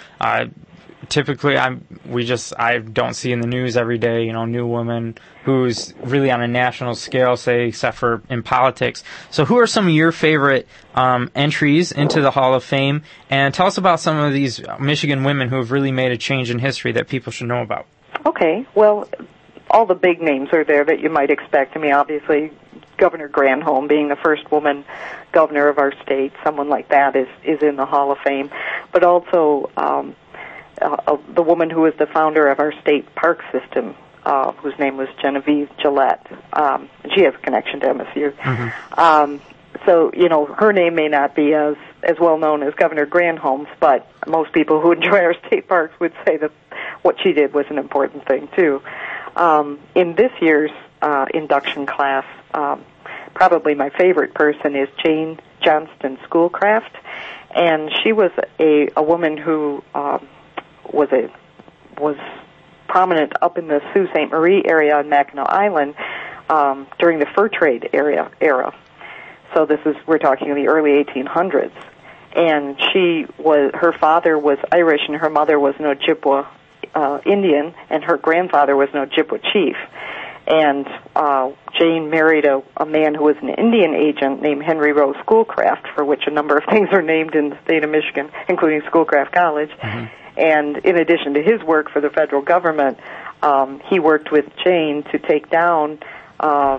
Typically 1.08 1.56
I'm 1.56 1.86
we 2.06 2.24
just 2.24 2.52
I 2.58 2.78
don't 2.78 3.14
see 3.14 3.32
in 3.32 3.40
the 3.40 3.46
news 3.46 3.76
every 3.76 3.98
day, 3.98 4.24
you 4.24 4.32
know, 4.32 4.44
new 4.44 4.66
woman 4.66 5.16
who's 5.44 5.94
really 6.02 6.30
on 6.30 6.42
a 6.42 6.48
national 6.48 6.94
scale, 6.94 7.36
say 7.36 7.68
except 7.68 7.96
for 7.96 8.22
in 8.28 8.42
politics. 8.42 9.02
So 9.30 9.44
who 9.44 9.58
are 9.58 9.66
some 9.66 9.86
of 9.86 9.94
your 9.94 10.12
favorite 10.12 10.68
um, 10.94 11.30
entries 11.34 11.92
into 11.92 12.20
the 12.20 12.30
Hall 12.30 12.54
of 12.54 12.62
Fame? 12.62 13.02
And 13.30 13.54
tell 13.54 13.66
us 13.66 13.78
about 13.78 14.00
some 14.00 14.18
of 14.18 14.32
these 14.32 14.60
Michigan 14.78 15.24
women 15.24 15.48
who 15.48 15.56
have 15.56 15.70
really 15.70 15.92
made 15.92 16.12
a 16.12 16.18
change 16.18 16.50
in 16.50 16.58
history 16.58 16.92
that 16.92 17.08
people 17.08 17.32
should 17.32 17.48
know 17.48 17.62
about. 17.62 17.86
Okay, 18.26 18.66
well, 18.74 19.08
all 19.70 19.86
the 19.86 19.94
big 19.94 20.20
names 20.20 20.50
are 20.52 20.64
there 20.64 20.84
that 20.84 21.00
you 21.00 21.08
might 21.08 21.30
expect. 21.30 21.76
I 21.76 21.80
mean, 21.80 21.92
obviously, 21.92 22.52
Governor 22.98 23.28
Granholm 23.28 23.88
being 23.88 24.08
the 24.08 24.16
first 24.16 24.50
woman 24.50 24.84
governor 25.32 25.68
of 25.68 25.78
our 25.78 25.92
state, 26.02 26.32
someone 26.44 26.68
like 26.68 26.88
that 26.88 27.16
is 27.16 27.28
is 27.44 27.62
in 27.62 27.76
the 27.76 27.86
Hall 27.86 28.12
of 28.12 28.18
Fame. 28.18 28.50
But 28.92 29.04
also, 29.04 29.70
um, 29.76 30.14
uh, 30.80 31.16
the 31.34 31.42
woman 31.42 31.70
who 31.70 31.82
was 31.82 31.94
the 31.98 32.06
founder 32.06 32.48
of 32.48 32.60
our 32.60 32.72
state 32.80 33.14
park 33.14 33.42
system, 33.52 33.94
uh, 34.24 34.52
whose 34.52 34.78
name 34.78 34.96
was 34.96 35.08
Genevieve 35.20 35.68
Gillette. 35.80 36.26
Um, 36.52 36.88
she 37.14 37.22
has 37.22 37.34
a 37.34 37.38
connection 37.38 37.80
to 37.80 37.86
MSU. 37.86 38.32
Mm-hmm. 38.32 39.00
Um, 39.00 39.40
so 39.86 40.10
you 40.14 40.28
know 40.28 40.46
her 40.46 40.72
name 40.72 40.94
may 40.94 41.08
not 41.08 41.34
be 41.34 41.54
as 41.54 41.76
as 42.02 42.16
well 42.18 42.38
known 42.38 42.62
as 42.62 42.74
Governor 42.74 43.06
Granholm's, 43.06 43.68
but 43.78 44.06
most 44.26 44.52
people 44.52 44.80
who 44.80 44.92
enjoy 44.98 45.18
our 45.18 45.34
state 45.46 45.68
parks 45.68 45.98
would 46.00 46.12
say 46.26 46.36
that 46.36 46.52
what 47.02 47.16
she 47.22 47.32
did 47.32 47.54
was 47.54 47.66
an 47.70 47.78
important 47.78 48.26
thing 48.26 48.48
too. 48.56 48.82
Um, 49.36 49.78
in 49.94 50.14
this 50.14 50.32
year's 50.40 50.72
uh, 51.00 51.26
induction 51.32 51.86
class, 51.86 52.24
um, 52.52 52.84
probably 53.34 53.74
my 53.74 53.90
favorite 53.90 54.34
person 54.34 54.74
is 54.76 54.88
Jane 55.02 55.38
Johnston 55.62 56.18
Schoolcraft, 56.24 56.96
and 57.54 57.90
she 58.02 58.12
was 58.12 58.32
a 58.58 58.90
a 58.96 59.02
woman 59.02 59.36
who 59.36 59.82
um, 59.94 60.28
was 60.92 61.08
a 61.12 61.30
was 62.00 62.16
prominent 62.88 63.32
up 63.40 63.58
in 63.58 63.68
the 63.68 63.80
Sault 63.92 64.08
Ste. 64.10 64.30
Marie 64.30 64.62
area 64.64 64.96
on 64.96 65.08
Mackinac 65.08 65.46
Island 65.48 65.94
um, 66.48 66.86
during 66.98 67.18
the 67.18 67.26
fur 67.34 67.48
trade 67.48 67.90
area 67.92 68.30
era. 68.40 68.74
So 69.54 69.66
this 69.66 69.80
is 69.84 69.96
we're 70.06 70.18
talking 70.18 70.48
in 70.48 70.56
the 70.56 70.68
early 70.68 71.02
1800s, 71.04 71.72
and 72.34 72.80
she 72.92 73.26
was 73.38 73.72
her 73.74 73.92
father 73.92 74.38
was 74.38 74.58
Irish 74.72 75.02
and 75.08 75.16
her 75.16 75.30
mother 75.30 75.58
was 75.58 75.74
an 75.78 75.84
Ojibwa 75.84 76.46
uh, 76.94 77.20
Indian, 77.24 77.74
and 77.88 78.04
her 78.04 78.16
grandfather 78.16 78.76
was 78.76 78.88
an 78.92 79.06
Ojibwa 79.06 79.40
chief. 79.52 79.76
And 80.46 80.86
uh, 81.14 81.52
Jane 81.78 82.10
married 82.10 82.44
a, 82.44 82.62
a 82.76 82.86
man 82.86 83.14
who 83.14 83.24
was 83.24 83.36
an 83.40 83.50
Indian 83.50 83.94
agent 83.94 84.42
named 84.42 84.62
Henry 84.62 84.92
Rowe 84.92 85.14
Schoolcraft, 85.22 85.88
for 85.94 86.04
which 86.04 86.22
a 86.26 86.30
number 86.30 86.56
of 86.56 86.64
things 86.70 86.88
are 86.92 87.02
named 87.02 87.34
in 87.34 87.50
the 87.50 87.58
state 87.64 87.84
of 87.84 87.90
Michigan, 87.90 88.30
including 88.48 88.82
Schoolcraft 88.86 89.32
College. 89.32 89.70
Mm-hmm. 89.70 90.19
And 90.36 90.76
in 90.78 90.96
addition 90.96 91.34
to 91.34 91.42
his 91.42 91.62
work 91.62 91.90
for 91.90 92.00
the 92.00 92.10
federal 92.10 92.42
government, 92.42 92.98
um, 93.42 93.80
he 93.88 93.98
worked 93.98 94.30
with 94.30 94.46
Jane 94.64 95.02
to 95.12 95.18
take 95.18 95.50
down 95.50 95.98
uh, 96.38 96.78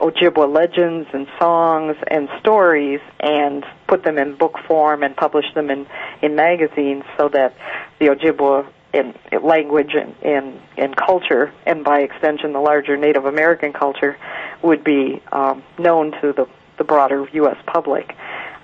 Ojibwa 0.00 0.52
legends 0.52 1.08
and 1.12 1.26
songs 1.38 1.96
and 2.08 2.28
stories 2.40 3.00
and 3.20 3.64
put 3.86 4.02
them 4.02 4.18
in 4.18 4.34
book 4.36 4.58
form 4.66 5.02
and 5.02 5.14
publish 5.16 5.46
them 5.54 5.70
in, 5.70 5.86
in 6.22 6.34
magazines 6.34 7.04
so 7.18 7.28
that 7.28 7.54
the 7.98 8.06
Ojibwa 8.06 8.66
in, 8.92 9.14
in 9.30 9.42
language 9.42 9.94
and, 9.94 10.14
and, 10.22 10.60
and 10.76 10.96
culture, 10.96 11.52
and 11.66 11.84
by 11.84 12.00
extension 12.00 12.52
the 12.52 12.60
larger 12.60 12.96
Native 12.96 13.24
American 13.24 13.72
culture, 13.72 14.16
would 14.62 14.82
be 14.82 15.22
um, 15.32 15.62
known 15.78 16.12
to 16.20 16.32
the, 16.32 16.48
the 16.78 16.84
broader 16.84 17.28
U.S. 17.32 17.56
public. 17.66 18.16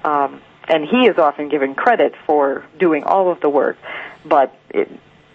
Um, 0.05 0.41
and 0.69 0.85
he 0.85 1.07
is 1.07 1.17
often 1.19 1.49
given 1.49 1.75
credit 1.75 2.15
for 2.27 2.65
doing 2.79 3.05
all 3.05 3.31
of 3.31 3.41
the 3.41 3.49
work, 3.49 3.77
but 4.29 4.59
it, 4.71 4.91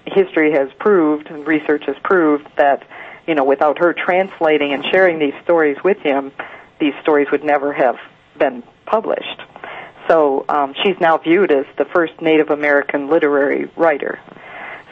history 0.05 0.51
has 0.51 0.69
proved 0.79 1.27
and 1.27 1.45
research 1.45 1.83
has 1.85 1.95
proved 2.03 2.47
that 2.57 2.83
you 3.27 3.35
know 3.35 3.43
without 3.43 3.79
her 3.79 3.93
translating 3.93 4.73
and 4.73 4.83
sharing 4.91 5.19
these 5.19 5.33
stories 5.43 5.77
with 5.83 5.97
him, 5.99 6.31
these 6.79 6.93
stories 7.01 7.27
would 7.31 7.43
never 7.43 7.73
have 7.73 7.97
been 8.37 8.63
published. 8.85 9.41
So 10.07 10.45
um, 10.49 10.73
she's 10.83 10.99
now 10.99 11.17
viewed 11.17 11.51
as 11.51 11.65
the 11.77 11.85
first 11.85 12.21
Native 12.21 12.49
American 12.49 13.09
literary 13.09 13.69
writer. 13.77 14.19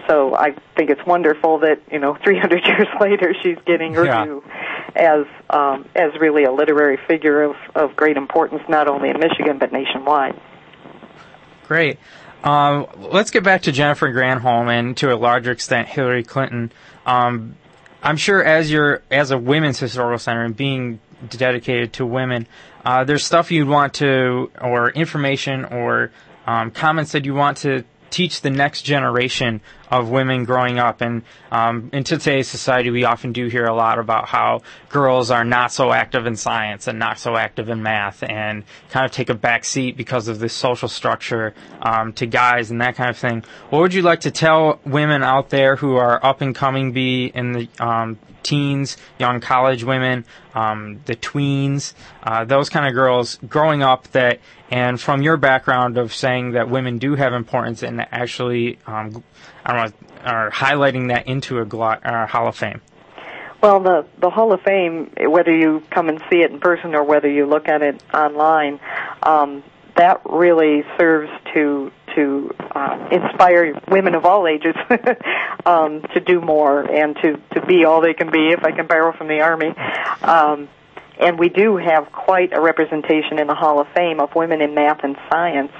So 0.08 0.36
I 0.36 0.56
think 0.76 0.90
it's 0.90 1.06
wonderful 1.06 1.60
that 1.60 1.82
you 1.92 2.00
know 2.00 2.16
300 2.24 2.66
years 2.66 2.88
later 3.00 3.34
she's 3.42 3.58
getting 3.66 3.94
her 3.96 4.06
yeah. 4.06 4.26
due 4.26 4.44
as 4.96 5.26
um, 5.50 5.86
as 5.96 6.12
really 6.20 6.44
a 6.44 6.52
literary 6.52 6.98
figure 7.08 7.44
of, 7.44 7.56
of 7.76 7.96
great 7.96 8.18
importance 8.18 8.62
not 8.70 8.88
only 8.88 9.10
in 9.10 9.20
Michigan 9.20 9.58
but 9.58 9.72
nationwide. 9.72 10.40
Great. 11.68 12.00
Um, 12.44 12.88
let's 12.98 13.32
get 13.32 13.44
back 13.44 13.64
to 13.64 13.72
Jennifer 13.72 14.12
Granholm 14.12 14.70
and 14.70 14.96
to 14.98 15.14
a 15.14 15.18
larger 15.18 15.52
extent 15.52 15.88
Hillary 15.90 16.24
Clinton. 16.24 16.72
Um, 17.06 17.56
I'm 18.02 18.18
sure 18.18 18.44
as 18.44 18.72
your 18.72 19.02
as 19.12 19.32
a 19.32 19.38
women's 19.38 19.80
historical 19.80 20.20
center 20.20 20.46
and 20.46 20.56
being 20.56 21.00
dedicated 21.30 21.94
to 21.94 22.06
women, 22.06 22.48
uh, 22.86 23.04
there's 23.04 23.26
stuff 23.26 23.52
you'd 23.52 23.68
want 23.68 23.96
to 23.96 24.52
or 24.62 24.90
information 24.92 25.66
or 25.66 26.12
um, 26.48 26.72
comments 26.72 27.12
that 27.12 27.26
you 27.26 27.34
want 27.34 27.58
to 27.58 27.84
teach 28.10 28.42
the 28.42 28.50
next 28.50 28.84
generation 28.84 29.62
of 29.90 30.10
women 30.10 30.46
growing 30.46 30.78
up. 30.78 31.02
And 31.02 31.24
um, 31.52 31.90
in 31.94 32.04
today's 32.04 32.48
society, 32.48 32.90
we 32.90 33.06
often 33.06 33.32
do 33.32 33.48
hear 33.48 33.66
a 33.66 33.74
lot 33.74 34.00
about 34.00 34.28
how 34.28 34.62
girls 34.90 35.32
are 35.32 35.44
not 35.44 35.72
so 35.72 35.92
active 35.92 36.26
in 36.28 36.36
science 36.36 36.88
and 36.88 37.00
not 37.00 37.18
so 37.20 37.36
active 37.36 37.70
in 37.70 37.82
math, 37.82 38.24
and 38.24 38.64
kind 38.90 39.06
of 39.06 39.12
take 39.12 39.30
a 39.30 39.34
back 39.34 39.66
seat 39.66 39.98
because 39.98 40.28
of 40.28 40.40
the 40.40 40.50
social 40.50 40.88
structure 40.88 41.54
um, 41.82 42.14
to 42.14 42.26
guys 42.26 42.72
and 42.72 42.82
that 42.82 42.96
kind 42.96 43.10
of 43.10 43.18
thing. 43.18 43.44
What 43.70 43.80
would 43.80 43.94
you 43.94 44.02
like 44.02 44.22
to 44.22 44.32
tell 44.32 44.80
women 44.86 45.24
out 45.24 45.50
there 45.50 45.76
who 45.76 45.96
are 45.96 46.24
up 46.24 46.42
and 46.42 46.54
coming, 46.54 46.92
be 46.92 47.26
in 47.26 47.52
the 47.54 47.70
um, 47.80 48.20
teens, 48.44 48.98
young 49.18 49.40
college 49.40 49.84
women, 49.84 50.26
um, 50.54 51.02
the 51.06 51.16
tweens, 51.16 51.94
uh, 52.24 52.46
those 52.46 52.70
kind 52.70 52.88
of 52.88 52.94
girls 52.94 53.38
growing 53.48 53.84
up 53.84 54.08
that, 54.12 54.40
and 54.70 55.00
from 55.00 55.22
your 55.22 55.38
background 55.38 55.98
of 55.98 56.14
saying 56.14 56.52
that 56.52 56.70
women 56.70 56.98
do 56.98 57.16
have 57.16 57.34
importance 57.34 57.84
and 57.84 58.02
actually, 58.12 58.80
um, 58.88 59.24
I 59.66 59.74
don't 59.74 59.92
know, 59.92 60.08
are 60.26 60.52
highlighting 60.52 61.10
that 61.10 61.28
into 61.28 61.60
a 61.60 61.66
glo- 61.66 62.00
uh, 62.04 62.28
Hall 62.28 62.48
of 62.48 62.56
Fame. 62.56 62.82
Well, 63.62 63.82
the 63.82 64.06
the 64.20 64.30
Hall 64.30 64.54
of 64.54 64.62
Fame, 64.62 65.12
whether 65.28 65.54
you 65.54 65.84
come 65.92 66.08
and 66.08 66.22
see 66.32 66.40
it 66.40 66.52
in 66.52 66.60
person 66.60 66.96
or 66.96 67.04
whether 67.04 67.30
you 67.30 67.46
look 67.46 67.68
at 67.68 67.82
it 67.82 68.02
online, 68.14 68.80
um, 69.22 69.64
that 69.98 70.22
really 70.26 70.84
serves 70.98 71.30
to 71.54 71.92
to 72.20 72.54
uh, 72.76 73.08
inspire 73.12 73.80
women 73.88 74.16
of 74.16 74.26
all 74.26 74.48
ages 74.48 74.76
um, 75.66 76.02
to 76.14 76.20
do 76.20 76.42
more 76.42 76.82
and 76.82 77.16
to 77.18 77.42
to 77.54 77.66
be 77.66 77.86
all 77.86 78.02
they 78.02 78.14
can 78.14 78.32
be. 78.32 78.50
If 78.50 78.64
I 78.64 78.72
can 78.72 78.88
borrow 78.88 79.16
from 79.16 79.28
the 79.28 79.40
army. 79.42 79.74
Um, 80.22 80.70
and 81.20 81.38
we 81.38 81.50
do 81.50 81.76
have 81.76 82.12
quite 82.12 82.54
a 82.54 82.62
representation 82.62 83.40
in 83.40 83.48
the 83.48 83.56
Hall 83.56 83.82
of 83.82 83.88
Fame 83.94 84.22
of 84.22 84.34
women 84.36 84.62
in 84.62 84.74
math 84.74 85.04
and 85.04 85.18
science 85.30 85.74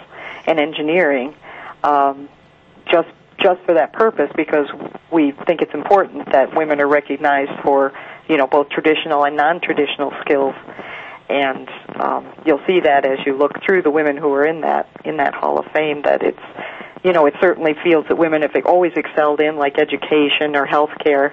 and 0.46 0.60
engineering, 0.60 1.34
um, 1.84 2.28
just 2.92 3.08
just 3.42 3.62
for 3.62 3.76
that 3.76 3.94
purpose, 3.94 4.30
because 4.36 4.68
we 5.12 5.32
think 5.32 5.62
it's 5.62 5.74
important 5.74 6.30
that 6.34 6.54
women 6.56 6.82
are 6.82 6.88
recognized 6.88 7.52
for 7.64 7.94
you 8.28 8.38
know 8.38 8.48
both 8.48 8.70
traditional 8.70 9.24
and 9.24 9.38
non-traditional 9.38 10.14
skills 10.22 10.56
and 11.30 11.70
um, 12.00 12.34
you'll 12.46 12.62
see 12.68 12.80
that 12.82 13.06
as 13.06 13.20
you 13.26 13.38
look 13.38 13.52
through 13.64 13.84
the 13.84 13.92
women 13.92 14.18
who 14.18 14.34
are 14.34 14.46
in 14.46 14.62
that 14.62 14.90
in 15.06 15.18
that 15.18 15.34
Hall 15.34 15.60
of 15.60 15.66
Fame 15.72 16.02
that 16.04 16.24
it's 16.24 16.40
you 17.04 17.14
know 17.14 17.26
it 17.28 17.36
certainly 17.40 17.76
fields 17.84 18.08
that 18.10 18.18
women 18.18 18.42
have 18.42 18.52
always 18.66 18.94
excelled 18.96 19.40
in 19.40 19.56
like 19.58 19.78
education 19.78 20.56
or 20.56 20.66
healthcare, 20.66 21.32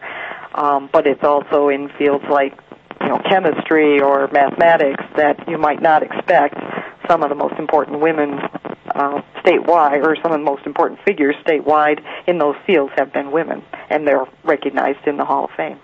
um, 0.55 0.89
but 0.93 1.07
it's 1.07 1.25
also 1.25 1.69
in 1.69 1.89
fields 1.99 2.25
like 2.31 2.59
you 3.01 3.09
know, 3.09 3.19
chemistry 3.29 4.01
or 4.01 4.29
mathematics 4.29 5.05
that 5.17 5.49
you 5.49 5.59
might 5.59 5.83
not 5.83 6.03
expect. 6.03 6.57
Some 7.09 7.23
of 7.23 7.29
the 7.29 7.35
most 7.35 7.55
important 7.59 8.01
women 8.01 8.39
uh, 8.95 9.23
statewide, 9.45 10.03
or 10.03 10.17
some 10.23 10.33
of 10.33 10.41
the 10.41 10.45
most 10.45 10.67
important 10.67 11.01
figures 11.05 11.37
statewide 11.47 12.03
in 12.27 12.39
those 12.39 12.57
fields 12.67 12.93
have 12.97 13.13
been 13.13 13.31
women, 13.31 13.63
and 13.91 14.07
they're 14.07 14.25
recognized 14.43 15.07
in 15.07 15.17
the 15.17 15.25
Hall 15.25 15.45
of 15.45 15.51
Fame 15.57 15.79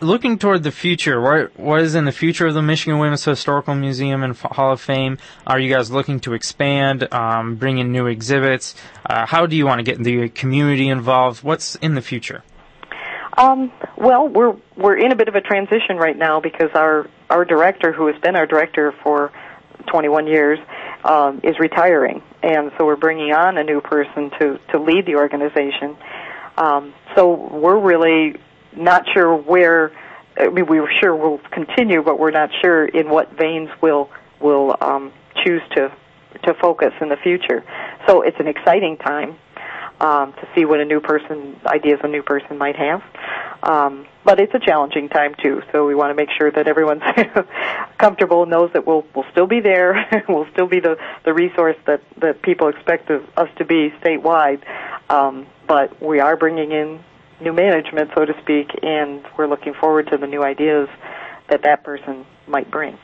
looking 0.00 0.38
toward 0.38 0.62
the 0.62 0.70
future, 0.70 1.20
what 1.20 1.58
what 1.58 1.80
is 1.80 1.94
in 1.94 2.04
the 2.04 2.12
future 2.12 2.46
of 2.46 2.54
the 2.54 2.62
Michigan 2.62 2.98
Women's 2.98 3.24
Historical 3.24 3.74
Museum 3.74 4.22
and 4.22 4.36
Hall 4.36 4.72
of 4.72 4.80
Fame? 4.80 5.18
Are 5.46 5.58
you 5.58 5.72
guys 5.72 5.90
looking 5.90 6.20
to 6.20 6.34
expand, 6.34 7.12
um, 7.12 7.56
bring 7.56 7.78
in 7.78 7.92
new 7.92 8.06
exhibits? 8.06 8.74
Uh, 9.04 9.26
how 9.26 9.46
do 9.46 9.56
you 9.56 9.66
want 9.66 9.78
to 9.78 9.82
get 9.82 10.02
the 10.02 10.28
community 10.28 10.88
involved? 10.88 11.42
What's 11.42 11.76
in 11.76 11.94
the 11.94 12.02
future? 12.02 12.42
Um, 13.36 13.72
well, 13.96 14.28
we're 14.28 14.56
we're 14.76 14.96
in 14.96 15.12
a 15.12 15.16
bit 15.16 15.28
of 15.28 15.34
a 15.34 15.40
transition 15.40 15.96
right 15.96 16.16
now 16.16 16.40
because 16.40 16.70
our 16.74 17.08
our 17.28 17.44
director, 17.44 17.92
who 17.92 18.06
has 18.06 18.20
been 18.22 18.36
our 18.36 18.46
director 18.46 18.94
for 19.02 19.30
21 19.88 20.26
years, 20.26 20.58
um, 21.04 21.40
is 21.44 21.58
retiring, 21.58 22.22
and 22.42 22.72
so 22.78 22.86
we're 22.86 22.96
bringing 22.96 23.32
on 23.32 23.58
a 23.58 23.64
new 23.64 23.80
person 23.80 24.30
to 24.38 24.58
to 24.72 24.78
lead 24.78 25.06
the 25.06 25.16
organization. 25.16 25.96
Um, 26.56 26.94
so 27.14 27.34
we're 27.34 27.78
really 27.78 28.36
not 28.76 29.04
sure 29.12 29.34
where. 29.34 29.92
I 30.38 30.48
mean, 30.48 30.66
we 30.66 30.80
were 30.80 30.92
sure 31.00 31.16
we'll 31.16 31.40
continue, 31.50 32.02
but 32.02 32.18
we're 32.18 32.30
not 32.30 32.50
sure 32.60 32.84
in 32.84 33.08
what 33.08 33.32
veins 33.38 33.70
we'll 33.80 34.10
will 34.40 34.76
um, 34.80 35.12
choose 35.44 35.62
to 35.74 35.92
to 36.44 36.54
focus 36.54 36.92
in 37.00 37.08
the 37.08 37.16
future. 37.16 37.64
So 38.06 38.22
it's 38.22 38.38
an 38.38 38.46
exciting 38.46 38.98
time 38.98 39.38
um, 40.00 40.32
to 40.34 40.48
see 40.54 40.64
what 40.64 40.80
a 40.80 40.84
new 40.84 41.00
person 41.00 41.58
ideas 41.64 42.00
a 42.02 42.08
new 42.08 42.22
person 42.22 42.58
might 42.58 42.76
have. 42.76 43.02
Um, 43.62 44.06
but 44.24 44.40
it's 44.40 44.52
a 44.54 44.58
challenging 44.58 45.08
time 45.08 45.34
too. 45.42 45.62
So 45.72 45.86
we 45.86 45.94
want 45.94 46.10
to 46.10 46.14
make 46.14 46.28
sure 46.36 46.50
that 46.50 46.68
everyone's 46.68 47.02
comfortable, 47.98 48.46
knows 48.46 48.70
that 48.74 48.86
we'll 48.86 49.06
we'll 49.14 49.24
still 49.30 49.46
be 49.46 49.60
there, 49.60 50.24
we'll 50.28 50.48
still 50.52 50.66
be 50.66 50.80
the 50.80 50.96
the 51.24 51.32
resource 51.32 51.76
that 51.86 52.02
that 52.18 52.42
people 52.42 52.68
expect 52.68 53.10
of 53.10 53.22
us 53.36 53.48
to 53.58 53.64
be 53.64 53.90
statewide. 54.02 54.62
Um, 55.08 55.46
but 55.66 56.02
we 56.02 56.20
are 56.20 56.36
bringing 56.36 56.72
in 56.72 57.00
new 57.40 57.52
management, 57.52 58.10
so 58.16 58.24
to 58.24 58.32
speak, 58.42 58.70
and 58.82 59.22
we're 59.36 59.46
looking 59.46 59.74
forward 59.74 60.08
to 60.10 60.16
the 60.16 60.26
new 60.26 60.42
ideas 60.42 60.88
that 61.50 61.62
that 61.62 61.84
person 61.84 62.26
might 62.46 62.70
bring. 62.70 62.98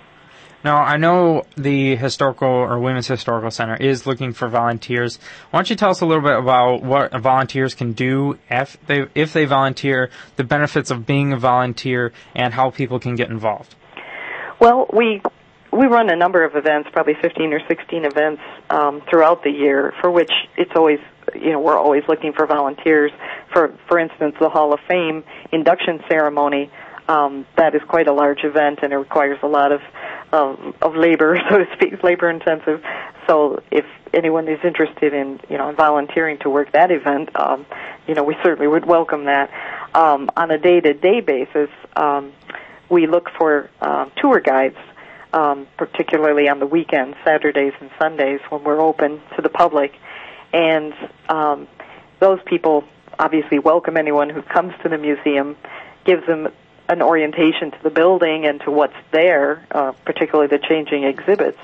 Now, 0.64 0.76
I 0.76 0.96
know 0.96 1.42
the 1.56 1.96
Historical 1.96 2.48
or 2.48 2.78
Women's 2.78 3.08
Historical 3.08 3.50
Center 3.50 3.74
is 3.74 4.06
looking 4.06 4.32
for 4.32 4.46
volunteers. 4.48 5.18
Why 5.50 5.58
don't 5.58 5.68
you 5.68 5.74
tell 5.74 5.90
us 5.90 6.00
a 6.02 6.06
little 6.06 6.22
bit 6.22 6.38
about 6.38 6.82
what 6.82 7.12
volunteers 7.20 7.74
can 7.74 7.92
do 7.92 8.38
if 8.48 8.76
they, 8.86 9.06
if 9.16 9.32
they 9.32 9.44
volunteer, 9.44 10.10
the 10.36 10.44
benefits 10.44 10.92
of 10.92 11.04
being 11.04 11.32
a 11.32 11.36
volunteer, 11.36 12.12
and 12.36 12.54
how 12.54 12.70
people 12.70 13.00
can 13.00 13.16
get 13.16 13.28
involved? 13.28 13.74
Well, 14.60 14.86
we 14.92 15.20
we 15.72 15.86
run 15.86 16.10
a 16.10 16.16
number 16.16 16.44
of 16.44 16.54
events, 16.54 16.90
probably 16.92 17.14
15 17.20 17.52
or 17.52 17.60
16 17.66 18.04
events 18.04 18.42
um, 18.70 19.02
throughout 19.10 19.42
the 19.42 19.50
year, 19.50 19.92
for 20.00 20.10
which 20.10 20.30
it's 20.56 20.70
always 20.76 21.00
you 21.34 21.52
know 21.52 21.60
we're 21.60 21.78
always 21.78 22.02
looking 22.08 22.32
for 22.32 22.46
volunteers. 22.46 23.12
For 23.52 23.76
for 23.88 23.98
instance, 23.98 24.34
the 24.40 24.48
Hall 24.48 24.72
of 24.72 24.80
Fame 24.88 25.24
induction 25.52 26.00
ceremony. 26.08 26.70
Um, 27.08 27.46
that 27.56 27.74
is 27.74 27.82
quite 27.88 28.06
a 28.06 28.12
large 28.12 28.44
event, 28.44 28.78
and 28.82 28.92
it 28.92 28.96
requires 28.96 29.38
a 29.42 29.46
lot 29.46 29.72
of 29.72 29.80
of, 30.32 30.74
of 30.80 30.96
labor, 30.96 31.36
so 31.50 31.58
to 31.58 31.66
speak, 31.74 32.02
labor 32.02 32.30
intensive. 32.30 32.82
So 33.26 33.62
if 33.70 33.84
anyone 34.14 34.48
is 34.48 34.60
interested 34.64 35.12
in 35.12 35.40
you 35.48 35.58
know 35.58 35.72
volunteering 35.72 36.38
to 36.38 36.50
work 36.50 36.72
that 36.72 36.90
event, 36.90 37.28
um, 37.34 37.66
you 38.06 38.14
know 38.14 38.22
we 38.24 38.36
certainly 38.42 38.68
would 38.68 38.86
welcome 38.86 39.24
that. 39.24 39.50
Um, 39.94 40.30
on 40.36 40.50
a 40.50 40.58
day 40.58 40.80
to 40.80 40.94
day 40.94 41.20
basis, 41.20 41.68
um, 41.96 42.32
we 42.88 43.06
look 43.06 43.28
for 43.38 43.68
uh, 43.80 44.06
tour 44.16 44.40
guides 44.40 44.76
um, 45.32 45.66
particularly 45.76 46.48
on 46.48 46.58
the 46.58 46.66
weekends, 46.66 47.16
Saturdays 47.24 47.72
and 47.80 47.90
Sundays 47.98 48.40
when 48.50 48.64
we're 48.64 48.80
open 48.80 49.20
to 49.36 49.42
the 49.42 49.48
public. 49.48 49.92
And 50.52 50.94
um, 51.28 51.68
those 52.20 52.40
people 52.44 52.84
obviously 53.18 53.58
welcome 53.58 53.96
anyone 53.96 54.30
who 54.30 54.42
comes 54.42 54.74
to 54.82 54.88
the 54.88 54.98
museum, 54.98 55.56
gives 56.04 56.26
them 56.26 56.48
an 56.88 57.00
orientation 57.00 57.70
to 57.70 57.82
the 57.82 57.90
building 57.90 58.44
and 58.46 58.60
to 58.62 58.70
what's 58.70 58.96
there, 59.12 59.64
uh, 59.70 59.92
particularly 60.04 60.48
the 60.48 60.58
changing 60.58 61.04
exhibits, 61.04 61.58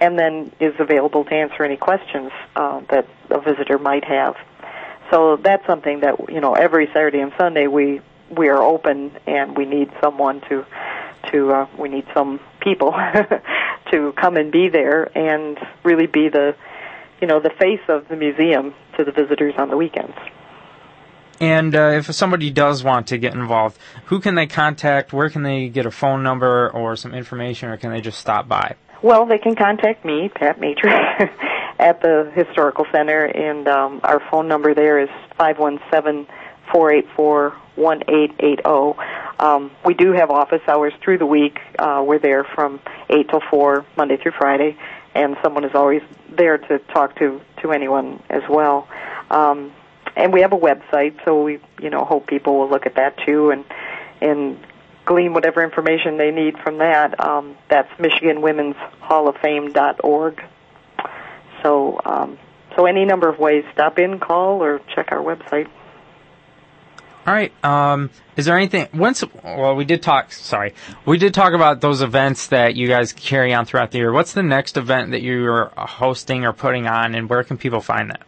and 0.00 0.18
then 0.18 0.50
is 0.60 0.74
available 0.78 1.24
to 1.24 1.32
answer 1.32 1.62
any 1.62 1.76
questions 1.76 2.32
uh, 2.56 2.80
that 2.90 3.06
a 3.30 3.40
visitor 3.40 3.78
might 3.78 4.04
have. 4.04 4.36
So 5.10 5.36
that's 5.36 5.64
something 5.66 6.00
that 6.00 6.30
you 6.30 6.40
know 6.40 6.54
every 6.54 6.86
Saturday 6.88 7.20
and 7.20 7.32
Sunday 7.38 7.66
we 7.66 8.00
we 8.30 8.48
are 8.48 8.62
open 8.62 9.12
and 9.26 9.56
we 9.56 9.64
need 9.64 9.90
someone 10.02 10.40
to 10.48 10.66
to 11.30 11.52
uh, 11.52 11.66
we 11.78 11.88
need 11.88 12.06
some 12.14 12.40
people 12.60 12.92
to 13.92 14.12
come 14.12 14.36
and 14.36 14.50
be 14.50 14.68
there 14.68 15.16
and 15.16 15.58
really 15.84 16.06
be 16.06 16.28
the 16.28 16.56
you 17.20 17.26
know 17.26 17.40
the 17.40 17.50
face 17.58 17.80
of 17.88 18.08
the 18.08 18.16
museum 18.16 18.74
to 18.96 19.04
the 19.04 19.12
visitors 19.12 19.54
on 19.58 19.68
the 19.70 19.76
weekends. 19.76 20.16
And 21.40 21.74
uh, 21.74 21.90
if 21.94 22.14
somebody 22.14 22.50
does 22.50 22.84
want 22.84 23.08
to 23.08 23.18
get 23.18 23.34
involved, 23.34 23.78
who 24.06 24.20
can 24.20 24.34
they 24.34 24.46
contact? 24.46 25.12
Where 25.12 25.28
can 25.28 25.42
they 25.42 25.68
get 25.68 25.84
a 25.84 25.90
phone 25.90 26.22
number 26.22 26.70
or 26.70 26.96
some 26.96 27.12
information, 27.12 27.70
or 27.70 27.76
can 27.76 27.90
they 27.90 28.00
just 28.00 28.18
stop 28.18 28.48
by? 28.48 28.76
Well, 29.02 29.26
they 29.26 29.38
can 29.38 29.56
contact 29.56 30.04
me, 30.04 30.30
Pat 30.34 30.60
Matrix, 30.60 30.94
at 31.78 32.00
the 32.00 32.30
Historical 32.34 32.86
Center, 32.92 33.24
and 33.24 33.66
um, 33.68 34.00
our 34.02 34.22
phone 34.30 34.48
number 34.48 34.74
there 34.74 35.00
is 35.00 35.08
five 35.36 35.58
one 35.58 35.80
seven 35.90 36.26
four 36.72 36.92
eight 36.92 37.06
four 37.16 37.54
1880. 37.76 38.62
Um, 39.38 39.70
we 39.84 39.94
do 39.94 40.12
have 40.12 40.30
office 40.30 40.62
hours 40.68 40.92
through 41.02 41.18
the 41.18 41.26
week. 41.26 41.58
Uh, 41.78 42.04
we're 42.06 42.18
there 42.18 42.44
from 42.54 42.80
8 43.10 43.28
till 43.28 43.42
4, 43.50 43.84
Monday 43.96 44.16
through 44.16 44.32
Friday, 44.38 44.76
and 45.14 45.36
someone 45.42 45.64
is 45.64 45.74
always 45.74 46.02
there 46.30 46.58
to 46.58 46.78
talk 46.78 47.16
to, 47.16 47.40
to 47.62 47.72
anyone 47.72 48.22
as 48.28 48.42
well. 48.48 48.86
Um, 49.30 49.72
and 50.16 50.32
we 50.32 50.42
have 50.42 50.52
a 50.52 50.58
website, 50.58 51.24
so 51.24 51.42
we, 51.42 51.58
you 51.80 51.90
know, 51.90 52.04
hope 52.04 52.26
people 52.26 52.58
will 52.58 52.70
look 52.70 52.86
at 52.86 52.96
that 52.96 53.16
too 53.26 53.50
and, 53.50 53.64
and 54.20 54.58
glean 55.04 55.34
whatever 55.34 55.62
information 55.62 56.16
they 56.16 56.30
need 56.30 56.56
from 56.58 56.78
that. 56.78 57.22
Um, 57.24 57.56
that's 57.68 57.90
MichiganWomen'sHallOfFame.org. 57.98 60.42
So, 61.62 62.00
um, 62.04 62.38
so 62.76 62.86
any 62.86 63.04
number 63.04 63.28
of 63.28 63.38
ways, 63.38 63.64
stop 63.72 63.98
in, 63.98 64.18
call, 64.18 64.62
or 64.62 64.80
check 64.94 65.12
our 65.12 65.22
website. 65.22 65.68
All 67.26 67.32
right. 67.32 67.52
Um, 67.64 68.10
is 68.36 68.44
there 68.44 68.56
anything 68.56 68.88
once? 68.92 69.24
Well, 69.42 69.74
we 69.76 69.84
did 69.84 70.02
talk. 70.02 70.32
Sorry, 70.32 70.74
we 71.06 71.16
did 71.16 71.32
talk 71.32 71.54
about 71.54 71.80
those 71.80 72.02
events 72.02 72.48
that 72.48 72.76
you 72.76 72.86
guys 72.86 73.12
carry 73.12 73.54
on 73.54 73.64
throughout 73.64 73.92
the 73.92 73.98
year. 73.98 74.12
What's 74.12 74.34
the 74.34 74.42
next 74.42 74.76
event 74.76 75.12
that 75.12 75.22
you're 75.22 75.72
hosting 75.76 76.44
or 76.44 76.52
putting 76.52 76.86
on, 76.86 77.14
and 77.14 77.30
where 77.30 77.42
can 77.42 77.56
people 77.56 77.80
find 77.80 78.10
that? 78.10 78.22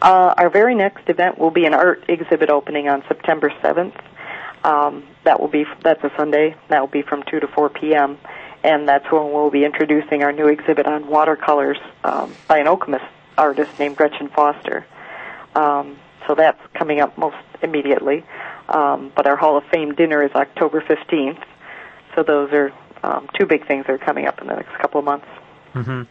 Uh, 0.00 0.34
our 0.36 0.50
very 0.50 0.74
next 0.74 1.08
event 1.08 1.38
will 1.38 1.52
be 1.52 1.66
an 1.66 1.74
art 1.74 2.04
exhibit 2.08 2.50
opening 2.50 2.88
on 2.88 3.04
September 3.06 3.52
seventh. 3.62 3.94
Um, 4.64 5.04
that 5.24 5.38
will 5.38 5.48
be 5.48 5.64
that's 5.84 6.02
a 6.02 6.10
Sunday. 6.16 6.56
That 6.68 6.80
will 6.80 6.88
be 6.88 7.02
from 7.02 7.22
two 7.30 7.38
to 7.38 7.46
four 7.46 7.68
p.m. 7.68 8.18
And 8.64 8.88
that's 8.88 9.10
when 9.10 9.32
we'll 9.32 9.50
be 9.50 9.64
introducing 9.64 10.22
our 10.22 10.32
new 10.32 10.46
exhibit 10.46 10.86
on 10.86 11.08
watercolors 11.08 11.78
um, 12.04 12.32
by 12.46 12.58
an 12.58 12.66
Okemos 12.66 13.04
artist 13.36 13.76
named 13.78 13.96
Gretchen 13.96 14.28
Foster. 14.28 14.86
Um, 15.56 15.98
so 16.26 16.36
that's 16.36 16.60
coming 16.72 17.00
up 17.00 17.18
most 17.18 17.36
immediately. 17.62 18.24
Um, 18.68 19.12
but 19.14 19.26
our 19.26 19.36
Hall 19.36 19.56
of 19.56 19.64
Fame 19.72 19.94
dinner 19.94 20.22
is 20.22 20.30
October 20.34 20.80
15th. 20.80 21.42
So 22.14 22.22
those 22.22 22.52
are 22.52 22.72
um, 23.02 23.28
two 23.38 23.46
big 23.46 23.66
things 23.66 23.86
that 23.86 23.92
are 23.92 23.98
coming 23.98 24.26
up 24.26 24.40
in 24.40 24.46
the 24.46 24.54
next 24.54 24.76
couple 24.78 24.98
of 24.98 25.04
months. 25.04 25.26
Mm-hmm. 25.74 26.02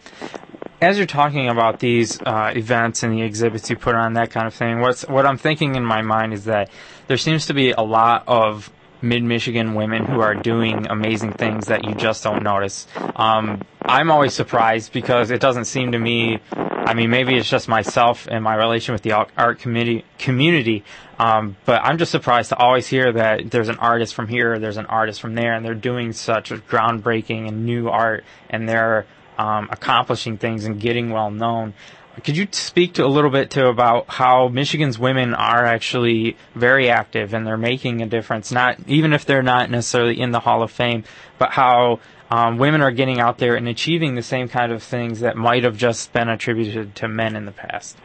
As 0.81 0.97
you're 0.97 1.05
talking 1.05 1.47
about 1.47 1.79
these 1.79 2.19
uh, 2.21 2.51
events 2.55 3.03
and 3.03 3.13
the 3.13 3.21
exhibits 3.21 3.69
you 3.69 3.75
put 3.75 3.93
on, 3.93 4.13
that 4.13 4.31
kind 4.31 4.47
of 4.47 4.53
thing, 4.53 4.79
what's 4.79 5.07
what 5.07 5.27
I'm 5.27 5.37
thinking 5.37 5.75
in 5.75 5.85
my 5.85 6.01
mind 6.01 6.33
is 6.33 6.45
that 6.45 6.71
there 7.07 7.17
seems 7.17 7.45
to 7.47 7.53
be 7.53 7.71
a 7.71 7.81
lot 7.81 8.23
of 8.27 8.71
mid 9.01 9.23
Michigan 9.23 9.73
women 9.73 10.05
who 10.05 10.21
are 10.21 10.35
doing 10.35 10.87
amazing 10.89 11.33
things 11.33 11.67
that 11.67 11.83
you 11.83 11.93
just 11.95 12.23
don't 12.23 12.43
notice. 12.43 12.87
Um, 13.15 13.61
I'm 13.81 14.11
always 14.11 14.33
surprised 14.33 14.93
because 14.93 15.31
it 15.31 15.41
doesn't 15.41 15.65
seem 15.65 15.91
to 15.93 15.99
me 15.99 16.39
I 16.83 16.95
mean, 16.95 17.11
maybe 17.11 17.37
it's 17.37 17.49
just 17.49 17.69
myself 17.69 18.27
and 18.29 18.43
my 18.43 18.55
relation 18.55 18.93
with 18.93 19.03
the 19.03 19.11
art 19.13 19.59
community, 19.59 20.03
community 20.17 20.83
um, 21.21 21.55
but 21.65 21.83
I'm 21.83 21.99
just 21.99 22.11
surprised 22.11 22.49
to 22.49 22.57
always 22.57 22.87
hear 22.87 23.11
that 23.13 23.51
there's 23.51 23.69
an 23.69 23.77
artist 23.77 24.15
from 24.15 24.27
here, 24.27 24.57
there's 24.57 24.77
an 24.77 24.87
artist 24.87 25.21
from 25.21 25.35
there, 25.35 25.53
and 25.53 25.63
they're 25.63 25.75
doing 25.75 26.13
such 26.13 26.49
groundbreaking 26.49 27.47
and 27.47 27.63
new 27.63 27.89
art, 27.89 28.23
and 28.49 28.67
they're 28.67 29.05
um, 29.37 29.69
accomplishing 29.71 30.39
things 30.39 30.65
and 30.65 30.81
getting 30.81 31.11
well 31.11 31.29
known. 31.29 31.75
Could 32.23 32.35
you 32.35 32.47
speak 32.51 32.95
to 32.95 33.05
a 33.05 33.07
little 33.07 33.29
bit 33.29 33.51
to 33.51 33.67
about 33.67 34.05
how 34.09 34.49
Michigan's 34.49 34.99
women 34.99 35.33
are 35.33 35.65
actually 35.65 36.35
very 36.55 36.89
active 36.89 37.33
and 37.33 37.47
they're 37.47 37.57
making 37.57 38.01
a 38.01 38.05
difference? 38.05 38.51
Not 38.51 38.77
even 38.87 39.13
if 39.13 39.25
they're 39.25 39.41
not 39.41 39.69
necessarily 39.69 40.19
in 40.19 40.31
the 40.31 40.41
Hall 40.41 40.61
of 40.61 40.71
Fame, 40.71 41.05
but 41.37 41.51
how 41.51 41.99
um, 42.29 42.57
women 42.57 42.81
are 42.81 42.91
getting 42.91 43.19
out 43.19 43.37
there 43.37 43.55
and 43.55 43.67
achieving 43.67 44.15
the 44.15 44.21
same 44.21 44.49
kind 44.49 44.71
of 44.71 44.83
things 44.83 45.21
that 45.21 45.37
might 45.37 45.63
have 45.63 45.77
just 45.77 46.11
been 46.11 46.27
attributed 46.27 46.95
to 46.95 47.07
men 47.07 47.35
in 47.35 47.45
the 47.45 47.51
past. 47.51 47.97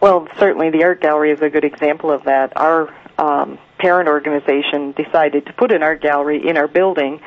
Well, 0.00 0.26
certainly 0.38 0.70
the 0.70 0.84
art 0.84 1.02
gallery 1.02 1.30
is 1.30 1.42
a 1.42 1.50
good 1.50 1.64
example 1.64 2.10
of 2.10 2.24
that. 2.24 2.56
Our 2.56 2.88
um, 3.18 3.58
parent 3.78 4.08
organization 4.08 4.92
decided 4.92 5.46
to 5.46 5.52
put 5.52 5.70
an 5.70 5.82
art 5.82 6.00
gallery 6.00 6.48
in 6.48 6.56
our 6.56 6.68
building 6.68 7.20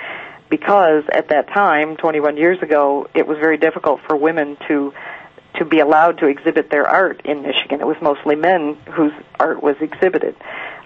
because 0.50 1.04
at 1.12 1.30
that 1.30 1.48
time, 1.50 1.98
21 1.98 2.38
years 2.38 2.62
ago, 2.62 3.08
it 3.14 3.28
was 3.28 3.38
very 3.40 3.58
difficult 3.58 4.02
for 4.08 4.16
women 4.16 4.58
to 4.68 4.94
to 5.56 5.66
be 5.66 5.80
allowed 5.80 6.18
to 6.20 6.28
exhibit 6.28 6.70
their 6.70 6.88
art 6.88 7.22
in 7.26 7.42
Michigan. 7.42 7.80
It 7.82 7.88
was 7.88 7.98
mostly 8.02 8.36
men 8.36 8.76
whose 8.92 9.14
art 9.40 9.62
was 9.62 9.76
exhibited. 9.82 10.36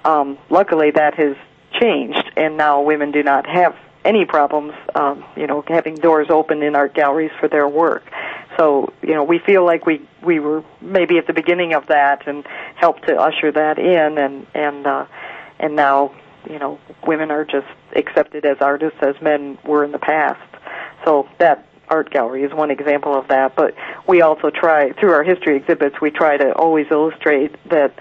Um, 0.04 0.38
luckily, 0.50 0.92
that 0.92 1.16
has 1.16 1.36
changed, 1.80 2.32
and 2.36 2.58
now 2.58 2.82
women 2.82 3.12
do 3.12 3.24
not 3.24 3.48
have 3.48 3.76
any 4.06 4.26
problems, 4.26 4.74
um, 4.96 5.26
you 5.36 5.48
know, 5.48 5.64
having 5.68 5.96
doors 5.96 6.28
open 6.30 6.64
in 6.64 6.76
art 6.76 6.94
galleries 6.94 7.32
for 7.40 7.50
their 7.50 7.68
work. 7.68 8.04
So, 8.58 8.94
you 9.02 9.14
know, 9.14 9.24
we 9.24 9.40
feel 9.40 9.66
like 9.66 9.86
we 9.86 10.02
we 10.24 10.40
were 10.40 10.64
maybe 10.82 11.18
at 11.18 11.28
the 11.28 11.34
beginning 11.34 11.74
of 11.74 11.88
that 11.88 12.28
and 12.28 12.46
helped 12.76 13.08
to 13.08 13.16
usher 13.16 13.52
that 13.52 13.78
in, 13.78 14.18
and 14.18 14.48
and 14.54 14.88
uh, 14.88 15.06
and 15.60 15.76
now, 15.76 16.16
you 16.50 16.58
know, 16.58 16.80
women 17.06 17.32
are 17.32 17.44
just 17.46 17.68
accepted 17.96 18.46
as 18.46 18.58
artists 18.62 19.00
as 19.02 19.22
men 19.22 19.58
were 19.66 19.84
in 19.84 19.92
the 19.92 20.00
past. 20.00 20.42
So 21.06 21.28
that 21.40 21.68
art 21.90 22.10
gallery 22.10 22.44
is 22.44 22.54
one 22.54 22.72
example 22.72 23.18
of 23.18 23.28
that. 23.30 23.56
But 23.56 23.76
we 24.08 24.22
also 24.22 24.50
try 24.50 24.92
through 24.94 25.12
our 25.12 25.24
history 25.24 25.58
exhibits, 25.58 25.96
we 26.02 26.12
try 26.12 26.38
to 26.38 26.54
always 26.54 26.88
illustrate 26.92 27.56
that 27.70 27.94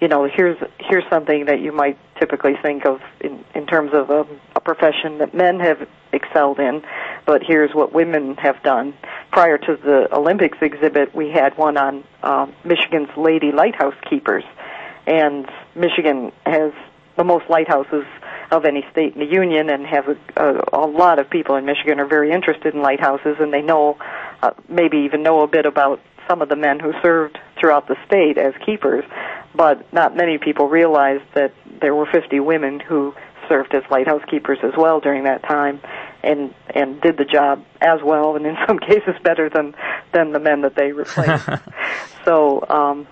you 0.00 0.08
know, 0.08 0.28
here's 0.30 0.58
here's 0.80 1.04
something 1.08 1.46
that 1.46 1.60
you 1.60 1.72
might 1.72 1.98
typically 2.18 2.56
think 2.60 2.84
of 2.84 3.00
in 3.20 3.44
in 3.54 3.66
terms 3.66 3.92
of 3.94 4.10
a, 4.10 4.26
a 4.54 4.60
profession 4.60 5.18
that 5.18 5.34
men 5.34 5.60
have 5.60 5.88
excelled 6.12 6.58
in, 6.58 6.82
but 7.24 7.42
here's 7.42 7.74
what 7.74 7.92
women 7.94 8.34
have 8.36 8.62
done. 8.62 8.94
Prior 9.30 9.56
to 9.56 9.76
the 9.76 10.14
Olympics 10.14 10.58
exhibit, 10.60 11.14
we 11.14 11.30
had 11.30 11.56
one 11.56 11.76
on 11.76 12.04
um, 12.22 12.54
Michigan's 12.64 13.16
lady 13.16 13.52
lighthouse 13.52 13.94
keepers, 14.10 14.44
and 15.06 15.48
Michigan 15.74 16.32
has 16.44 16.72
the 17.16 17.24
most 17.24 17.48
lighthouses 17.48 18.04
of 18.50 18.64
any 18.64 18.84
state 18.92 19.14
in 19.14 19.20
the 19.20 19.32
union, 19.32 19.70
and 19.70 19.86
have 19.86 20.08
a, 20.08 20.16
a, 20.36 20.84
a 20.84 20.86
lot 20.86 21.18
of 21.18 21.30
people 21.30 21.56
in 21.56 21.64
Michigan 21.64 22.00
are 22.00 22.06
very 22.06 22.30
interested 22.32 22.74
in 22.74 22.82
lighthouses, 22.82 23.36
and 23.40 23.52
they 23.52 23.62
know, 23.62 23.98
uh, 24.42 24.50
maybe 24.68 24.98
even 24.98 25.22
know 25.22 25.42
a 25.42 25.46
bit 25.46 25.66
about 25.66 26.00
some 26.28 26.42
of 26.42 26.48
the 26.48 26.56
men 26.56 26.80
who 26.80 26.92
served 27.02 27.38
throughout 27.60 27.86
the 27.88 27.96
state 28.06 28.38
as 28.38 28.54
keepers, 28.64 29.04
but 29.54 29.92
not 29.92 30.16
many 30.16 30.38
people 30.38 30.68
realized 30.68 31.24
that 31.34 31.52
there 31.80 31.94
were 31.94 32.06
50 32.06 32.40
women 32.40 32.80
who 32.80 33.14
served 33.48 33.74
as 33.74 33.82
lighthouse 33.90 34.22
keepers 34.30 34.58
as 34.62 34.72
well 34.76 35.00
during 35.00 35.24
that 35.24 35.42
time 35.42 35.80
and 36.22 36.54
and 36.74 37.00
did 37.02 37.18
the 37.18 37.26
job 37.26 37.62
as 37.80 38.00
well 38.02 38.36
and 38.36 38.46
in 38.46 38.56
some 38.66 38.78
cases 38.78 39.14
better 39.22 39.50
than 39.50 39.74
than 40.12 40.32
the 40.32 40.40
men 40.40 40.62
that 40.62 40.74
they 40.74 40.92
replaced. 40.92 41.48
So 42.24 42.64
um 42.70 43.06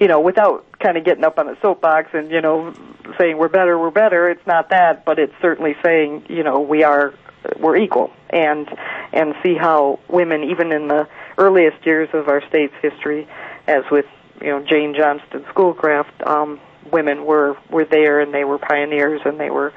you 0.00 0.08
know 0.08 0.20
without 0.20 0.66
kind 0.80 0.96
of 0.96 1.04
getting 1.04 1.24
up 1.24 1.38
on 1.38 1.48
a 1.48 1.56
soapbox 1.60 2.10
and 2.14 2.30
you 2.30 2.40
know 2.40 2.74
saying 3.18 3.36
we're 3.36 3.48
better 3.48 3.78
we're 3.78 3.90
better 3.90 4.28
it's 4.28 4.46
not 4.46 4.70
that 4.70 5.04
but 5.04 5.18
it's 5.18 5.34
certainly 5.40 5.76
saying 5.84 6.24
you 6.28 6.42
know 6.42 6.60
we 6.60 6.82
are 6.82 7.14
we're 7.58 7.76
equal 7.76 8.10
and 8.30 8.68
and 9.12 9.34
see 9.42 9.54
how 9.54 9.98
women 10.08 10.44
even 10.44 10.72
in 10.72 10.88
the 10.88 11.08
earliest 11.38 11.84
years 11.86 12.08
of 12.12 12.28
our 12.28 12.46
state's 12.48 12.74
history 12.82 13.28
as 13.66 13.84
with 13.90 14.06
you 14.40 14.48
know 14.48 14.60
Jane 14.64 14.94
Johnston 14.94 15.44
Schoolcraft, 15.50 16.26
um, 16.26 16.60
women 16.90 17.24
were 17.24 17.56
were 17.70 17.84
there 17.84 18.20
and 18.20 18.32
they 18.32 18.44
were 18.44 18.58
pioneers 18.58 19.20
and 19.24 19.38
they 19.38 19.50
were 19.50 19.72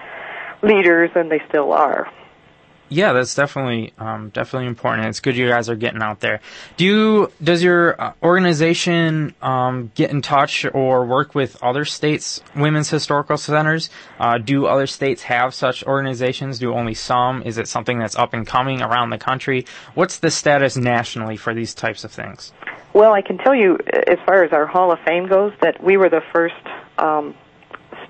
leaders 0.61 1.11
and 1.15 1.31
they 1.31 1.41
still 1.49 1.73
are. 1.73 2.11
Yeah, 2.93 3.13
that's 3.13 3.33
definitely 3.33 3.91
um, 3.97 4.29
definitely 4.29 4.67
important. 4.67 5.07
It's 5.07 5.19
good 5.19 5.35
you 5.35 5.47
guys 5.49 5.67
are 5.67 5.75
getting 5.75 6.03
out 6.03 6.19
there. 6.19 6.41
Do 6.77 6.85
you 6.85 7.31
does 7.43 7.63
your 7.63 7.99
uh, 7.99 8.13
organization 8.21 9.33
um, 9.41 9.91
get 9.95 10.11
in 10.11 10.21
touch 10.21 10.63
or 10.71 11.03
work 11.03 11.33
with 11.33 11.61
other 11.63 11.85
states' 11.85 12.43
women's 12.55 12.91
historical 12.91 13.37
centers? 13.37 13.89
Uh, 14.19 14.37
do 14.37 14.67
other 14.67 14.85
states 14.85 15.23
have 15.23 15.55
such 15.55 15.83
organizations? 15.85 16.59
Do 16.59 16.71
only 16.75 16.93
some? 16.93 17.41
Is 17.41 17.57
it 17.57 17.67
something 17.67 17.97
that's 17.97 18.15
up 18.15 18.35
and 18.35 18.45
coming 18.45 18.83
around 18.83 19.09
the 19.09 19.17
country? 19.17 19.65
What's 19.95 20.19
the 20.19 20.29
status 20.29 20.77
nationally 20.77 21.35
for 21.35 21.55
these 21.55 21.73
types 21.73 22.03
of 22.03 22.11
things? 22.11 22.53
Well, 22.93 23.13
I 23.13 23.23
can 23.23 23.39
tell 23.39 23.55
you, 23.55 23.79
as 24.05 24.19
far 24.23 24.43
as 24.43 24.53
our 24.53 24.67
Hall 24.67 24.91
of 24.91 24.99
Fame 24.99 25.27
goes, 25.27 25.51
that 25.61 25.83
we 25.83 25.97
were 25.97 26.09
the 26.09 26.21
first 26.31 26.53
um, 26.99 27.33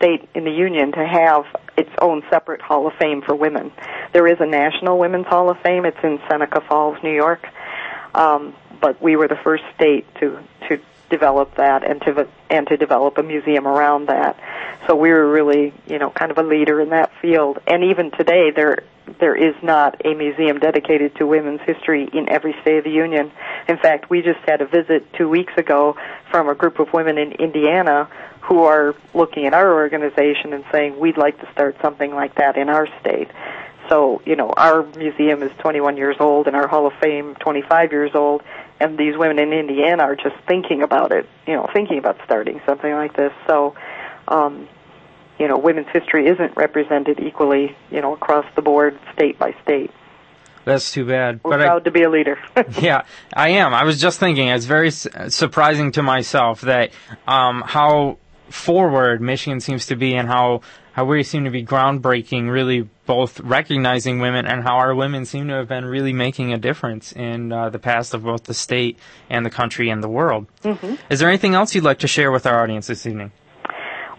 state 0.04 0.28
in 0.36 0.44
the 0.44 0.52
union 0.52 0.92
to 0.92 1.06
have 1.06 1.46
its 1.78 1.90
own 2.02 2.24
separate 2.30 2.62
Hall 2.62 2.88
of 2.88 2.94
Fame 3.00 3.22
for 3.22 3.34
women. 3.34 3.72
There 4.12 4.28
is 4.28 4.38
a 4.40 4.46
National 4.46 5.00
Women's 5.00 5.28
Hall 5.28 5.50
of 5.50 5.58
Fame. 5.62 5.86
It's 5.86 5.98
in 6.04 6.20
Seneca 6.30 6.62
Falls, 6.68 6.98
New 7.04 7.14
York. 7.14 7.48
Um, 8.14 8.54
but 8.82 9.02
we 9.02 9.16
were 9.16 9.28
the 9.28 9.40
first 9.44 9.64
state 9.76 10.06
to 10.20 10.40
to 10.68 10.80
develop 11.14 11.56
that 11.56 11.84
and 11.90 12.02
to 12.02 12.28
and 12.50 12.68
to 12.68 12.78
develop 12.78 13.18
a 13.18 13.24
museum 13.24 13.68
around 13.68 14.08
that. 14.08 14.40
So 14.88 14.96
we 14.96 15.12
were 15.12 15.30
really, 15.30 15.74
you 15.88 16.00
know, 16.00 16.10
kind 16.10 16.32
of 16.32 16.38
a 16.38 16.44
leader 16.44 16.82
in 16.82 16.90
that 16.90 17.12
field. 17.22 17.60
And 17.68 17.84
even 17.84 18.12
today, 18.12 18.52
there 18.52 18.78
there 19.20 19.36
is 19.36 19.56
not 19.62 20.02
a 20.06 20.14
museum 20.16 20.60
dedicated 20.60 21.16
to 21.18 21.28
women's 21.28 21.62
history 21.62 22.10
in 22.12 22.30
every 22.30 22.56
state 22.62 22.78
of 22.78 22.84
the 22.84 22.92
union. 22.92 23.32
In 23.68 23.78
fact, 23.78 24.10
we 24.10 24.22
just 24.22 24.40
had 24.48 24.62
a 24.62 24.66
visit 24.66 25.12
two 25.14 25.30
weeks 25.30 25.54
ago 25.58 25.96
from 26.32 26.50
a 26.50 26.56
group 26.56 26.80
of 26.80 26.92
women 26.94 27.18
in 27.18 27.34
Indiana 27.34 28.10
who 28.42 28.64
are 28.64 28.96
looking 29.14 29.46
at 29.46 29.54
our 29.54 29.74
organization 29.74 30.54
and 30.54 30.64
saying 30.72 31.00
we'd 31.00 31.18
like 31.18 31.40
to 31.40 31.52
start 31.52 31.76
something 31.82 32.14
like 32.14 32.36
that 32.36 32.58
in 32.58 32.70
our 32.70 32.88
state. 33.00 33.30
So, 33.90 34.22
you 34.26 34.36
know, 34.36 34.50
our 34.50 34.84
museum 34.98 35.44
is 35.44 35.52
21 35.60 35.98
years 35.98 36.16
old 36.20 36.48
and 36.48 36.56
our 36.56 36.68
Hall 36.68 36.88
of 36.88 36.94
Fame 37.02 37.36
25 37.36 37.92
years 37.92 38.12
old, 38.16 38.42
and 38.84 38.98
these 38.98 39.18
women 39.18 39.40
in 39.40 39.54
Indiana 39.54 40.04
are 40.04 40.16
just 40.16 40.36
thinking 40.46 40.82
about 40.82 41.14
it, 41.14 41.28
you 41.48 41.54
know, 41.54 41.70
thinking 41.74 41.98
about 41.98 42.18
starting 42.26 42.62
something 42.66 42.92
like 42.92 43.16
this. 43.16 43.32
So, 43.48 43.76
um, 44.28 44.68
you 45.40 45.48
know, 45.48 45.58
women's 45.58 45.88
history 45.94 46.28
isn't 46.28 46.58
represented 46.58 47.20
equally, 47.22 47.76
you 47.90 48.02
know, 48.02 48.14
across 48.14 48.46
the 48.56 48.62
board, 48.62 49.00
state 49.14 49.40
by 49.40 49.56
state. 49.64 49.90
That's 50.66 50.92
too 50.92 51.06
bad. 51.06 51.40
We're 51.44 51.52
but 51.52 51.62
proud 51.62 51.82
I, 51.82 51.84
to 51.86 51.92
be 51.92 52.04
a 52.04 52.10
leader. 52.10 52.38
yeah, 52.82 53.06
I 53.34 53.50
am. 53.50 53.74
I 53.74 53.86
was 53.86 54.02
just 54.02 54.20
thinking, 54.20 54.50
it's 54.50 54.66
very 54.66 54.92
su- 54.92 55.10
surprising 55.30 55.94
to 55.94 56.04
myself 56.04 56.62
that 56.62 56.92
um, 57.26 57.64
how 57.66 58.18
forward 58.50 59.22
Michigan 59.22 59.62
seems 59.62 59.88
to 59.88 59.96
be 59.96 60.14
and 60.14 60.28
how 60.28 60.62
how 60.92 61.06
we 61.06 61.24
seem 61.24 61.46
to 61.46 61.50
be 61.50 61.66
groundbreaking, 61.66 62.52
really 62.52 62.90
both 63.06 63.40
recognizing 63.42 64.20
women 64.20 64.46
and 64.46 64.64
how 64.64 64.78
our 64.78 64.96
women 64.96 65.26
seem 65.26 65.48
to 65.50 65.54
have 65.56 65.68
been 65.68 65.86
really 65.86 66.14
making 66.14 66.54
a 66.54 66.58
difference 66.58 67.12
in 67.12 67.52
uh, 67.52 67.70
the 67.70 67.80
past 67.80 68.14
of 68.14 68.24
both 68.24 68.44
the 68.46 68.54
state 68.54 68.98
and 69.30 69.46
the 69.46 69.50
country 69.50 69.90
and 69.90 70.04
the 70.04 70.10
world. 70.10 70.48
Mm-hmm. 70.64 70.96
Is 71.10 71.20
there 71.20 71.30
anything 71.30 71.54
else 71.54 71.76
you'd 71.76 71.84
like 71.84 72.00
to 72.00 72.08
share 72.08 72.32
with 72.32 72.46
our 72.46 72.62
audience 72.62 72.88
this 72.88 73.06
evening? 73.06 73.32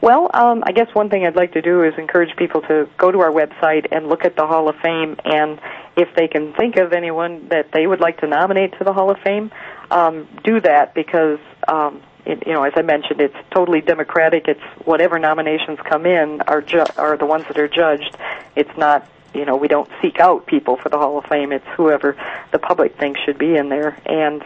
Well, 0.01 0.31
um, 0.35 0.63
I 0.67 0.73
guess 0.73 0.89
one 0.93 1.09
thing 1.09 1.25
I'd 1.25 1.35
like 1.35 1.53
to 1.55 1.63
do 1.63 1.83
is 1.83 1.95
encourage 1.97 2.37
people 2.37 2.61
to 2.63 2.87
go 2.99 3.11
to 3.11 3.21
our 3.21 3.31
website 3.31 3.87
and 3.91 4.07
look 4.07 4.27
at 4.27 4.37
the 4.37 4.47
Hall 4.47 4.69
of 4.69 4.77
Fame, 4.83 5.17
and 5.25 5.59
if 5.97 6.15
they 6.15 6.29
can 6.29 6.53
think 6.53 6.77
of 6.77 6.93
anyone 6.93 7.49
that 7.49 7.71
they 7.73 7.87
would 7.87 8.01
like 8.01 8.21
to 8.21 8.27
nominate 8.27 8.77
to 8.79 8.85
the 8.85 8.93
Hall 8.93 9.11
of 9.11 9.17
Fame, 9.25 9.51
um, 9.91 10.29
do 10.43 10.61
that 10.61 10.95
because, 10.95 11.39
um, 11.69 12.03
it, 12.27 12.47
you 12.47 12.53
know, 12.53 12.65
as 12.65 12.75
I 12.77 12.83
mentioned, 12.83 13.23
it's 13.23 13.37
totally 13.51 13.81
democratic. 13.81 14.47
It's 14.47 14.61
whatever 14.85 15.19
nominations 15.19 15.79
come 15.89 16.05
in 16.05 16.43
are 16.43 16.61
ju- 16.61 16.85
are 16.99 17.17
the 17.17 17.27
ones 17.27 17.45
that 17.49 17.59
are 17.59 17.69
judged. 17.69 18.15
It's 18.57 18.77
not, 18.77 19.09
you 19.35 19.45
know, 19.45 19.57
we 19.57 19.69
don't 19.69 19.91
seek 20.03 20.21
out 20.21 20.47
people 20.47 20.77
for 20.77 20.89
the 20.89 20.99
Hall 20.99 21.19
of 21.19 21.25
Fame. 21.27 21.53
It's 21.53 21.67
whoever 21.77 22.17
the 22.53 22.59
public 22.59 22.97
thinks 22.97 23.21
should 23.21 23.39
be 23.39 23.57
in 23.57 23.69
there, 23.69 23.99
and 24.07 24.45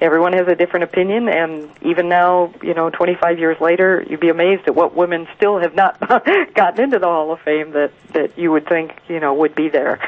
everyone 0.00 0.32
has 0.34 0.46
a 0.48 0.54
different 0.54 0.84
opinion. 0.84 1.28
And 1.28 1.70
even 1.82 2.08
now 2.08 2.52
you 2.62 2.74
know 2.74 2.90
25 2.90 3.38
years 3.38 3.60
later 3.60 4.04
you'd 4.08 4.20
be 4.20 4.28
amazed 4.28 4.64
at 4.66 4.74
what 4.74 4.94
women 4.94 5.26
still 5.36 5.58
have 5.58 5.74
not 5.74 5.98
gotten 6.54 6.84
into 6.84 6.98
the 6.98 7.06
hall 7.06 7.32
of 7.32 7.40
fame 7.40 7.72
that 7.72 7.92
that 8.12 8.38
you 8.38 8.52
would 8.52 8.68
think 8.68 8.92
you 9.08 9.20
know 9.20 9.34
would 9.34 9.54
be 9.54 9.68
there. 9.68 9.98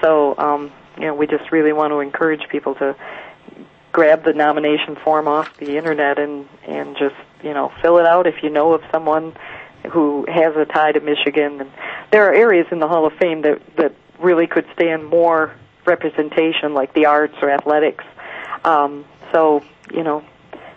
So 0.00 0.34
um 0.38 0.72
you 0.96 1.06
know 1.06 1.14
we 1.14 1.26
just 1.26 1.50
really 1.50 1.72
want 1.72 1.92
to 1.92 2.00
encourage 2.00 2.48
people 2.48 2.74
to 2.76 2.96
grab 3.92 4.22
the 4.24 4.32
nomination 4.32 4.96
form 4.96 5.26
off 5.26 5.56
the 5.58 5.76
internet 5.76 6.18
and 6.18 6.48
and 6.66 6.96
just 6.96 7.16
you 7.42 7.52
know 7.52 7.72
fill 7.82 7.98
it 7.98 8.06
out 8.06 8.26
if 8.26 8.42
you 8.42 8.50
know 8.50 8.72
of 8.74 8.82
someone 8.92 9.34
who 9.90 10.26
has 10.28 10.54
a 10.56 10.64
tie 10.64 10.92
to 10.92 11.00
Michigan 11.00 11.60
and 11.60 11.70
there 12.10 12.28
are 12.28 12.34
areas 12.34 12.66
in 12.70 12.80
the 12.80 12.88
hall 12.88 13.06
of 13.06 13.12
fame 13.14 13.42
that 13.42 13.60
that 13.76 13.94
really 14.18 14.46
could 14.46 14.66
stand 14.74 15.06
more 15.06 15.54
representation 15.86 16.74
like 16.74 16.92
the 16.92 17.06
arts 17.06 17.34
or 17.40 17.50
athletics 17.50 18.04
um 18.64 19.04
so, 19.32 19.62
you 19.92 20.02
know, 20.02 20.24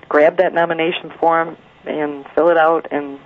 grab 0.10 0.38
that 0.38 0.54
nomination 0.54 1.12
form 1.20 1.58
and 1.86 2.26
fill 2.36 2.50
it 2.50 2.58
out, 2.58 2.88
and 2.92 3.20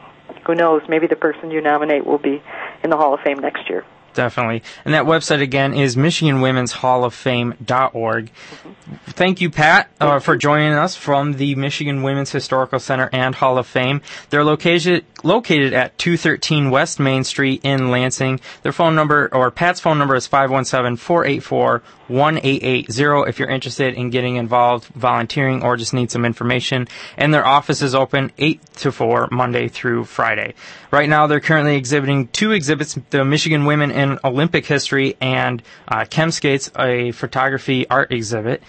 who 0.46 0.56
knows, 0.56 0.82
maybe 0.88 1.08
the 1.08 1.16
person 1.16 1.52
you 1.52 1.62
nominate 1.62 2.06
will 2.06 2.18
be 2.18 2.42
in 2.84 2.90
the 2.90 2.98
Hall 2.98 3.14
of 3.14 3.20
Fame 3.22 3.40
next 3.40 3.70
year. 3.70 3.86
Definitely. 4.18 4.64
And 4.84 4.94
that 4.96 5.06
website 5.06 5.44
again 5.44 5.76
is 5.76 5.96
MichiganWomen'sHallOfFame.org. 5.96 8.26
Mm-hmm. 8.26 8.96
Thank 9.12 9.42
you, 9.42 9.52
Pat, 9.52 9.92
uh, 10.02 10.18
for 10.18 10.36
joining 10.36 10.74
us 10.74 10.96
from 10.96 11.34
the 11.34 11.54
Michigan 11.54 12.02
Women's 12.02 12.32
Historical 12.32 12.80
Center 12.80 13.12
and 13.14 13.36
Hall 13.36 13.60
of 13.60 13.68
Fame. 13.68 14.02
They're 14.32 14.44
located 14.44 15.06
located 15.24 15.74
at 15.74 15.96
213 16.00 16.72
West 16.72 17.00
Main 17.00 17.24
Street 17.24 17.62
in 17.64 17.92
Lansing. 17.92 18.40
Their 18.64 18.72
phone 18.72 18.96
number, 18.96 19.30
or 19.32 19.52
Pat's 19.52 19.80
phone 19.80 20.00
number, 20.00 20.16
is 20.16 20.26
517 20.26 20.98
484 20.98 21.84
1880 22.08 23.30
if 23.30 23.40
you're 23.40 23.50
interested 23.50 23.94
in 23.96 24.10
getting 24.10 24.36
involved, 24.36 24.86
volunteering, 24.94 25.64
or 25.64 25.78
just 25.78 25.94
need 25.94 26.12
some 26.12 26.26
information. 26.26 26.88
And 27.18 27.34
their 27.34 27.46
office 27.46 27.82
is 27.82 27.96
open 27.96 28.32
8 28.38 28.62
to 28.78 28.92
4, 28.92 29.30
Monday 29.32 29.68
through 29.68 30.06
Friday. 30.06 30.54
Right 30.92 31.10
now, 31.10 31.28
they're 31.28 31.40
currently 31.40 31.76
exhibiting 31.76 32.28
two 32.28 32.52
exhibits, 32.52 32.98
the 33.10 33.26
Michigan 33.26 33.66
Women 33.66 33.92
in 33.92 34.20
Olympic 34.24 34.66
History 34.66 35.16
and 35.22 35.62
uh, 35.88 36.06
Chem 36.10 36.32
Skates, 36.32 36.72
a 36.78 37.12
photography 37.12 37.88
art 37.90 38.12
exhibit. 38.12 38.62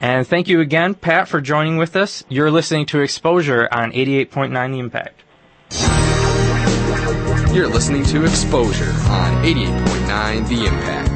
And 0.00 0.26
thank 0.26 0.48
you 0.48 0.60
again, 0.60 0.94
Pat, 0.94 1.28
for 1.28 1.40
joining 1.40 1.78
with 1.78 1.96
us. 1.96 2.24
You're 2.28 2.50
listening 2.50 2.86
to 2.86 3.00
Exposure 3.00 3.68
on 3.72 3.92
88.9 3.92 4.72
The 4.72 4.78
Impact. 4.78 5.22
You're 7.54 7.68
listening 7.68 8.04
to 8.04 8.24
Exposure 8.24 8.90
on 9.08 9.42
88.9 9.44 10.48
The 10.48 10.66
Impact. 10.66 11.15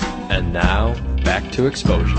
And 0.31 0.53
now, 0.53 0.93
back 1.25 1.51
to 1.51 1.65
Exposure. 1.65 2.15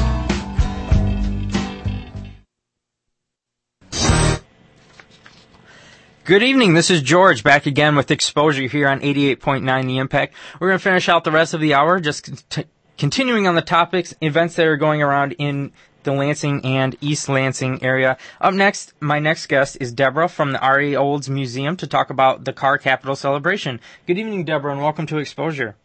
Good 6.25 6.43
evening. 6.43 6.75
This 6.75 6.91
is 6.91 7.01
George 7.01 7.43
back 7.43 7.65
again 7.65 7.97
with 7.97 8.11
Exposure 8.11 8.65
here 8.65 8.87
on 8.87 9.01
88.9 9.01 9.87
The 9.87 9.97
Impact. 9.97 10.35
We're 10.61 10.69
going 10.69 10.79
to 10.79 10.85
finish 10.85 11.09
out 11.09 11.25
the 11.25 11.31
rest 11.31 11.55
of 11.55 11.63
the 11.63 11.73
hour 11.73 12.01
just 12.01 12.51
cont- 12.51 12.69
continuing 12.99 13.49
on 13.49 13.55
the 13.55 13.63
topics, 13.63 14.15
events 14.21 14.57
that 14.57 14.67
are 14.67 14.77
going 14.77 15.01
around 15.01 15.33
in 15.39 15.73
the 16.03 16.13
Lansing 16.13 16.67
and 16.67 16.95
East 17.01 17.31
Lansing 17.31 17.83
area. 17.83 18.19
Up 18.43 18.53
next, 18.53 18.93
my 19.01 19.21
next 19.21 19.47
guest 19.47 19.79
is 19.81 19.91
Deborah 19.91 20.29
from 20.29 20.53
the 20.53 20.61
R.E. 20.61 20.95
Olds 20.95 21.31
Museum 21.31 21.79
to 21.79 21.87
talk 21.87 22.11
about 22.11 22.45
the 22.45 22.53
car 22.53 22.77
capital 22.77 23.17
celebration. 23.17 23.81
Good 24.07 24.19
evening, 24.19 24.45
Deborah, 24.45 24.73
and 24.73 24.83
welcome 24.83 25.07
to 25.07 25.17
Exposure. 25.17 25.77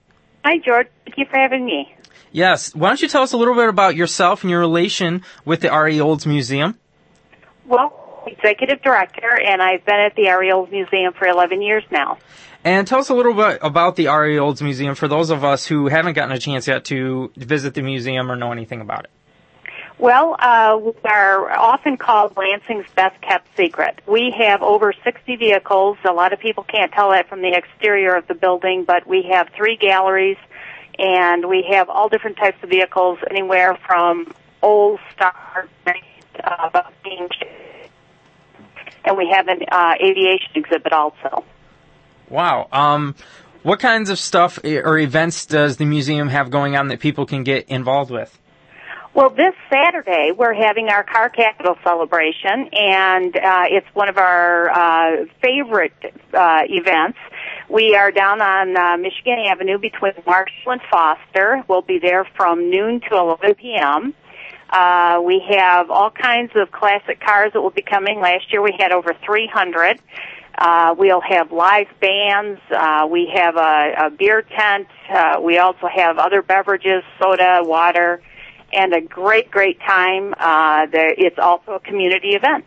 Hi, 0.43 0.57
George. 0.57 0.88
Thank 1.05 1.17
you 1.17 1.25
for 1.30 1.38
having 1.38 1.65
me. 1.65 1.93
Yes. 2.32 2.75
Why 2.75 2.89
don't 2.89 3.01
you 3.01 3.07
tell 3.07 3.23
us 3.23 3.34
a 3.34 3.38
little 3.38 3.55
bit 3.55 3.69
about 3.69 3.95
yourself 3.95 4.43
and 4.43 4.51
your 4.51 4.59
relation 4.59 5.23
with 5.45 5.61
the 5.61 5.69
R.E. 5.69 5.99
Olds 5.99 6.25
Museum? 6.25 6.78
Well, 7.65 8.23
executive 8.28 8.82
director, 8.82 9.30
and 9.30 9.61
I've 9.61 9.86
been 9.86 9.99
at 9.99 10.15
the 10.15 10.30
R.E. 10.30 10.51
Olds 10.51 10.71
Museum 10.71 11.13
for 11.13 11.28
11 11.28 11.61
years 11.61 11.84
now. 11.91 12.17
And 12.63 12.88
tell 12.88 12.99
us 12.99 13.09
a 13.09 13.13
little 13.13 13.34
bit 13.34 13.59
about 13.61 13.95
the 13.95 14.07
R.E. 14.07 14.38
Olds 14.38 14.61
Museum 14.61 14.95
for 14.95 15.07
those 15.07 15.30
of 15.30 15.43
us 15.43 15.65
who 15.65 15.88
haven't 15.88 16.13
gotten 16.13 16.36
a 16.36 16.39
chance 16.39 16.67
yet 16.67 16.86
to 16.86 17.32
visit 17.36 17.73
the 17.73 17.82
museum 17.82 18.32
or 18.32 18.36
know 18.36 18.51
anything 18.51 18.82
about 18.82 19.05
it. 19.05 19.09
Well, 19.99 20.36
uh, 20.38 20.78
we 20.80 20.93
are 21.05 21.51
often 21.57 21.97
called 21.97 22.38
Lansing's 22.38 22.86
best 22.95 23.19
kept 23.21 23.47
secret. 23.57 23.99
We 24.05 24.32
have 24.38 24.61
over 24.61 24.93
60 25.03 25.38
vehicles. 25.38 25.97
A 26.07 26.13
lot 26.13 26.34
of 26.34 26.39
people 26.39 26.63
can't 26.63 26.91
tell 26.91 27.11
that 27.11 27.30
from 27.30 27.41
the 27.41 27.53
exterior 27.55 28.15
of 28.15 28.28
the 28.28 28.36
building, 28.36 28.84
but 28.86 29.07
we 29.07 29.23
have 29.32 29.49
three 29.55 29.75
galleries, 29.75 30.38
and 31.00 31.48
we 31.48 31.66
have 31.72 31.89
all 31.89 32.10
different 32.10 32.38
types 32.38 32.58
of 32.64 32.70
vehicles, 32.70 33.20
anywhere 33.30 33.78
from 33.86 34.34
old 34.62 35.00
star, 35.14 35.68
uh, 36.43 36.82
and 39.06 39.18
we 39.18 39.30
have 39.34 39.48
an 39.48 39.62
uh, 39.72 39.93
aviation 40.04 40.52
exhibit 40.56 40.91
also. 40.93 41.43
Wow. 42.30 42.68
Um, 42.72 43.16
what 43.64 43.80
kinds 43.80 44.10
of 44.10 44.20
stuff 44.20 44.60
or 44.64 44.98
events 44.98 45.45
does 45.45 45.78
the 45.78 45.86
museum 45.86 46.28
have 46.30 46.50
going 46.50 46.76
on 46.76 46.89
that 46.89 47.00
people 47.00 47.26
can 47.26 47.43
get 47.43 47.70
involved 47.70 48.12
with? 48.12 48.38
Well, 49.14 49.32
this 49.32 49.56
Saturday 49.74 50.32
we're 50.38 50.54
having 50.54 50.89
our 50.89 51.04
Car 51.04 51.30
Capital 51.30 51.76
celebration, 51.84 52.70
and 52.72 53.36
uh, 53.36 53.64
it's 53.68 53.88
one 53.95 54.10
of 54.10 54.18
our 54.18 54.70
uh, 54.70 55.26
favorite 55.41 55.93
uh, 56.34 56.60
events. 56.70 57.18
We 57.70 57.95
are 57.95 58.11
down 58.11 58.41
on 58.41 58.78
uh, 58.78 58.95
Michigan 58.95 59.39
Avenue 59.45 59.78
between 59.78 60.13
Marshall 60.26 60.72
and 60.72 60.82
Foster. 60.89 61.65
We'll 61.68 61.82
be 61.82 61.99
there 61.99 62.24
from 62.38 62.70
noon 62.70 63.01
to 63.01 63.18
11 63.18 63.55
p.m. 63.55 64.13
Uh, 64.70 65.22
we 65.22 65.43
have 65.49 65.91
all 65.91 66.09
kinds 66.09 66.53
of 66.55 66.72
classic 66.72 67.20
cars 67.20 67.51
that 67.51 67.61
will 67.61 67.70
be 67.70 67.82
coming. 67.82 68.22
Last 68.22 68.53
year 68.53 68.61
we 68.61 68.74
had 68.80 68.93
over 68.93 69.13
300. 69.26 69.99
Uh, 70.57 70.95
we'll 70.97 71.20
have 71.20 71.51
live 71.51 71.88
bands. 71.99 72.61
Uh, 72.72 73.05
we 73.11 73.30
have 73.36 73.57
a, 73.57 74.05
a 74.05 74.09
beer 74.11 74.43
tent. 74.43 74.88
Uh, 75.09 75.41
we 75.41 75.57
also 75.57 75.88
have 75.93 76.18
other 76.18 76.41
beverages, 76.41 77.03
soda, 77.22 77.59
water, 77.63 78.22
and 78.72 78.93
a 78.93 79.01
great, 79.01 79.51
great 79.51 79.80
time. 79.82 80.34
Uh, 80.39 80.86
there, 80.86 81.13
it's 81.18 81.38
also 81.38 81.74
a 81.74 81.80
community 81.82 82.30
event. 82.30 82.63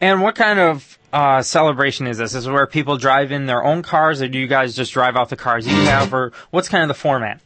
And 0.00 0.22
what 0.22 0.34
kind 0.34 0.58
of 0.58 0.98
uh, 1.12 1.42
celebration 1.42 2.06
is 2.06 2.18
this? 2.18 2.34
Is 2.34 2.46
it 2.46 2.52
where 2.52 2.66
people 2.66 2.96
drive 2.96 3.32
in 3.32 3.46
their 3.46 3.64
own 3.64 3.82
cars, 3.82 4.22
or 4.22 4.28
do 4.28 4.38
you 4.38 4.46
guys 4.46 4.76
just 4.76 4.92
drive 4.92 5.16
out 5.16 5.28
the 5.28 5.36
cars 5.36 5.66
you 5.66 5.74
have, 5.74 6.14
or 6.14 6.32
what's 6.50 6.68
kind 6.68 6.82
of 6.82 6.88
the 6.88 6.94
format? 6.94 7.40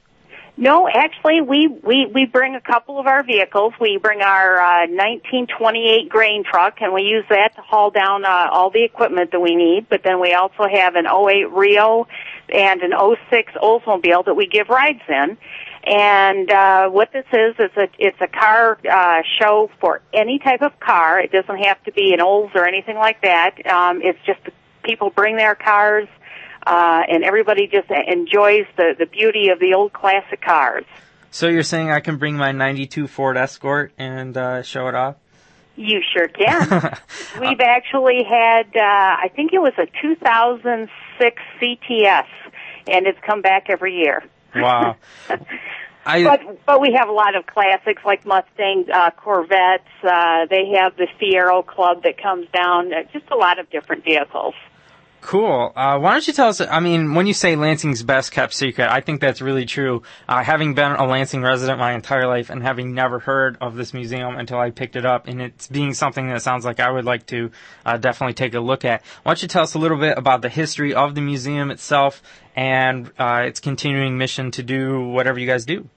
No, 0.56 0.86
actually, 0.86 1.40
we, 1.40 1.66
we, 1.66 2.06
we 2.12 2.26
bring 2.26 2.54
a 2.54 2.60
couple 2.60 2.98
of 3.00 3.06
our 3.06 3.22
vehicles. 3.22 3.72
We 3.80 3.96
bring 3.96 4.20
our 4.20 4.60
uh, 4.60 4.86
1928 4.86 6.10
grain 6.10 6.44
truck, 6.44 6.82
and 6.82 6.92
we 6.92 7.02
use 7.02 7.24
that 7.30 7.56
to 7.56 7.62
haul 7.62 7.90
down 7.90 8.26
uh, 8.26 8.48
all 8.52 8.70
the 8.70 8.84
equipment 8.84 9.30
that 9.32 9.40
we 9.40 9.56
need. 9.56 9.88
But 9.88 10.02
then 10.02 10.20
we 10.20 10.34
also 10.34 10.64
have 10.70 10.94
an 10.94 11.06
08 11.06 11.50
REO 11.50 12.06
and 12.52 12.82
an 12.82 12.92
06 13.30 13.52
Oldsmobile 13.54 14.26
that 14.26 14.34
we 14.34 14.46
give 14.46 14.68
rides 14.68 15.00
in. 15.08 15.38
And 15.84 16.48
uh, 16.50 16.88
what 16.90 17.12
this 17.12 17.26
is 17.32 17.56
is 17.58 17.76
a 17.76 17.88
it's 17.98 18.20
a 18.20 18.28
car 18.28 18.78
uh, 18.88 19.22
show 19.40 19.68
for 19.80 20.00
any 20.14 20.38
type 20.38 20.62
of 20.62 20.78
car. 20.78 21.18
It 21.18 21.32
doesn't 21.32 21.58
have 21.64 21.82
to 21.84 21.92
be 21.92 22.12
an 22.14 22.20
Olds 22.20 22.52
or 22.54 22.66
anything 22.66 22.96
like 22.96 23.20
that. 23.22 23.66
Um, 23.66 24.00
it's 24.00 24.18
just 24.24 24.38
people 24.84 25.10
bring 25.10 25.36
their 25.36 25.56
cars, 25.56 26.06
uh, 26.64 27.02
and 27.08 27.24
everybody 27.24 27.66
just 27.66 27.90
enjoys 27.90 28.66
the 28.76 28.94
the 28.96 29.06
beauty 29.06 29.48
of 29.48 29.58
the 29.58 29.74
old 29.74 29.92
classic 29.92 30.40
cars. 30.40 30.84
So 31.32 31.48
you're 31.48 31.64
saying 31.64 31.90
I 31.90 31.98
can 31.98 32.16
bring 32.16 32.36
my 32.36 32.52
'92 32.52 33.08
Ford 33.08 33.36
Escort 33.36 33.92
and 33.98 34.36
uh, 34.36 34.62
show 34.62 34.86
it 34.86 34.94
off? 34.94 35.16
You 35.74 36.00
sure 36.14 36.28
can. 36.28 36.96
We've 37.40 37.60
actually 37.60 38.22
had 38.22 38.68
uh, 38.76 38.80
I 38.80 39.32
think 39.34 39.52
it 39.52 39.60
was 39.60 39.72
a 39.78 39.86
2006 40.00 41.42
CTS, 41.60 42.26
and 42.86 43.06
it's 43.08 43.18
come 43.26 43.42
back 43.42 43.66
every 43.68 43.96
year. 43.96 44.22
Wow. 44.54 44.96
I, 46.04 46.24
but 46.24 46.66
but 46.66 46.80
we 46.80 46.94
have 46.98 47.08
a 47.08 47.12
lot 47.12 47.36
of 47.36 47.46
classics 47.46 48.02
like 48.04 48.26
Mustang, 48.26 48.86
uh, 48.92 49.10
Corvettes. 49.10 49.84
Uh, 50.02 50.46
they 50.50 50.74
have 50.78 50.96
the 50.96 51.06
Fiero 51.20 51.64
Club 51.64 52.02
that 52.02 52.20
comes 52.20 52.48
down. 52.52 52.92
Uh, 52.92 53.04
just 53.12 53.30
a 53.30 53.36
lot 53.36 53.58
of 53.58 53.70
different 53.70 54.04
vehicles. 54.04 54.54
Cool. 55.22 55.72
Uh, 55.76 56.00
why 56.00 56.12
don't 56.12 56.26
you 56.26 56.32
tell 56.32 56.48
us? 56.48 56.60
I 56.60 56.80
mean, 56.80 57.14
when 57.14 57.28
you 57.28 57.32
say 57.32 57.54
Lansing's 57.54 58.02
best 58.02 58.32
kept 58.32 58.52
secret, 58.52 58.90
I 58.90 59.00
think 59.00 59.20
that's 59.20 59.40
really 59.40 59.64
true. 59.64 60.02
Uh, 60.28 60.42
having 60.42 60.74
been 60.74 60.90
a 60.90 61.06
Lansing 61.06 61.42
resident 61.42 61.78
my 61.78 61.92
entire 61.94 62.26
life 62.26 62.50
and 62.50 62.60
having 62.60 62.92
never 62.92 63.20
heard 63.20 63.56
of 63.60 63.76
this 63.76 63.94
museum 63.94 64.36
until 64.36 64.58
I 64.58 64.70
picked 64.70 64.96
it 64.96 65.06
up, 65.06 65.28
and 65.28 65.40
it's 65.40 65.68
being 65.68 65.94
something 65.94 66.28
that 66.28 66.42
sounds 66.42 66.64
like 66.64 66.80
I 66.80 66.90
would 66.90 67.04
like 67.04 67.24
to 67.26 67.52
uh, 67.86 67.98
definitely 67.98 68.34
take 68.34 68.54
a 68.54 68.60
look 68.60 68.84
at. 68.84 69.02
Why 69.22 69.30
don't 69.30 69.42
you 69.42 69.48
tell 69.48 69.62
us 69.62 69.74
a 69.74 69.78
little 69.78 69.96
bit 69.96 70.18
about 70.18 70.42
the 70.42 70.48
history 70.48 70.92
of 70.92 71.14
the 71.14 71.20
museum 71.20 71.70
itself 71.70 72.20
and 72.56 73.08
uh, 73.16 73.44
its 73.46 73.60
continuing 73.60 74.18
mission 74.18 74.50
to 74.50 74.64
do 74.64 75.08
whatever 75.08 75.38
you 75.38 75.46
guys 75.46 75.64
do? 75.64 75.88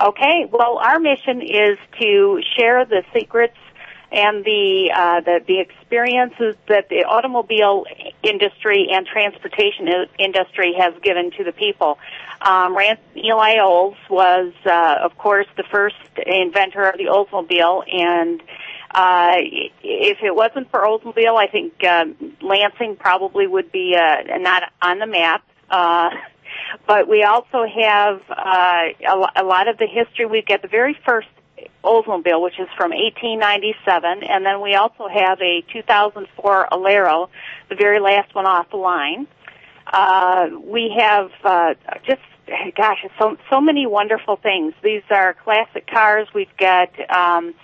Okay. 0.00 0.46
Well, 0.52 0.78
our 0.84 1.00
mission 1.00 1.40
is 1.40 1.78
to 1.98 2.42
share 2.58 2.84
the 2.84 3.02
secrets 3.14 3.56
and 4.12 4.44
the 4.44 4.92
uh, 4.94 5.20
the 5.20 5.40
the 5.46 5.60
experiences 5.60 6.56
that 6.68 6.88
the 6.88 7.04
automobile 7.04 7.84
industry 8.22 8.88
and 8.92 9.06
transportation 9.06 9.88
industry 10.18 10.74
has 10.78 10.94
given 11.02 11.30
to 11.32 11.44
the 11.44 11.52
people. 11.52 11.98
Um, 12.40 12.76
Ransom 12.76 13.04
Eli 13.16 13.58
Olds 13.60 13.96
was, 14.10 14.52
uh, 14.66 14.96
of 15.02 15.16
course, 15.16 15.46
the 15.56 15.64
first 15.64 15.96
inventor 16.26 16.88
of 16.88 16.98
the 16.98 17.06
Oldsmobile, 17.06 17.82
and 17.92 18.42
uh, 18.90 19.36
if 19.82 20.18
it 20.22 20.34
wasn't 20.34 20.70
for 20.70 20.80
Oldsmobile, 20.80 21.36
I 21.36 21.48
think 21.48 21.82
uh, 21.82 22.04
Lansing 22.40 22.96
probably 22.96 23.46
would 23.46 23.72
be 23.72 23.96
uh, 23.96 24.38
not 24.38 24.62
on 24.80 24.98
the 24.98 25.06
map. 25.06 25.42
Uh, 25.68 26.10
but 26.86 27.08
we 27.08 27.22
also 27.22 27.64
have 27.66 28.22
uh, 28.30 28.84
a, 29.08 29.42
a 29.42 29.44
lot 29.44 29.68
of 29.68 29.78
the 29.78 29.86
history. 29.86 30.26
We've 30.26 30.46
got 30.46 30.62
the 30.62 30.68
very 30.68 30.96
first 31.06 31.28
Oldsmobile, 31.84 32.42
which 32.42 32.58
is 32.58 32.68
from 32.76 32.90
1897, 32.90 34.22
and 34.22 34.44
then 34.44 34.60
we 34.60 34.74
also 34.74 35.08
have 35.08 35.40
a 35.40 35.64
2004 35.72 36.68
Alero, 36.72 37.28
the 37.68 37.76
very 37.76 38.00
last 38.00 38.34
one 38.34 38.46
off 38.46 38.70
the 38.70 38.76
line. 38.76 39.26
Uh, 39.86 40.48
we 40.64 40.94
have 40.98 41.30
uh, 41.44 41.74
just, 42.06 42.20
gosh, 42.76 43.04
so 43.18 43.36
so 43.50 43.60
many 43.60 43.86
wonderful 43.86 44.36
things. 44.36 44.74
These 44.82 45.02
are 45.10 45.34
classic 45.34 45.86
cars. 45.86 46.28
We've 46.34 46.56
got 46.58 46.88
um, 47.08 47.54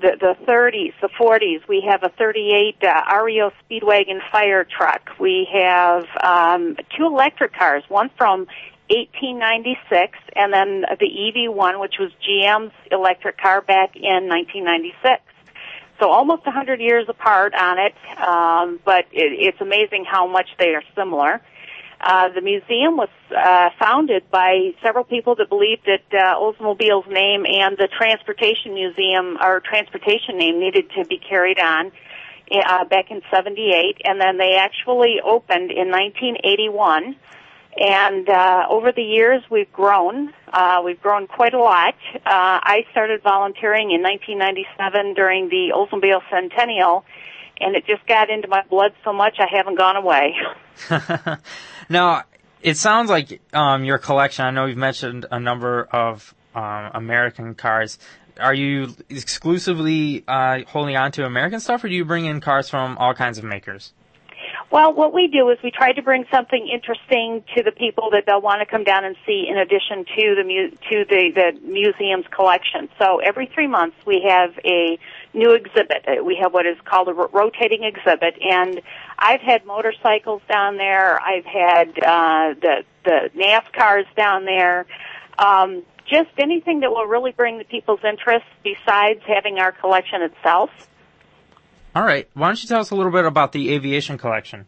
the 0.00 0.16
the 0.20 0.36
30s, 0.44 0.92
the 1.00 1.08
40s. 1.08 1.66
We 1.68 1.84
have 1.88 2.02
a 2.02 2.08
38 2.08 2.76
uh, 2.82 3.22
REO 3.22 3.52
Speedwagon 3.62 4.18
fire 4.30 4.64
truck. 4.64 5.10
We 5.20 5.48
have 5.52 6.04
um, 6.22 6.76
two 6.96 7.06
electric 7.06 7.54
cars, 7.54 7.84
one 7.88 8.10
from 8.18 8.48
1896, 8.92 10.18
and 10.36 10.52
then 10.52 10.84
the 11.00 11.06
EV1, 11.08 11.80
which 11.80 11.94
was 11.98 12.10
GM's 12.20 12.72
electric 12.90 13.38
car 13.38 13.62
back 13.62 13.96
in 13.96 14.28
1996. 14.28 15.22
So 16.00 16.10
almost 16.10 16.44
100 16.44 16.80
years 16.80 17.06
apart 17.08 17.54
on 17.54 17.78
it, 17.78 17.94
um, 18.18 18.80
but 18.84 19.06
it, 19.12 19.32
it's 19.38 19.60
amazing 19.60 20.04
how 20.04 20.26
much 20.26 20.48
they 20.58 20.74
are 20.74 20.82
similar. 20.96 21.40
Uh, 22.00 22.30
the 22.34 22.40
museum 22.40 22.96
was 22.96 23.08
uh, 23.30 23.70
founded 23.78 24.28
by 24.30 24.74
several 24.82 25.04
people 25.04 25.36
that 25.36 25.48
believed 25.48 25.86
that 25.86 26.02
uh, 26.12 26.34
Oldsmobile's 26.34 27.06
name 27.08 27.46
and 27.46 27.78
the 27.78 27.88
Transportation 27.96 28.74
Museum 28.74 29.38
or 29.40 29.60
transportation 29.60 30.36
name 30.36 30.58
needed 30.58 30.90
to 30.98 31.04
be 31.04 31.18
carried 31.18 31.60
on 31.60 31.92
uh, 32.50 32.84
back 32.86 33.10
in 33.10 33.22
78, 33.30 34.02
and 34.04 34.20
then 34.20 34.36
they 34.36 34.56
actually 34.58 35.20
opened 35.24 35.70
in 35.70 35.90
1981. 35.90 37.16
And 37.78 38.28
uh, 38.28 38.66
over 38.68 38.92
the 38.92 39.02
years, 39.02 39.42
we've 39.50 39.72
grown. 39.72 40.32
Uh, 40.52 40.82
we've 40.84 41.00
grown 41.00 41.26
quite 41.26 41.54
a 41.54 41.58
lot. 41.58 41.94
Uh, 42.14 42.20
I 42.24 42.84
started 42.90 43.22
volunteering 43.22 43.90
in 43.90 44.02
1997 44.02 45.14
during 45.14 45.48
the 45.48 45.72
Oldsmobile 45.74 46.20
Centennial, 46.30 47.04
and 47.58 47.74
it 47.74 47.86
just 47.86 48.06
got 48.06 48.28
into 48.28 48.48
my 48.48 48.62
blood 48.68 48.92
so 49.04 49.12
much 49.12 49.36
I 49.38 49.46
haven't 49.50 49.76
gone 49.76 49.96
away. 49.96 50.34
Now, 51.88 52.24
it 52.62 52.78
sounds 52.78 53.10
like 53.10 53.42
um, 53.52 53.84
your 53.84 53.98
collection. 53.98 54.44
I 54.44 54.50
know 54.50 54.66
you've 54.66 54.78
mentioned 54.78 55.26
a 55.30 55.38
number 55.38 55.84
of 55.84 56.34
um, 56.54 56.90
American 56.94 57.54
cars. 57.54 57.98
Are 58.40 58.54
you 58.54 58.94
exclusively 59.10 60.24
uh, 60.26 60.60
holding 60.66 60.96
on 60.96 61.12
to 61.12 61.26
American 61.26 61.60
stuff, 61.60 61.84
or 61.84 61.88
do 61.88 61.94
you 61.94 62.04
bring 62.04 62.24
in 62.24 62.40
cars 62.40 62.70
from 62.70 62.96
all 62.98 63.14
kinds 63.14 63.36
of 63.36 63.44
makers? 63.44 63.92
Well, 64.72 64.94
what 64.94 65.12
we 65.12 65.28
do 65.28 65.50
is 65.50 65.58
we 65.62 65.70
try 65.70 65.92
to 65.92 66.00
bring 66.00 66.24
something 66.32 66.66
interesting 66.66 67.44
to 67.54 67.62
the 67.62 67.72
people 67.72 68.08
that 68.12 68.24
they'll 68.26 68.40
want 68.40 68.60
to 68.60 68.66
come 68.66 68.84
down 68.84 69.04
and 69.04 69.14
see 69.26 69.46
in 69.46 69.58
addition 69.58 70.06
to 70.06 70.34
the 70.34 70.44
mu- 70.44 70.70
to 70.70 71.04
the, 71.04 71.30
the 71.34 71.60
museum's 71.60 72.24
collection. 72.34 72.88
So 72.98 73.18
every 73.18 73.50
three 73.52 73.66
months 73.66 73.96
we 74.06 74.24
have 74.26 74.58
a 74.64 74.98
new 75.34 75.52
exhibit. 75.52 76.06
Uh, 76.08 76.24
We 76.24 76.38
have 76.40 76.54
what 76.54 76.64
is 76.64 76.78
called 76.86 77.08
a 77.08 77.12
ro- 77.12 77.28
rotating 77.34 77.84
exhibit 77.84 78.38
and 78.40 78.80
I've 79.18 79.42
had 79.42 79.66
motorcycles 79.66 80.40
down 80.48 80.78
there. 80.78 81.20
I've 81.20 81.44
had 81.44 81.88
uh, 81.98 82.54
the 82.58 82.84
the 83.04 83.30
NASCARs 83.36 84.06
down 84.16 84.46
there. 84.46 84.86
Um, 85.38 85.82
just 86.10 86.30
anything 86.38 86.80
that 86.80 86.90
will 86.90 87.06
really 87.06 87.32
bring 87.32 87.58
the 87.58 87.64
people's 87.64 88.00
interest 88.04 88.46
besides 88.64 89.20
having 89.26 89.58
our 89.58 89.72
collection 89.72 90.22
itself. 90.22 90.70
All 91.94 92.02
right. 92.02 92.28
Why 92.34 92.48
don't 92.48 92.62
you 92.62 92.68
tell 92.68 92.80
us 92.80 92.90
a 92.90 92.94
little 92.94 93.12
bit 93.12 93.24
about 93.24 93.52
the 93.52 93.72
aviation 93.74 94.18
collection? 94.18 94.66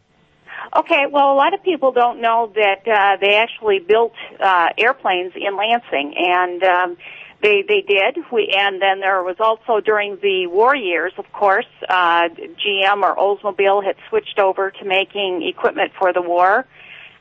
Okay, 0.75 1.05
well, 1.09 1.31
a 1.31 1.35
lot 1.35 1.53
of 1.53 1.63
people 1.63 1.91
don't 1.91 2.21
know 2.21 2.51
that 2.53 2.87
uh, 2.87 3.17
they 3.21 3.35
actually 3.35 3.79
built 3.79 4.13
uh, 4.39 4.69
airplanes 4.77 5.33
in 5.35 5.55
Lansing, 5.55 6.13
and 6.17 6.63
um, 6.63 6.97
they 7.41 7.63
they 7.67 7.81
did. 7.81 8.17
We 8.31 8.53
and 8.55 8.81
then 8.81 8.99
there 8.99 9.23
was 9.23 9.37
also 9.39 9.79
during 9.79 10.17
the 10.21 10.47
war 10.47 10.75
years, 10.75 11.13
of 11.17 11.31
course, 11.31 11.67
uh, 11.87 12.29
GM 12.29 13.03
or 13.03 13.15
Oldsmobile 13.15 13.85
had 13.85 13.95
switched 14.09 14.39
over 14.39 14.71
to 14.71 14.85
making 14.85 15.47
equipment 15.47 15.91
for 15.97 16.11
the 16.11 16.21
war, 16.21 16.65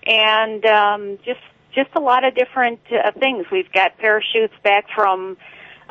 and 0.06 0.64
um, 0.66 1.18
just 1.24 1.40
just 1.74 1.90
a 1.94 2.00
lot 2.00 2.24
of 2.24 2.34
different 2.34 2.80
uh, 2.90 3.12
things. 3.12 3.46
We've 3.52 3.70
got 3.70 3.98
parachutes 3.98 4.54
back 4.62 4.86
from 4.94 5.36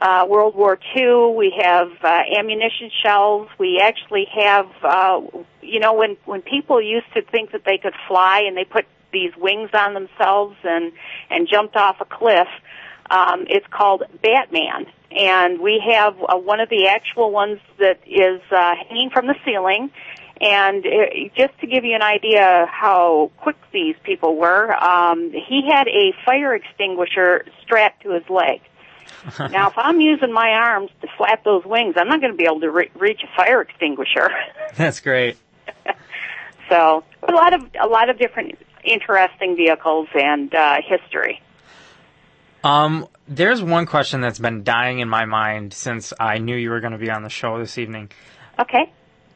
uh, 0.04 0.26
World 0.28 0.54
War 0.54 0.78
II. 0.96 1.34
We 1.36 1.56
have 1.64 1.88
uh, 2.04 2.22
ammunition 2.38 2.92
shells. 3.04 3.48
We 3.58 3.80
actually 3.82 4.28
have, 4.36 4.68
uh, 4.84 5.22
you 5.62 5.80
know, 5.80 5.94
when 5.94 6.18
when 6.26 6.42
people 6.42 6.82
used 6.82 7.12
to 7.14 7.22
think 7.22 7.54
that 7.54 7.64
they 7.66 7.78
could 7.78 7.94
fly 8.08 8.44
and 8.46 8.58
they 8.58 8.66
put 8.66 8.86
these 9.14 9.32
wings 9.38 9.70
on 9.74 9.94
themselves 9.94 10.58
and 10.64 10.92
and 11.30 11.48
jumped 11.50 11.78
off 11.78 12.02
a 12.02 12.06
cliff. 12.06 12.50
Um, 13.10 13.46
it's 13.50 13.68
called 13.70 14.04
Batman, 14.22 14.88
and 15.12 15.60
we 15.60 15.82
have 15.94 16.16
uh, 16.18 16.38
one 16.38 16.60
of 16.60 16.70
the 16.70 16.88
actual 16.88 17.32
ones 17.32 17.60
that 17.80 18.00
is 18.06 18.42
uh, 18.52 18.74
hanging 18.90 19.10
from 19.10 19.28
the 19.28 19.36
ceiling. 19.46 19.90
And 20.42 20.86
uh, 20.86 20.90
just 21.38 21.58
to 21.62 21.68
give 21.68 21.86
you 21.86 21.96
an 21.96 22.02
idea 22.02 22.66
how 22.70 23.32
quick 23.38 23.56
these 23.72 23.96
people 24.04 24.36
were, 24.36 24.74
um, 24.74 25.32
he 25.32 25.70
had 25.70 25.88
a 25.88 26.14
fire 26.26 26.56
extinguisher 26.56 27.46
strapped 27.62 28.04
to 28.04 28.12
his 28.12 28.28
leg. 28.30 28.62
now, 29.52 29.70
if 29.70 29.78
I'm 29.78 30.00
using 30.02 30.32
my 30.32 30.50
arms 30.50 30.92
to 31.02 31.08
flap 31.18 31.44
those 31.44 31.66
wings, 31.66 31.96
I'm 31.98 32.08
not 32.08 32.22
going 32.22 32.34
to 32.34 32.38
be 32.38 32.46
able 32.46 32.62
to 32.62 32.72
re- 32.72 32.92
reach 32.96 33.22
a 33.24 33.36
fire 33.36 33.62
extinguisher. 33.62 34.30
That's 34.76 35.00
great. 35.00 35.38
so, 36.70 37.04
a 37.28 37.32
lot 37.32 37.54
of 37.54 37.66
a 37.80 37.88
lot 37.88 38.10
of 38.10 38.18
different 38.18 38.58
interesting 38.84 39.56
vehicles 39.56 40.08
and 40.14 40.54
uh, 40.54 40.78
history. 40.86 41.42
Um, 42.64 43.08
there's 43.28 43.62
one 43.62 43.86
question 43.86 44.22
that's 44.22 44.40
been 44.40 44.64
dying 44.64 45.00
in 45.00 45.10
my 45.10 45.26
mind 45.26 45.74
since 45.74 46.14
I 46.20 46.38
knew 46.38 46.56
you 46.56 46.70
were 46.70 46.80
going 46.80 46.94
to 46.94 47.00
be 47.00 47.10
on 47.10 47.24
the 47.24 47.30
show 47.30 47.60
this 47.60 47.78
evening. 47.78 48.12
Okay. 48.58 48.92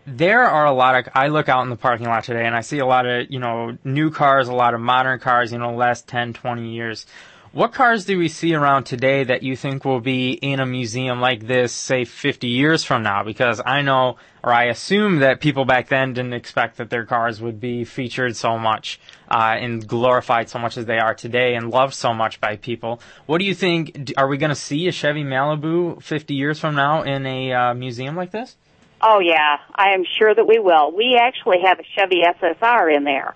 There 0.05 0.43
are 0.43 0.65
a 0.65 0.71
lot 0.71 0.95
of, 0.95 1.11
I 1.13 1.27
look 1.27 1.49
out 1.49 1.63
in 1.63 1.69
the 1.69 1.75
parking 1.75 2.07
lot 2.07 2.23
today 2.23 2.45
and 2.45 2.55
I 2.55 2.61
see 2.61 2.79
a 2.79 2.85
lot 2.85 3.05
of, 3.05 3.29
you 3.29 3.39
know, 3.39 3.77
new 3.83 4.11
cars, 4.11 4.47
a 4.47 4.53
lot 4.53 4.73
of 4.73 4.79
modern 4.79 5.19
cars, 5.19 5.51
you 5.51 5.57
know, 5.57 5.75
last 5.75 6.07
10, 6.07 6.33
20 6.33 6.73
years. 6.73 7.05
What 7.57 7.73
cars 7.73 8.05
do 8.05 8.19
we 8.19 8.27
see 8.27 8.53
around 8.53 8.83
today 8.83 9.23
that 9.23 9.41
you 9.41 9.55
think 9.55 9.83
will 9.83 9.99
be 9.99 10.33
in 10.33 10.59
a 10.59 10.65
museum 10.67 11.19
like 11.19 11.47
this, 11.47 11.73
say 11.73 12.05
50 12.05 12.45
years 12.45 12.83
from 12.83 13.01
now? 13.01 13.23
Because 13.23 13.59
I 13.65 13.81
know, 13.81 14.17
or 14.43 14.53
I 14.53 14.65
assume 14.65 15.21
that 15.21 15.41
people 15.41 15.65
back 15.65 15.89
then 15.89 16.13
didn't 16.13 16.35
expect 16.35 16.77
that 16.77 16.91
their 16.91 17.03
cars 17.03 17.41
would 17.41 17.59
be 17.59 17.83
featured 17.83 18.35
so 18.35 18.59
much, 18.59 18.99
uh, 19.31 19.55
and 19.57 19.87
glorified 19.87 20.49
so 20.49 20.59
much 20.59 20.77
as 20.77 20.85
they 20.85 20.99
are 20.99 21.15
today 21.15 21.55
and 21.55 21.71
loved 21.71 21.95
so 21.95 22.13
much 22.13 22.39
by 22.39 22.57
people. 22.57 23.01
What 23.25 23.39
do 23.39 23.45
you 23.45 23.55
think? 23.55 24.13
Are 24.17 24.27
we 24.27 24.37
going 24.37 24.49
to 24.51 24.55
see 24.55 24.87
a 24.87 24.91
Chevy 24.91 25.23
Malibu 25.23 25.99
50 26.03 26.35
years 26.35 26.59
from 26.59 26.75
now 26.75 27.01
in 27.01 27.25
a 27.25 27.53
uh, 27.53 27.73
museum 27.73 28.15
like 28.15 28.29
this? 28.29 28.55
Oh 29.01 29.19
yeah, 29.19 29.57
I 29.73 29.95
am 29.95 30.03
sure 30.19 30.33
that 30.33 30.47
we 30.47 30.59
will. 30.59 30.91
We 30.91 31.19
actually 31.19 31.61
have 31.65 31.79
a 31.79 31.83
Chevy 31.95 32.21
SSR 32.21 32.95
in 32.95 33.03
there. 33.03 33.35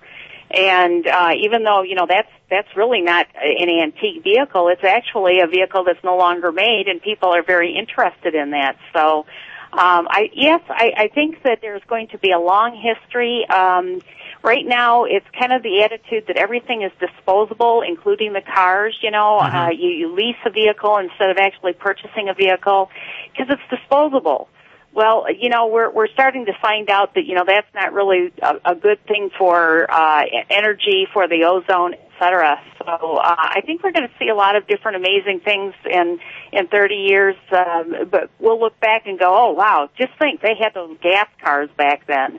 And 0.54 1.06
uh 1.06 1.30
even 1.40 1.64
though, 1.64 1.82
you 1.82 1.94
know, 1.94 2.06
that's 2.06 2.28
that's 2.50 2.68
really 2.76 3.00
not 3.00 3.26
an 3.34 3.68
antique 3.68 4.22
vehicle, 4.22 4.68
it's 4.68 4.84
actually 4.84 5.40
a 5.40 5.46
vehicle 5.46 5.84
that's 5.84 6.02
no 6.04 6.16
longer 6.16 6.52
made 6.52 6.84
and 6.88 7.00
people 7.00 7.30
are 7.30 7.42
very 7.42 7.74
interested 7.74 8.34
in 8.34 8.50
that. 8.50 8.76
So 8.92 9.26
um 9.72 10.06
I 10.10 10.28
yes, 10.34 10.60
I, 10.68 10.92
I 10.96 11.08
think 11.08 11.42
that 11.44 11.60
there's 11.62 11.82
going 11.88 12.08
to 12.08 12.18
be 12.18 12.32
a 12.32 12.38
long 12.38 12.76
history. 12.76 13.46
Um 13.48 14.02
right 14.42 14.66
now 14.66 15.04
it's 15.04 15.26
kind 15.38 15.52
of 15.54 15.62
the 15.62 15.82
attitude 15.84 16.24
that 16.26 16.36
everything 16.36 16.82
is 16.82 16.92
disposable, 17.00 17.82
including 17.86 18.34
the 18.34 18.42
cars, 18.42 18.98
you 19.02 19.10
know, 19.10 19.38
uh 19.38 19.70
you, 19.70 19.88
you 19.88 20.14
lease 20.14 20.36
a 20.44 20.50
vehicle 20.50 20.98
instead 20.98 21.30
of 21.30 21.38
actually 21.38 21.72
purchasing 21.72 22.28
a 22.28 22.34
vehicle 22.34 22.90
because 23.32 23.46
it's 23.48 23.80
disposable. 23.80 24.48
Well, 24.94 25.24
you 25.32 25.48
know, 25.48 25.68
we're 25.68 25.90
we're 25.90 26.08
starting 26.08 26.46
to 26.46 26.52
find 26.60 26.90
out 26.90 27.14
that 27.14 27.24
you 27.24 27.34
know 27.34 27.44
that's 27.46 27.72
not 27.74 27.94
really 27.94 28.30
a, 28.42 28.72
a 28.72 28.74
good 28.74 29.04
thing 29.06 29.30
for 29.38 29.90
uh, 29.90 30.24
energy, 30.50 31.06
for 31.12 31.28
the 31.28 31.44
ozone, 31.44 31.94
et 31.94 32.10
cetera. 32.18 32.60
So 32.78 33.16
uh, 33.16 33.34
I 33.36 33.62
think 33.64 33.82
we're 33.82 33.92
going 33.92 34.06
to 34.06 34.14
see 34.18 34.28
a 34.28 34.34
lot 34.34 34.54
of 34.54 34.66
different 34.66 34.98
amazing 34.98 35.40
things 35.40 35.72
in 35.90 36.18
in 36.52 36.66
30 36.68 36.94
years. 36.94 37.36
Um, 37.50 38.08
but 38.10 38.30
we'll 38.38 38.60
look 38.60 38.78
back 38.80 39.06
and 39.06 39.18
go, 39.18 39.34
oh 39.34 39.52
wow, 39.52 39.88
just 39.96 40.12
think 40.18 40.42
they 40.42 40.54
had 40.60 40.74
those 40.74 40.96
gas 41.02 41.28
cars 41.42 41.70
back 41.78 42.06
then. 42.06 42.38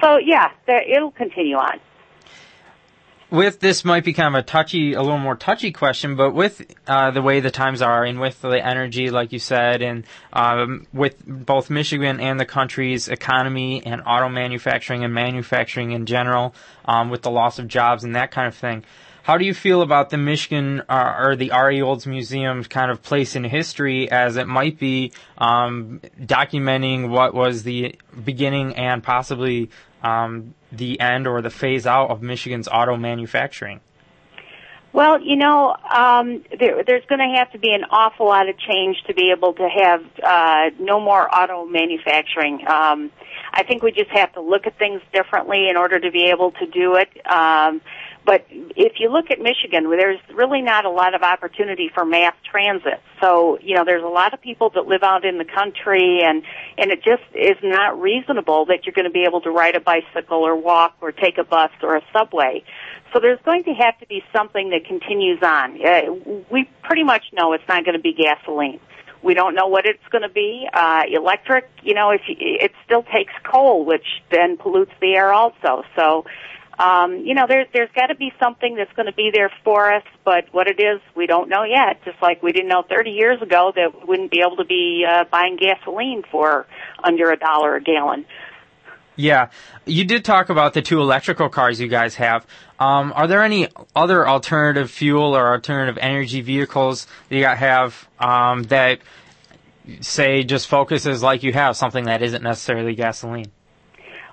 So 0.00 0.16
yeah, 0.16 0.50
it'll 0.66 1.10
continue 1.10 1.56
on. 1.56 1.78
With 3.32 3.60
this 3.60 3.82
might 3.82 4.04
be 4.04 4.12
kind 4.12 4.36
of 4.36 4.38
a 4.38 4.42
touchy, 4.42 4.92
a 4.92 5.00
little 5.00 5.18
more 5.18 5.34
touchy 5.34 5.72
question, 5.72 6.16
but 6.16 6.34
with 6.34 6.70
uh, 6.86 7.10
the 7.10 7.22
way 7.22 7.40
the 7.40 7.50
times 7.50 7.80
are 7.80 8.04
and 8.04 8.20
with 8.20 8.42
the 8.42 8.64
energy, 8.64 9.10
like 9.10 9.32
you 9.32 9.38
said, 9.38 9.80
and 9.80 10.04
um, 10.34 10.86
with 10.92 11.16
both 11.26 11.70
Michigan 11.70 12.20
and 12.20 12.38
the 12.38 12.44
country's 12.44 13.08
economy 13.08 13.84
and 13.86 14.02
auto 14.06 14.28
manufacturing 14.28 15.02
and 15.02 15.14
manufacturing 15.14 15.92
in 15.92 16.04
general, 16.04 16.54
um, 16.84 17.08
with 17.08 17.22
the 17.22 17.30
loss 17.30 17.58
of 17.58 17.68
jobs 17.68 18.04
and 18.04 18.14
that 18.16 18.32
kind 18.32 18.46
of 18.46 18.54
thing. 18.54 18.84
How 19.22 19.38
do 19.38 19.46
you 19.46 19.54
feel 19.54 19.80
about 19.80 20.10
the 20.10 20.18
Michigan 20.18 20.82
uh, 20.88 21.14
or 21.18 21.36
the 21.36 21.52
R.E. 21.52 21.80
Olds 21.80 22.06
Museum's 22.06 22.66
kind 22.66 22.90
of 22.90 23.02
place 23.02 23.34
in 23.34 23.44
history 23.44 24.10
as 24.10 24.36
it 24.36 24.46
might 24.46 24.78
be 24.78 25.12
um, 25.38 26.02
documenting 26.20 27.08
what 27.08 27.32
was 27.32 27.62
the 27.62 27.94
beginning 28.24 28.74
and 28.74 29.02
possibly 29.02 29.70
um, 30.02 30.54
the 30.70 31.00
end 31.00 31.26
or 31.26 31.42
the 31.42 31.50
phase 31.50 31.86
out 31.86 32.10
of 32.10 32.22
Michigan's 32.22 32.68
auto 32.68 32.96
manufacturing? 32.96 33.80
Well, 34.92 35.22
you 35.22 35.36
know, 35.36 35.74
um, 35.90 36.44
there, 36.58 36.84
there's 36.84 37.04
going 37.06 37.20
to 37.20 37.38
have 37.38 37.50
to 37.52 37.58
be 37.58 37.72
an 37.72 37.84
awful 37.90 38.26
lot 38.26 38.48
of 38.50 38.58
change 38.58 39.02
to 39.06 39.14
be 39.14 39.32
able 39.34 39.54
to 39.54 39.66
have 39.66 40.04
uh, 40.22 40.70
no 40.78 41.00
more 41.00 41.34
auto 41.34 41.64
manufacturing. 41.64 42.66
Um, 42.68 43.10
I 43.54 43.62
think 43.62 43.82
we 43.82 43.92
just 43.92 44.10
have 44.10 44.34
to 44.34 44.42
look 44.42 44.66
at 44.66 44.78
things 44.78 45.00
differently 45.14 45.70
in 45.70 45.78
order 45.78 45.98
to 45.98 46.10
be 46.10 46.24
able 46.24 46.50
to 46.52 46.66
do 46.66 46.96
it. 46.96 47.08
Um, 47.26 47.80
but 48.24 48.46
if 48.50 48.94
you 49.00 49.10
look 49.10 49.30
at 49.30 49.40
Michigan, 49.40 49.90
there's 49.90 50.20
really 50.32 50.62
not 50.62 50.84
a 50.84 50.90
lot 50.90 51.14
of 51.14 51.22
opportunity 51.22 51.90
for 51.92 52.04
mass 52.04 52.34
transit. 52.48 53.00
So, 53.20 53.58
you 53.60 53.74
know, 53.74 53.84
there's 53.84 54.04
a 54.04 54.08
lot 54.08 54.32
of 54.32 54.40
people 54.40 54.70
that 54.70 54.86
live 54.86 55.02
out 55.02 55.24
in 55.24 55.38
the 55.38 55.44
country 55.44 56.20
and, 56.24 56.42
and 56.78 56.92
it 56.92 57.02
just 57.02 57.22
is 57.34 57.56
not 57.62 58.00
reasonable 58.00 58.66
that 58.66 58.86
you're 58.86 58.94
going 58.94 59.06
to 59.06 59.10
be 59.10 59.24
able 59.24 59.40
to 59.42 59.50
ride 59.50 59.74
a 59.74 59.80
bicycle 59.80 60.38
or 60.38 60.56
walk 60.56 60.96
or 61.00 61.10
take 61.10 61.38
a 61.38 61.44
bus 61.44 61.70
or 61.82 61.96
a 61.96 62.02
subway. 62.12 62.62
So 63.12 63.20
there's 63.20 63.40
going 63.44 63.64
to 63.64 63.72
have 63.74 63.98
to 63.98 64.06
be 64.06 64.22
something 64.34 64.70
that 64.70 64.86
continues 64.86 65.42
on. 65.42 65.84
Uh, 65.84 66.42
we 66.50 66.68
pretty 66.82 67.02
much 67.02 67.24
know 67.32 67.52
it's 67.52 67.66
not 67.68 67.84
going 67.84 67.96
to 67.96 68.02
be 68.02 68.14
gasoline. 68.14 68.80
We 69.22 69.34
don't 69.34 69.54
know 69.54 69.68
what 69.68 69.86
it's 69.86 70.02
going 70.10 70.22
to 70.22 70.28
be. 70.28 70.66
Uh, 70.72 71.02
electric, 71.08 71.70
you 71.82 71.94
know, 71.94 72.10
if 72.10 72.22
you, 72.26 72.36
it 72.38 72.72
still 72.84 73.02
takes 73.02 73.32
coal, 73.44 73.84
which 73.84 74.06
then 74.30 74.56
pollutes 74.56 74.92
the 75.00 75.14
air 75.14 75.32
also. 75.32 75.84
So, 75.94 76.24
um, 76.78 77.18
you 77.24 77.34
know, 77.34 77.44
there's 77.48 77.66
there's 77.72 77.90
got 77.94 78.06
to 78.06 78.14
be 78.14 78.32
something 78.40 78.76
that's 78.76 78.92
going 78.94 79.06
to 79.06 79.12
be 79.12 79.30
there 79.32 79.50
for 79.64 79.92
us, 79.92 80.04
but 80.24 80.46
what 80.52 80.68
it 80.68 80.80
is, 80.80 81.00
we 81.14 81.26
don't 81.26 81.48
know 81.48 81.64
yet. 81.64 82.02
Just 82.04 82.20
like 82.22 82.42
we 82.42 82.52
didn't 82.52 82.68
know 82.68 82.82
30 82.88 83.10
years 83.10 83.42
ago 83.42 83.72
that 83.74 84.00
we 84.00 84.04
wouldn't 84.06 84.30
be 84.30 84.40
able 84.44 84.56
to 84.56 84.64
be 84.64 85.04
uh, 85.08 85.24
buying 85.30 85.56
gasoline 85.56 86.22
for 86.30 86.66
under 87.02 87.30
a 87.30 87.36
dollar 87.36 87.76
a 87.76 87.82
gallon. 87.82 88.24
Yeah, 89.14 89.50
you 89.84 90.04
did 90.04 90.24
talk 90.24 90.48
about 90.48 90.72
the 90.72 90.80
two 90.80 91.00
electrical 91.00 91.50
cars 91.50 91.78
you 91.78 91.88
guys 91.88 92.14
have. 92.14 92.46
Um, 92.78 93.12
are 93.14 93.26
there 93.26 93.42
any 93.42 93.68
other 93.94 94.26
alternative 94.26 94.90
fuel 94.90 95.36
or 95.36 95.52
alternative 95.52 95.98
energy 96.00 96.40
vehicles 96.40 97.06
that 97.28 97.36
you 97.36 97.44
have 97.44 98.08
um, 98.18 98.62
that 98.64 99.00
say 100.00 100.44
just 100.44 100.66
focuses 100.66 101.22
like 101.22 101.42
you 101.42 101.52
have 101.52 101.76
something 101.76 102.04
that 102.04 102.22
isn't 102.22 102.42
necessarily 102.42 102.94
gasoline? 102.94 103.52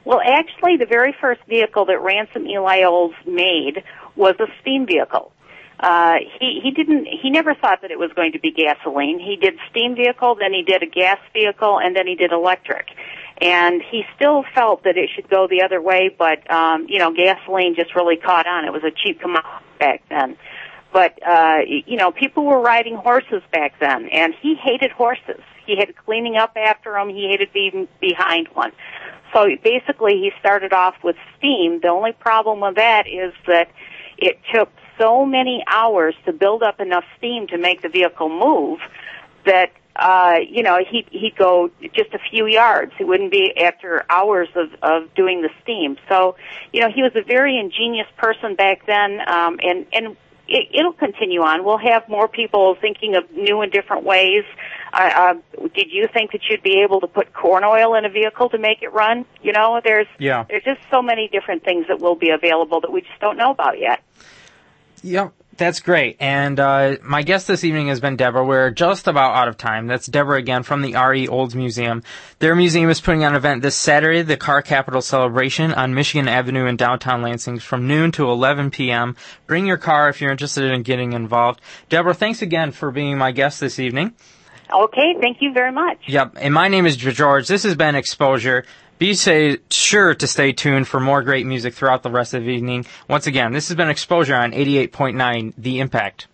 Well, 0.10 0.22
actually, 0.26 0.78
the 0.78 0.88
very 0.88 1.14
first 1.22 1.40
vehicle 1.48 1.86
that 1.86 2.02
Ransom 2.02 2.48
Eli 2.48 2.82
Olds 2.84 3.14
made 3.28 3.84
was 4.16 4.34
a 4.40 4.48
steam 4.60 4.88
vehicle. 4.88 5.32
Uh, 5.80 6.16
he 6.40 6.62
he 6.64 6.72
didn't 6.72 7.06
he 7.06 7.30
never 7.30 7.54
thought 7.54 7.84
that 7.84 7.92
it 7.92 8.00
was 8.00 8.12
going 8.16 8.32
to 8.32 8.40
be 8.40 8.52
gasoline. 8.52 9.20
He 9.20 9.36
did 9.36 9.60
steam 9.70 9.94
vehicle, 9.94 10.34
then 10.34 10.52
he 10.52 10.64
did 10.64 10.82
a 10.82 10.88
gas 10.88 11.20
vehicle, 11.32 11.80
and 11.80 11.96
then 11.96 12.08
he 12.08 12.16
did 12.16 12.32
electric. 12.32 12.88
And 13.40 13.84
he 13.84 14.02
still 14.16 14.44
felt 14.56 14.84
that 14.86 14.98
it 14.98 15.12
should 15.14 15.30
go 15.30 15.48
the 15.48 15.62
other 15.62 15.80
way, 15.80 16.10
but 16.10 16.50
um, 16.52 16.88
you 16.90 16.98
know, 16.98 17.14
gasoline 17.14 17.76
just 17.76 17.96
really 17.96 18.18
caught 18.18 18.48
on. 18.48 18.66
It 18.66 18.74
was 18.74 18.84
a 18.84 18.90
cheap 18.90 19.22
commodity 19.22 19.64
back 19.78 20.02
then. 20.10 20.38
But 20.92 21.20
uh, 21.22 21.58
you 21.68 21.98
know, 21.98 22.12
people 22.12 22.46
were 22.46 22.60
riding 22.60 22.96
horses 22.96 23.44
back 23.54 23.80
then, 23.80 24.10
and 24.10 24.34
he 24.42 24.56
hated 24.56 24.90
horses. 24.90 25.44
He 25.70 25.76
hated 25.76 25.96
cleaning 26.04 26.36
up 26.36 26.58
after 26.58 26.94
them. 26.94 27.10
He 27.10 27.28
hated 27.30 27.54
being 27.54 27.88
behind 28.02 28.48
one. 28.54 28.72
So 29.34 29.46
basically, 29.64 30.14
he 30.14 30.32
started 30.40 30.74
off 30.74 30.96
with 31.04 31.16
steam. 31.38 31.80
The 31.82 31.90
only 31.90 32.14
problem 32.14 32.60
with 32.60 32.76
that 32.76 33.06
is 33.08 33.34
that 33.46 33.70
it 34.18 34.40
took 34.52 34.70
so 35.00 35.26
many 35.26 35.64
hours 35.68 36.16
to 36.26 36.34
build 36.34 36.64
up 36.64 36.80
enough 36.80 37.04
steam 37.18 37.46
to 37.48 37.58
make 37.60 37.84
the 37.84 37.90
vehicle 37.90 38.30
move 38.30 38.80
that 39.46 39.72
uh, 39.96 40.38
you 40.50 40.64
know 40.64 40.80
he 40.90 41.06
he'd 41.12 41.36
go 41.38 41.70
just 41.94 42.14
a 42.14 42.20
few 42.32 42.48
yards. 42.48 42.92
He 42.98 43.04
wouldn't 43.04 43.32
be 43.32 43.54
after 43.56 44.04
hours 44.10 44.48
of 44.56 44.70
of 44.82 45.14
doing 45.14 45.44
the 45.44 45.50
steam. 45.62 45.98
So 46.10 46.36
you 46.74 46.82
know 46.82 46.90
he 46.90 47.04
was 47.04 47.12
a 47.16 47.24
very 47.24 47.60
ingenious 47.60 48.08
person 48.18 48.56
back 48.56 48.88
then, 48.88 49.20
um, 49.28 49.60
and 49.62 49.86
and 49.94 50.18
it, 50.50 50.70
it'll 50.74 50.94
continue 50.94 51.42
on. 51.42 51.64
We'll 51.64 51.78
have 51.78 52.08
more 52.10 52.28
people 52.28 52.76
thinking 52.80 53.16
of 53.16 53.32
new 53.32 53.62
and 53.62 53.72
different 53.72 54.04
ways. 54.04 54.44
Uh, 54.92 55.12
uh, 55.16 55.34
did 55.76 55.92
you 55.92 56.08
think 56.12 56.32
that 56.32 56.42
you'd 56.50 56.64
be 56.64 56.82
able 56.82 57.02
to 57.02 57.08
put 57.08 57.34
corn 57.34 57.64
oil 57.64 57.96
in 57.96 58.06
a 58.06 58.10
vehicle 58.10 58.50
to 58.50 58.58
make 58.58 58.82
it 58.82 58.92
run? 58.92 59.26
You 59.42 59.54
know, 59.54 59.80
there's 59.84 60.08
yeah. 60.18 60.46
there's 60.50 60.64
just 60.64 60.82
so 60.90 61.02
many 61.02 61.28
different 61.28 61.64
things 61.64 61.86
that 61.88 62.00
will 62.00 62.16
be 62.16 62.32
available 62.32 62.82
that 62.82 62.92
we 62.92 63.02
just 63.02 63.20
don't 63.20 63.38
know 63.38 63.52
about 63.52 63.80
yet. 63.80 64.02
Yep. 65.04 65.34
That's 65.60 65.82
great. 65.82 66.16
And 66.22 66.58
uh, 66.58 66.96
my 67.04 67.22
guest 67.22 67.46
this 67.46 67.66
evening 67.66 67.90
has 67.90 68.00
been 68.00 68.16
Deborah. 68.16 68.46
We're 68.46 68.72
just 68.72 69.10
about 69.10 69.36
out 69.36 69.50
of 69.50 69.58
time. 69.58 69.88
That's 69.88 70.06
Deborah 70.06 70.38
again 70.38 70.64
from 70.64 70.82
the 70.82 70.96
R.E. 70.96 71.28
Olds 71.28 71.54
Museum. 71.54 72.02
Their 72.40 72.56
museum 72.56 72.90
is 72.90 73.02
putting 73.02 73.26
on 73.26 73.34
an 73.34 73.36
event 73.36 73.62
this 73.62 73.76
Saturday, 73.76 74.22
the 74.22 74.38
Car 74.38 74.62
Capital 74.62 75.02
Celebration 75.02 75.74
on 75.74 75.94
Michigan 75.94 76.30
Avenue 76.30 76.66
in 76.66 76.78
downtown 76.78 77.22
Lansing 77.22 77.60
from 77.60 77.90
noon 77.90 78.14
to 78.14 78.32
11 78.32 78.72
p.m. 78.72 79.18
Bring 79.48 79.66
your 79.66 79.78
car 79.78 80.08
if 80.08 80.22
you're 80.22 80.32
interested 80.32 80.72
in 80.72 80.82
getting 80.82 81.12
involved. 81.12 81.60
Deborah, 81.90 82.14
thanks 82.14 82.42
again 82.42 82.72
for 82.72 82.90
being 82.90 83.18
my 83.18 83.34
guest 83.34 83.60
this 83.60 83.80
evening. 83.80 84.16
Okay, 84.74 85.16
thank 85.20 85.42
you 85.42 85.52
very 85.52 85.74
much. 85.74 85.98
Yep. 86.08 86.38
And 86.38 86.54
my 86.54 86.70
name 86.70 86.86
is 86.86 86.96
George. 86.96 87.50
This 87.50 87.64
has 87.64 87.76
been 87.76 87.96
Exposure. 87.96 88.64
Be 89.00 89.14
say, 89.14 89.58
sure 89.72 90.14
to 90.14 90.28
stay 90.28 90.52
tuned 90.52 90.86
for 90.90 91.00
more 91.00 91.24
great 91.24 91.46
music 91.46 91.74
throughout 91.74 92.04
the 92.04 92.12
rest 92.12 92.34
of 92.34 92.44
the 92.44 92.50
evening. 92.50 92.86
Once 93.08 93.28
again, 93.28 93.54
this 93.54 93.70
has 93.70 93.78
been 93.78 93.90
Exposure 93.90 94.36
on 94.36 94.52
88.9 94.52 95.54
The 95.58 95.80
Impact. 95.80 96.28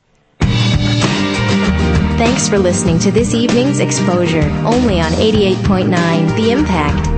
Thanks 2.18 2.50
for 2.50 2.58
listening 2.58 2.98
to 3.00 3.12
this 3.12 3.36
evening's 3.36 3.80
Exposure, 3.80 4.50
only 4.66 5.00
on 5.00 5.12
88.9 5.12 6.36
The 6.36 6.52
Impact. 6.52 7.15